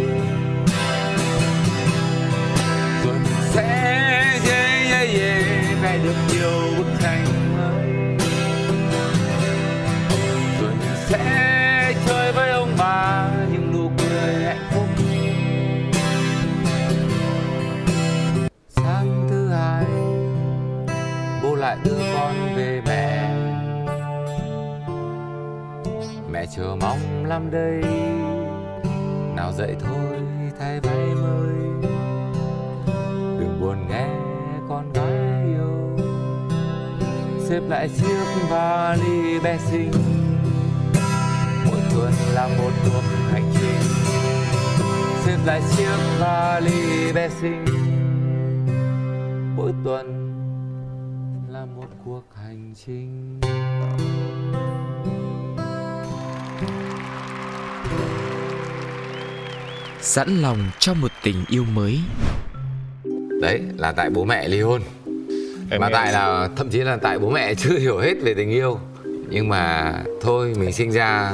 Rồi 3.05 3.15
mình 3.15 3.43
sẽ, 3.51 3.65
yeah 4.49 4.91
yeah 4.91 5.09
yeah 5.15 5.83
vẽ 5.83 5.99
được 6.05 6.15
nhiều 6.33 6.75
bức 6.79 6.87
tranh 7.03 7.25
mới. 7.57 7.87
Rồi 10.61 10.71
mình 10.71 10.97
sẽ 11.09 11.95
chơi 12.07 12.33
với 12.33 12.51
ông 12.51 12.75
bà 12.79 13.31
những 13.53 13.73
nụ 13.73 13.91
cười 13.99 14.45
hạnh 14.45 14.69
phúc. 14.71 14.89
Sáng 18.77 19.27
thứ 19.31 19.49
hai, 19.49 19.85
bố 21.43 21.55
lại 21.55 21.77
đưa 21.85 21.99
con 22.15 22.57
về 22.57 22.83
mẹ. 22.87 23.35
Mẹ 26.33 26.47
chờ 26.57 26.77
mong 26.81 27.25
lắm 27.27 27.51
đây 27.51 27.83
dậy 29.59 29.77
thôi, 29.81 30.21
thay 30.59 30.81
váy 30.81 31.15
mới. 31.15 31.55
Đừng 33.41 33.59
buồn 33.61 33.89
nghe 33.89 34.09
con 34.69 34.93
gái 34.93 35.45
yêu. 35.47 35.99
Xếp 37.49 37.61
lại 37.69 37.89
chiếc 37.89 38.49
vali 38.49 39.41
bé 39.41 39.59
xinh. 39.59 39.93
Mỗi 41.67 41.81
tuần 41.95 42.13
là 42.35 42.49
một 42.59 42.71
cuộc 42.85 43.03
hành 43.33 43.53
trình. 43.61 43.81
Xếp 45.25 45.39
lại 45.45 45.63
chiếc 45.77 45.97
vali 46.19 47.13
bé 47.13 47.29
xinh. 47.29 47.65
Mỗi 49.57 49.73
tuần 49.85 50.07
là 51.49 51.65
một 51.65 51.89
cuộc 52.05 52.23
hành 52.35 52.75
trình. 52.87 53.41
Sẵn 60.01 60.43
lòng 60.43 60.59
cho 60.79 60.95
một 60.95 61.13
tình 61.23 61.45
yêu 61.49 61.65
mới. 61.65 61.99
Đấy 63.41 63.61
là 63.77 63.93
tại 63.93 64.11
bố 64.11 64.25
mẹ 64.25 64.49
ly 64.49 64.61
hôn. 64.61 64.83
Em 65.71 65.81
mà 65.81 65.89
tại 65.93 66.13
là 66.13 66.49
thậm 66.57 66.71
chí 66.71 66.79
là 66.79 66.97
tại 66.97 67.19
bố 67.19 67.31
mẹ 67.31 67.55
chưa 67.59 67.79
hiểu 67.79 67.99
hết 67.99 68.15
về 68.23 68.35
tình 68.35 68.51
yêu. 68.51 68.79
Nhưng 69.31 69.49
mà 69.49 69.95
thôi 70.21 70.55
mình 70.59 70.73
sinh 70.73 70.93
ra 70.93 71.33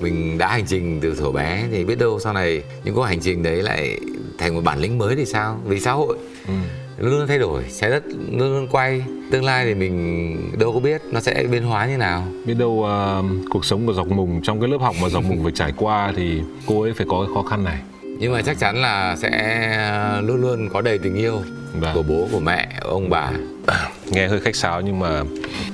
mình 0.00 0.38
đã 0.38 0.48
hành 0.48 0.66
trình 0.66 1.00
từ 1.02 1.14
thuở 1.14 1.30
bé 1.30 1.64
thì 1.70 1.84
biết 1.84 1.98
đâu 1.98 2.20
sau 2.20 2.32
này 2.32 2.62
những 2.84 2.94
cuộc 2.94 3.02
hành 3.02 3.20
trình 3.20 3.42
đấy 3.42 3.62
lại 3.62 4.00
thành 4.38 4.54
một 4.54 4.64
bản 4.64 4.78
lĩnh 4.78 4.98
mới 4.98 5.16
thì 5.16 5.24
sao? 5.24 5.60
Vì 5.64 5.80
xã 5.80 5.92
hội. 5.92 6.16
Ừ. 6.46 6.54
luôn 6.98 7.18
luôn 7.18 7.26
thay 7.28 7.38
đổi 7.38 7.64
trái 7.80 7.90
đất 7.90 8.02
luôn 8.32 8.52
luôn 8.52 8.68
quay. 8.70 9.02
Tương 9.30 9.44
lai 9.44 9.64
thì 9.64 9.74
mình 9.74 10.36
đâu 10.58 10.72
có 10.72 10.80
biết 10.80 11.02
nó 11.10 11.20
sẽ 11.20 11.44
biến 11.50 11.62
hóa 11.62 11.86
như 11.86 11.96
nào. 11.96 12.24
Biết 12.44 12.54
đâu 12.54 12.84
ờ, 12.84 13.22
cuộc 13.50 13.64
sống 13.64 13.86
của 13.86 13.92
dọc 13.92 14.08
mùng 14.08 14.40
trong 14.42 14.60
cái 14.60 14.68
lớp 14.68 14.78
học 14.80 14.94
mà 15.02 15.08
dọc 15.08 15.24
mùng 15.24 15.42
phải 15.42 15.52
trải 15.54 15.72
qua 15.76 16.12
thì 16.16 16.40
cô 16.66 16.82
ấy 16.82 16.92
phải 16.92 17.06
có 17.10 17.24
cái 17.26 17.34
khó 17.34 17.42
khăn 17.42 17.64
này. 17.64 17.78
Nhưng 18.18 18.32
mà 18.32 18.42
chắc 18.42 18.58
chắn 18.58 18.76
là 18.82 19.16
sẽ 19.16 20.20
luôn 20.22 20.40
luôn 20.40 20.68
có 20.72 20.80
đầy 20.80 20.98
tình 20.98 21.14
yêu 21.14 21.40
Vâng. 21.80 21.94
của 21.94 22.02
bố 22.02 22.28
của 22.32 22.40
mẹ 22.40 22.68
ông 22.80 23.10
bà. 23.10 23.30
Nghe 24.10 24.28
hơi 24.28 24.40
khách 24.40 24.56
sáo 24.56 24.80
nhưng 24.80 24.98
mà 24.98 25.22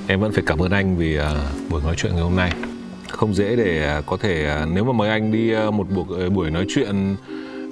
em 0.07 0.19
vẫn 0.19 0.31
phải 0.31 0.43
cảm 0.47 0.59
ơn 0.59 0.71
anh 0.71 0.97
vì 0.97 1.15
ờ, 1.15 1.37
buổi 1.69 1.81
nói 1.85 1.95
chuyện 1.97 2.11
ngày 2.13 2.23
hôm 2.23 2.35
nay. 2.35 2.51
Không 3.09 3.33
dễ 3.35 3.55
để 3.55 3.85
ờ, 3.87 4.01
có 4.05 4.17
thể 4.17 4.65
nếu 4.73 4.83
mà 4.83 4.93
mời 4.93 5.09
anh 5.09 5.31
đi 5.31 5.51
một 5.73 5.87
buổi 5.89 6.29
buổi 6.29 6.51
nói 6.51 6.65
chuyện 6.69 7.15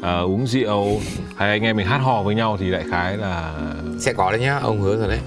ờ, 0.03 0.23
uống 0.23 0.47
rượu 0.47 1.01
hay 1.35 1.49
anh 1.49 1.61
em 1.61 1.77
mình 1.77 1.87
hát 1.87 1.97
hò 1.97 2.23
với 2.23 2.35
nhau 2.35 2.57
thì 2.59 2.71
đại 2.71 2.83
khái 2.91 3.17
là 3.17 3.53
sẽ 3.99 4.13
có 4.13 4.31
đấy 4.31 4.39
nhá 4.41 4.59
ông 4.63 4.81
hứa 4.81 4.97
rồi 4.97 5.07
đấy. 5.07 5.19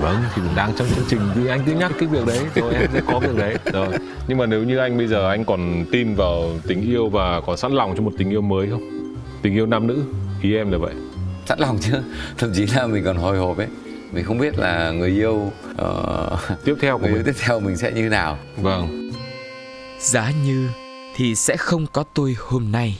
Vâng 0.00 0.16
thì 0.34 0.42
mình 0.42 0.52
đang 0.56 0.72
trong 0.76 0.88
chương 0.88 1.04
trình 1.08 1.20
thì 1.34 1.46
anh 1.46 1.62
cứ 1.66 1.72
nhắc 1.72 1.92
cái 1.98 2.08
việc 2.08 2.26
đấy. 2.26 2.40
Rồi 2.54 2.74
em 2.74 2.90
sẽ 2.92 3.00
có 3.06 3.18
việc 3.18 3.36
đấy. 3.36 3.56
Rồi 3.72 3.88
nhưng 4.28 4.38
mà 4.38 4.46
nếu 4.46 4.62
như 4.64 4.78
anh 4.78 4.98
bây 4.98 5.06
giờ 5.06 5.28
anh 5.28 5.44
còn 5.44 5.84
tin 5.92 6.14
vào 6.14 6.50
tình 6.66 6.80
yêu 6.80 7.08
và 7.08 7.40
còn 7.40 7.56
sẵn 7.56 7.72
lòng 7.72 7.94
cho 7.96 8.02
một 8.02 8.12
tình 8.18 8.30
yêu 8.30 8.40
mới 8.40 8.70
không? 8.70 9.14
Tình 9.42 9.54
yêu 9.54 9.66
nam 9.66 9.86
nữ 9.86 10.02
ý 10.42 10.56
em 10.56 10.70
là 10.70 10.78
vậy. 10.78 10.94
Sẵn 11.46 11.58
lòng 11.58 11.78
chứ 11.80 11.92
thậm 12.38 12.52
chí 12.54 12.66
là 12.66 12.86
mình 12.86 13.04
còn 13.04 13.16
hồi 13.16 13.38
hộp 13.38 13.58
ấy. 13.58 13.66
Mình 14.12 14.24
không 14.24 14.38
biết 14.38 14.58
là 14.58 14.90
người 14.90 15.10
yêu 15.10 15.52
ờ, 15.76 16.36
tiếp 16.64 16.74
theo 16.80 16.98
của 16.98 17.06
người 17.06 17.14
mình. 17.14 17.24
tiếp 17.24 17.34
theo 17.44 17.60
mình 17.60 17.76
sẽ 17.76 17.92
như 17.92 18.08
nào. 18.08 18.38
Vâng. 18.56 19.10
Giá 19.98 20.32
như 20.44 20.68
thì 21.16 21.34
sẽ 21.34 21.56
không 21.56 21.86
có 21.92 22.04
tôi 22.14 22.36
hôm 22.38 22.72
nay 22.72 22.98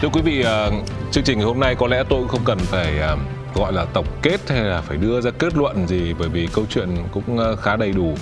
Thưa 0.00 0.08
quý 0.08 0.20
vị, 0.20 0.42
ờ, 0.42 0.72
chương 1.10 1.24
trình 1.24 1.38
ngày 1.38 1.46
hôm 1.46 1.60
nay 1.60 1.74
có 1.74 1.86
lẽ 1.86 2.04
tôi 2.08 2.20
cũng 2.20 2.28
không 2.28 2.44
cần 2.44 2.58
phải 2.58 2.98
ờ, 2.98 3.16
gọi 3.54 3.72
là 3.72 3.84
tổng 3.84 4.06
kết 4.22 4.40
hay 4.48 4.60
là 4.60 4.80
phải 4.80 4.96
đưa 4.96 5.20
ra 5.20 5.30
kết 5.30 5.56
luận 5.56 5.86
gì 5.88 6.14
bởi 6.18 6.28
vì 6.28 6.48
câu 6.52 6.64
chuyện 6.70 6.88
cũng 7.12 7.38
ờ, 7.38 7.56
khá 7.56 7.76
đầy 7.76 7.92
đủ, 7.92 8.14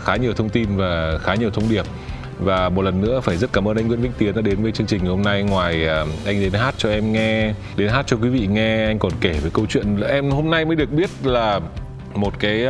khá 0.00 0.16
nhiều 0.16 0.34
thông 0.34 0.48
tin 0.48 0.76
và 0.76 1.18
khá 1.22 1.34
nhiều 1.34 1.50
thông 1.50 1.68
điệp. 1.68 1.84
Và 2.38 2.68
một 2.68 2.82
lần 2.82 3.00
nữa 3.00 3.20
phải 3.20 3.36
rất 3.36 3.52
cảm 3.52 3.68
ơn 3.68 3.76
anh 3.76 3.88
Nguyễn 3.88 4.00
Vĩnh 4.00 4.12
Tiến 4.18 4.34
đã 4.34 4.42
đến 4.42 4.62
với 4.62 4.72
chương 4.72 4.86
trình 4.86 5.00
ngày 5.00 5.10
hôm 5.10 5.22
nay 5.22 5.42
ngoài 5.42 5.88
anh 6.26 6.40
đến 6.40 6.52
hát 6.52 6.74
cho 6.78 6.90
em 6.90 7.12
nghe, 7.12 7.54
đến 7.76 7.88
hát 7.88 8.06
cho 8.06 8.16
quý 8.16 8.28
vị 8.28 8.46
nghe, 8.46 8.86
anh 8.86 8.98
còn 8.98 9.12
kể 9.20 9.32
về 9.32 9.50
câu 9.52 9.66
chuyện 9.68 10.00
em 10.00 10.30
hôm 10.30 10.50
nay 10.50 10.64
mới 10.64 10.76
được 10.76 10.92
biết 10.92 11.10
là 11.24 11.60
một 12.14 12.38
cái 12.38 12.66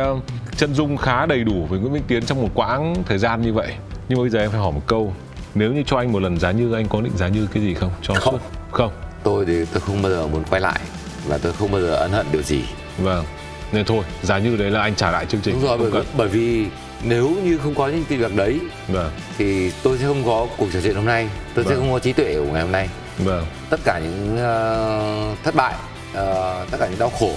chân 0.57 0.73
dung 0.73 0.97
khá 0.97 1.25
đầy 1.25 1.43
đủ 1.43 1.65
với 1.69 1.79
Nguyễn 1.79 1.93
Vĩnh 1.93 2.03
Tiến 2.07 2.25
trong 2.25 2.41
một 2.41 2.49
quãng 2.53 2.95
thời 3.05 3.17
gian 3.17 3.41
như 3.41 3.53
vậy. 3.53 3.73
Nhưng 4.09 4.19
bây 4.19 4.29
giờ 4.29 4.39
em 4.39 4.49
phải 4.49 4.59
hỏi 4.59 4.71
một 4.71 4.83
câu, 4.87 5.13
nếu 5.55 5.73
như 5.73 5.83
cho 5.87 5.97
anh 5.97 6.11
một 6.11 6.19
lần 6.21 6.39
giá 6.39 6.51
như 6.51 6.73
anh 6.73 6.87
có 6.87 7.01
định 7.01 7.17
giá 7.17 7.27
như 7.27 7.47
cái 7.53 7.63
gì 7.63 7.73
không? 7.73 7.91
Cho 8.01 8.13
Không. 8.13 8.33
suốt. 8.33 8.39
Không. 8.71 8.91
Tôi 9.23 9.45
thì 9.45 9.65
tôi 9.73 9.81
không 9.81 10.01
bao 10.01 10.11
giờ 10.11 10.27
muốn 10.27 10.43
quay 10.49 10.61
lại 10.61 10.79
và 11.27 11.37
tôi 11.37 11.53
không 11.53 11.71
bao 11.71 11.81
giờ 11.81 11.95
ân 11.95 12.11
hận 12.11 12.25
điều 12.31 12.41
gì. 12.41 12.61
Vâng. 12.97 13.25
Nên 13.71 13.85
thôi 13.85 14.03
giá 14.23 14.37
như 14.37 14.55
đấy 14.57 14.71
là 14.71 14.81
anh 14.81 14.95
trả 14.95 15.11
lại 15.11 15.25
chương 15.25 15.41
trình. 15.41 15.53
Đúng 15.53 15.63
rồi 15.63 15.77
bởi, 15.77 15.91
vì- 15.91 16.07
bởi 16.17 16.27
vì 16.27 16.65
nếu 17.03 17.29
như 17.43 17.57
không 17.57 17.75
có 17.75 17.87
những 17.87 18.03
việc 18.09 18.35
đấy 18.35 18.59
cần 18.87 18.95
vâng. 18.95 19.11
thì 19.37 19.71
tôi 19.83 19.97
sẽ 19.97 20.05
không 20.05 20.23
có 20.25 20.47
cuộc 20.57 20.67
trò 20.73 20.79
chuyện 20.83 20.95
hôm 20.95 21.05
nay. 21.05 21.29
Tôi 21.55 21.65
sẽ 21.65 21.71
Vâng. 21.71 21.79
không 21.79 21.91
có 21.93 21.99
trí 21.99 22.13
tuệ 22.13 22.35
của 22.37 22.53
ngày 22.53 22.61
hôm 22.61 22.71
nay. 22.71 22.89
Vâng. 23.17 23.45
Tất 23.69 23.79
cả 23.83 23.99
những 23.99 24.37
ờ, 24.37 25.35
thất 25.43 25.55
bại 25.55 25.73
ờ, 26.13 26.65
tất 26.71 26.77
cả 26.79 26.87
những 26.87 26.99
đau 26.99 27.09
khổ 27.09 27.31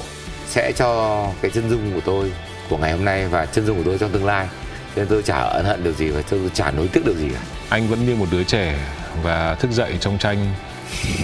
sẽ 0.49 0.73
cho 0.77 1.23
cái 1.43 1.51
chân 1.55 1.71
dung 1.71 1.93
của 1.95 2.01
tôi 2.05 2.33
của 2.71 2.77
ngày 2.77 2.93
hôm 2.93 3.05
nay 3.05 3.29
và 3.29 3.47
chân 3.47 3.67
dung 3.67 3.77
của 3.77 3.83
tôi 3.85 3.99
trong 3.99 4.11
tương 4.11 4.25
lai. 4.27 4.49
Nên 4.97 5.07
tôi 5.07 5.23
chả 5.23 5.37
ân 5.39 5.65
hận 5.65 5.85
điều 5.85 5.93
gì 5.93 6.09
và 6.09 6.23
tôi 6.31 6.41
chả 6.55 6.71
nối 6.71 6.89
tiếc 6.89 7.05
điều 7.07 7.15
gì 7.15 7.29
cả 7.35 7.41
anh 7.69 7.89
vẫn 7.89 8.07
như 8.07 8.17
một 8.17 8.27
đứa 8.31 8.45
trẻ 8.45 8.79
và 9.23 9.55
thức 9.55 9.71
dậy 9.71 9.93
trong 10.01 10.19
tranh. 10.19 10.47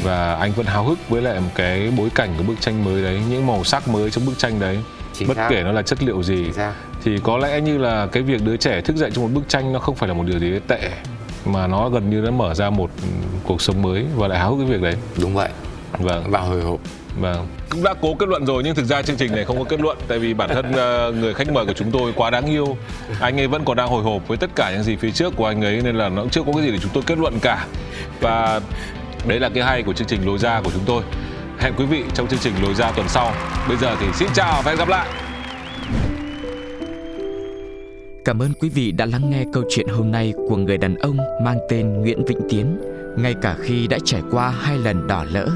Và 0.03 0.35
anh 0.35 0.53
vẫn 0.53 0.67
háo 0.67 0.85
hức 0.85 1.09
với 1.09 1.23
lại 1.23 1.41
một 1.41 1.51
cái 1.55 1.93
bối 1.97 2.11
cảnh 2.15 2.35
của 2.39 2.45
bức 2.45 2.61
tranh 2.61 2.85
mới 2.85 3.03
đấy 3.03 3.21
những 3.31 3.47
màu 3.47 3.65
sắc 3.65 3.89
mới 3.89 4.11
trong 4.11 4.27
bức 4.27 4.39
tranh 4.39 4.61
đấy. 4.61 4.79
Chính 5.13 5.29
bất 5.29 5.37
xác. 5.37 5.49
kể 5.51 5.63
nó 5.63 5.73
là 5.73 5.83
chất 5.83 6.03
liệu 6.03 6.23
gì 6.23 6.47
thì 7.05 7.19
có 7.23 7.39
lẽ 7.39 7.61
như 7.61 7.79
là 7.79 8.07
cái 8.07 8.23
việc 8.23 8.45
đứa 8.45 8.57
trẻ 8.57 8.81
thức 8.81 8.97
dậy 8.97 9.11
trong 9.15 9.25
một 9.25 9.31
bức 9.35 9.49
tranh 9.49 9.73
nó 9.73 9.79
không 9.79 9.95
phải 9.95 10.09
là 10.09 10.15
một 10.15 10.25
điều 10.27 10.39
gì 10.39 10.59
tệ 10.69 10.91
mà 11.45 11.67
nó 11.67 11.89
gần 11.89 12.11
như 12.11 12.17
nó 12.17 12.31
mở 12.31 12.55
ra 12.55 12.71
một 12.71 12.91
cuộc 13.45 13.63
sống 13.63 13.83
mới 13.83 14.07
và 14.17 14.29
lại 14.29 14.39
háo 14.39 14.55
hức 14.55 14.65
cái 14.65 14.73
việc 14.73 14.83
đấy. 14.83 14.95
Đúng 15.21 15.35
vậy 15.35 15.49
vâng 15.99 16.25
và 16.31 16.41
hồi 16.41 16.63
hộp 16.63 16.81
Vâng. 17.21 17.47
Cũng 17.71 17.83
đã 17.83 17.95
cố 18.01 18.15
kết 18.15 18.29
luận 18.29 18.47
rồi 18.47 18.63
nhưng 18.65 18.75
thực 18.75 18.85
ra 18.85 19.03
chương 19.03 19.17
trình 19.17 19.33
này 19.33 19.45
không 19.45 19.59
có 19.59 19.65
kết 19.65 19.81
luận 19.81 19.99
tại 20.09 20.19
vì 20.19 20.35
bản 20.35 20.49
thân 20.49 20.73
ờ, 20.73 21.13
người 21.13 21.35
khách 21.35 21.53
mời 21.53 21.67
của 21.67 21.73
chúng 21.73 21.91
tôi 21.91 22.13
quá 22.17 22.31
đáng 22.31 22.47
yêu. 22.47 22.77
Anh 23.21 23.41
ấy 23.41 23.47
vẫn 23.47 23.65
còn 23.65 23.77
đang 23.77 23.89
hồi 23.89 24.03
hộp 24.03 24.29
với 24.29 24.39
tất 24.39 24.51
cả 24.57 24.71
những 24.75 24.83
gì 24.83 24.97
phía 24.97 25.11
trước 25.11 25.33
của 25.37 25.47
anh 25.47 25.63
ấy 25.63 25.81
nên 25.85 25.97
là 25.97 26.09
nó 26.09 26.23
cũng 26.23 26.31
chưa 26.31 26.43
có 26.47 26.53
cái 26.53 26.63
gì 26.63 26.71
để 26.71 26.79
chúng 26.83 26.91
tôi 26.95 27.03
kết 27.07 27.19
luận 27.19 27.39
cả. 27.43 27.67
Và 28.21 28.61
đấy 29.27 29.41
là 29.41 29.49
cái 29.49 29.65
hay 29.65 29.83
của 29.83 29.93
chương 29.93 30.09
trình 30.09 30.27
lối 30.27 30.39
ra 30.39 30.61
của 30.61 30.71
chúng 30.71 30.85
tôi. 30.87 31.03
Hẹn 31.59 31.73
quý 31.77 31.85
vị 31.85 32.03
trong 32.15 32.29
chương 32.29 32.41
trình 32.41 32.55
lối 32.63 32.75
ra 32.75 32.91
tuần 32.91 33.09
sau. 33.09 33.33
Bây 33.69 33.77
giờ 33.77 33.97
thì 34.01 34.07
xin 34.15 34.29
chào 34.35 34.63
và 34.65 34.71
hẹn 34.71 34.79
gặp 34.79 34.89
lại. 34.89 35.09
Cảm 38.25 38.43
ơn 38.43 38.53
quý 38.61 38.69
vị 38.69 38.93
đã 38.93 39.07
lắng 39.07 39.31
nghe 39.31 39.45
câu 39.53 39.63
chuyện 39.69 39.89
hôm 39.89 40.11
nay 40.11 40.33
của 40.49 40.57
người 40.57 40.79
đàn 40.79 40.95
ông 40.95 41.17
mang 41.45 41.59
tên 41.69 42.01
Nguyễn 42.01 42.25
Vĩnh 42.25 42.41
Tiến. 42.49 42.81
Ngay 43.17 43.35
cả 43.43 43.57
khi 43.63 43.87
đã 43.87 43.99
trải 44.05 44.23
qua 44.31 44.51
hai 44.51 44.79
lần 44.79 45.07
đỏ 45.07 45.25
lỡ, 45.33 45.49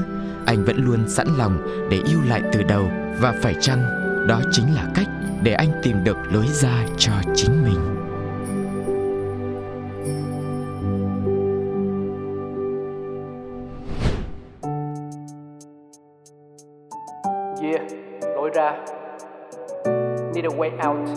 anh 0.47 0.65
vẫn 0.65 0.85
luôn 0.85 1.09
sẵn 1.09 1.27
lòng 1.37 1.87
để 1.91 1.99
yêu 2.05 2.19
lại 2.27 2.41
từ 2.51 2.63
đầu. 2.63 2.83
Và 3.19 3.33
phải 3.41 3.55
chăng 3.61 3.81
đó 4.27 4.41
chính 4.51 4.75
là 4.75 4.87
cách 4.95 5.07
để 5.43 5.53
anh 5.53 5.69
tìm 5.83 6.03
được 6.03 6.17
lối 6.31 6.45
ra 6.47 6.85
cho 6.97 7.11
chính 7.35 7.63
mình. 7.63 7.79
Yeah, 17.61 17.81
lối 18.35 18.49
ra. 18.53 18.71
Need 20.33 20.45
a 20.45 20.53
way 20.57 20.71
out. 20.89 21.09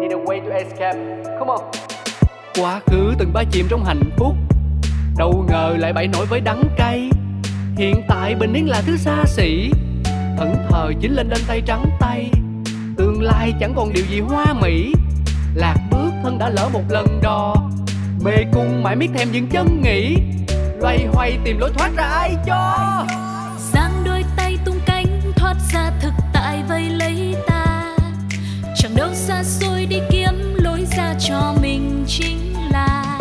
Need 0.00 0.12
a 0.12 0.18
way 0.26 0.40
to 0.40 0.54
escape. 0.54 1.24
Come 1.38 1.50
on. 1.50 1.60
Quá 2.60 2.80
khứ 2.86 3.14
từng 3.18 3.32
ba 3.32 3.44
chìm 3.50 3.66
trong 3.70 3.84
hạnh 3.84 4.02
phúc. 4.16 4.34
Đâu 5.18 5.44
ngờ 5.48 5.74
lại 5.78 5.92
bậy 5.92 6.08
nổi 6.08 6.26
với 6.26 6.40
đắng 6.40 6.62
cay 6.76 7.10
Hiện 7.78 8.02
tại 8.08 8.34
bình 8.34 8.52
yên 8.52 8.68
là 8.68 8.82
thứ 8.86 8.96
xa 8.96 9.24
xỉ. 9.26 9.70
Thẫn 10.38 10.54
thờ 10.68 10.92
chính 11.00 11.14
lên 11.14 11.28
đến 11.28 11.38
tay 11.46 11.62
trắng 11.66 11.84
tay. 12.00 12.30
Tương 12.96 13.22
lai 13.22 13.52
chẳng 13.60 13.74
còn 13.76 13.92
điều 13.92 14.04
gì 14.10 14.20
hoa 14.20 14.46
mỹ. 14.60 14.92
Lạc 15.54 15.76
bước 15.90 16.10
thân 16.22 16.38
đã 16.38 16.48
lỡ 16.48 16.68
một 16.72 16.82
lần 16.88 17.20
đò. 17.22 17.54
Mê 18.24 18.32
cung 18.52 18.82
mãi 18.82 18.96
miết 18.96 19.10
thèm 19.14 19.32
những 19.32 19.46
chân 19.48 19.82
nghĩ 19.82 20.16
Loay 20.80 21.06
hoay 21.12 21.38
tìm 21.44 21.58
lối 21.58 21.70
thoát 21.78 21.90
ra 21.96 22.04
ai 22.04 22.36
cho? 22.46 23.04
Giang 23.72 24.04
đôi 24.04 24.24
tay 24.36 24.58
tung 24.64 24.80
cánh 24.86 25.20
thoát 25.36 25.56
ra 25.72 25.90
thực 26.00 26.12
tại 26.32 26.62
vây 26.68 26.82
lấy 26.82 27.34
ta. 27.46 27.96
Chẳng 28.76 28.96
đâu 28.96 29.08
xa 29.14 29.44
xôi 29.44 29.86
đi 29.86 30.00
kiếm 30.10 30.54
lối 30.54 30.86
ra 30.96 31.14
cho 31.20 31.54
mình 31.62 32.04
chính 32.06 32.54
là. 32.70 33.18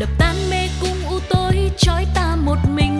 Đập 0.00 0.08
tan 0.18 0.36
mê 0.50 0.68
cung 0.80 0.96
u 1.10 1.18
tối, 1.30 1.70
trói 1.78 2.06
ta 2.14 2.36
một 2.36 2.58
mình 2.74 2.99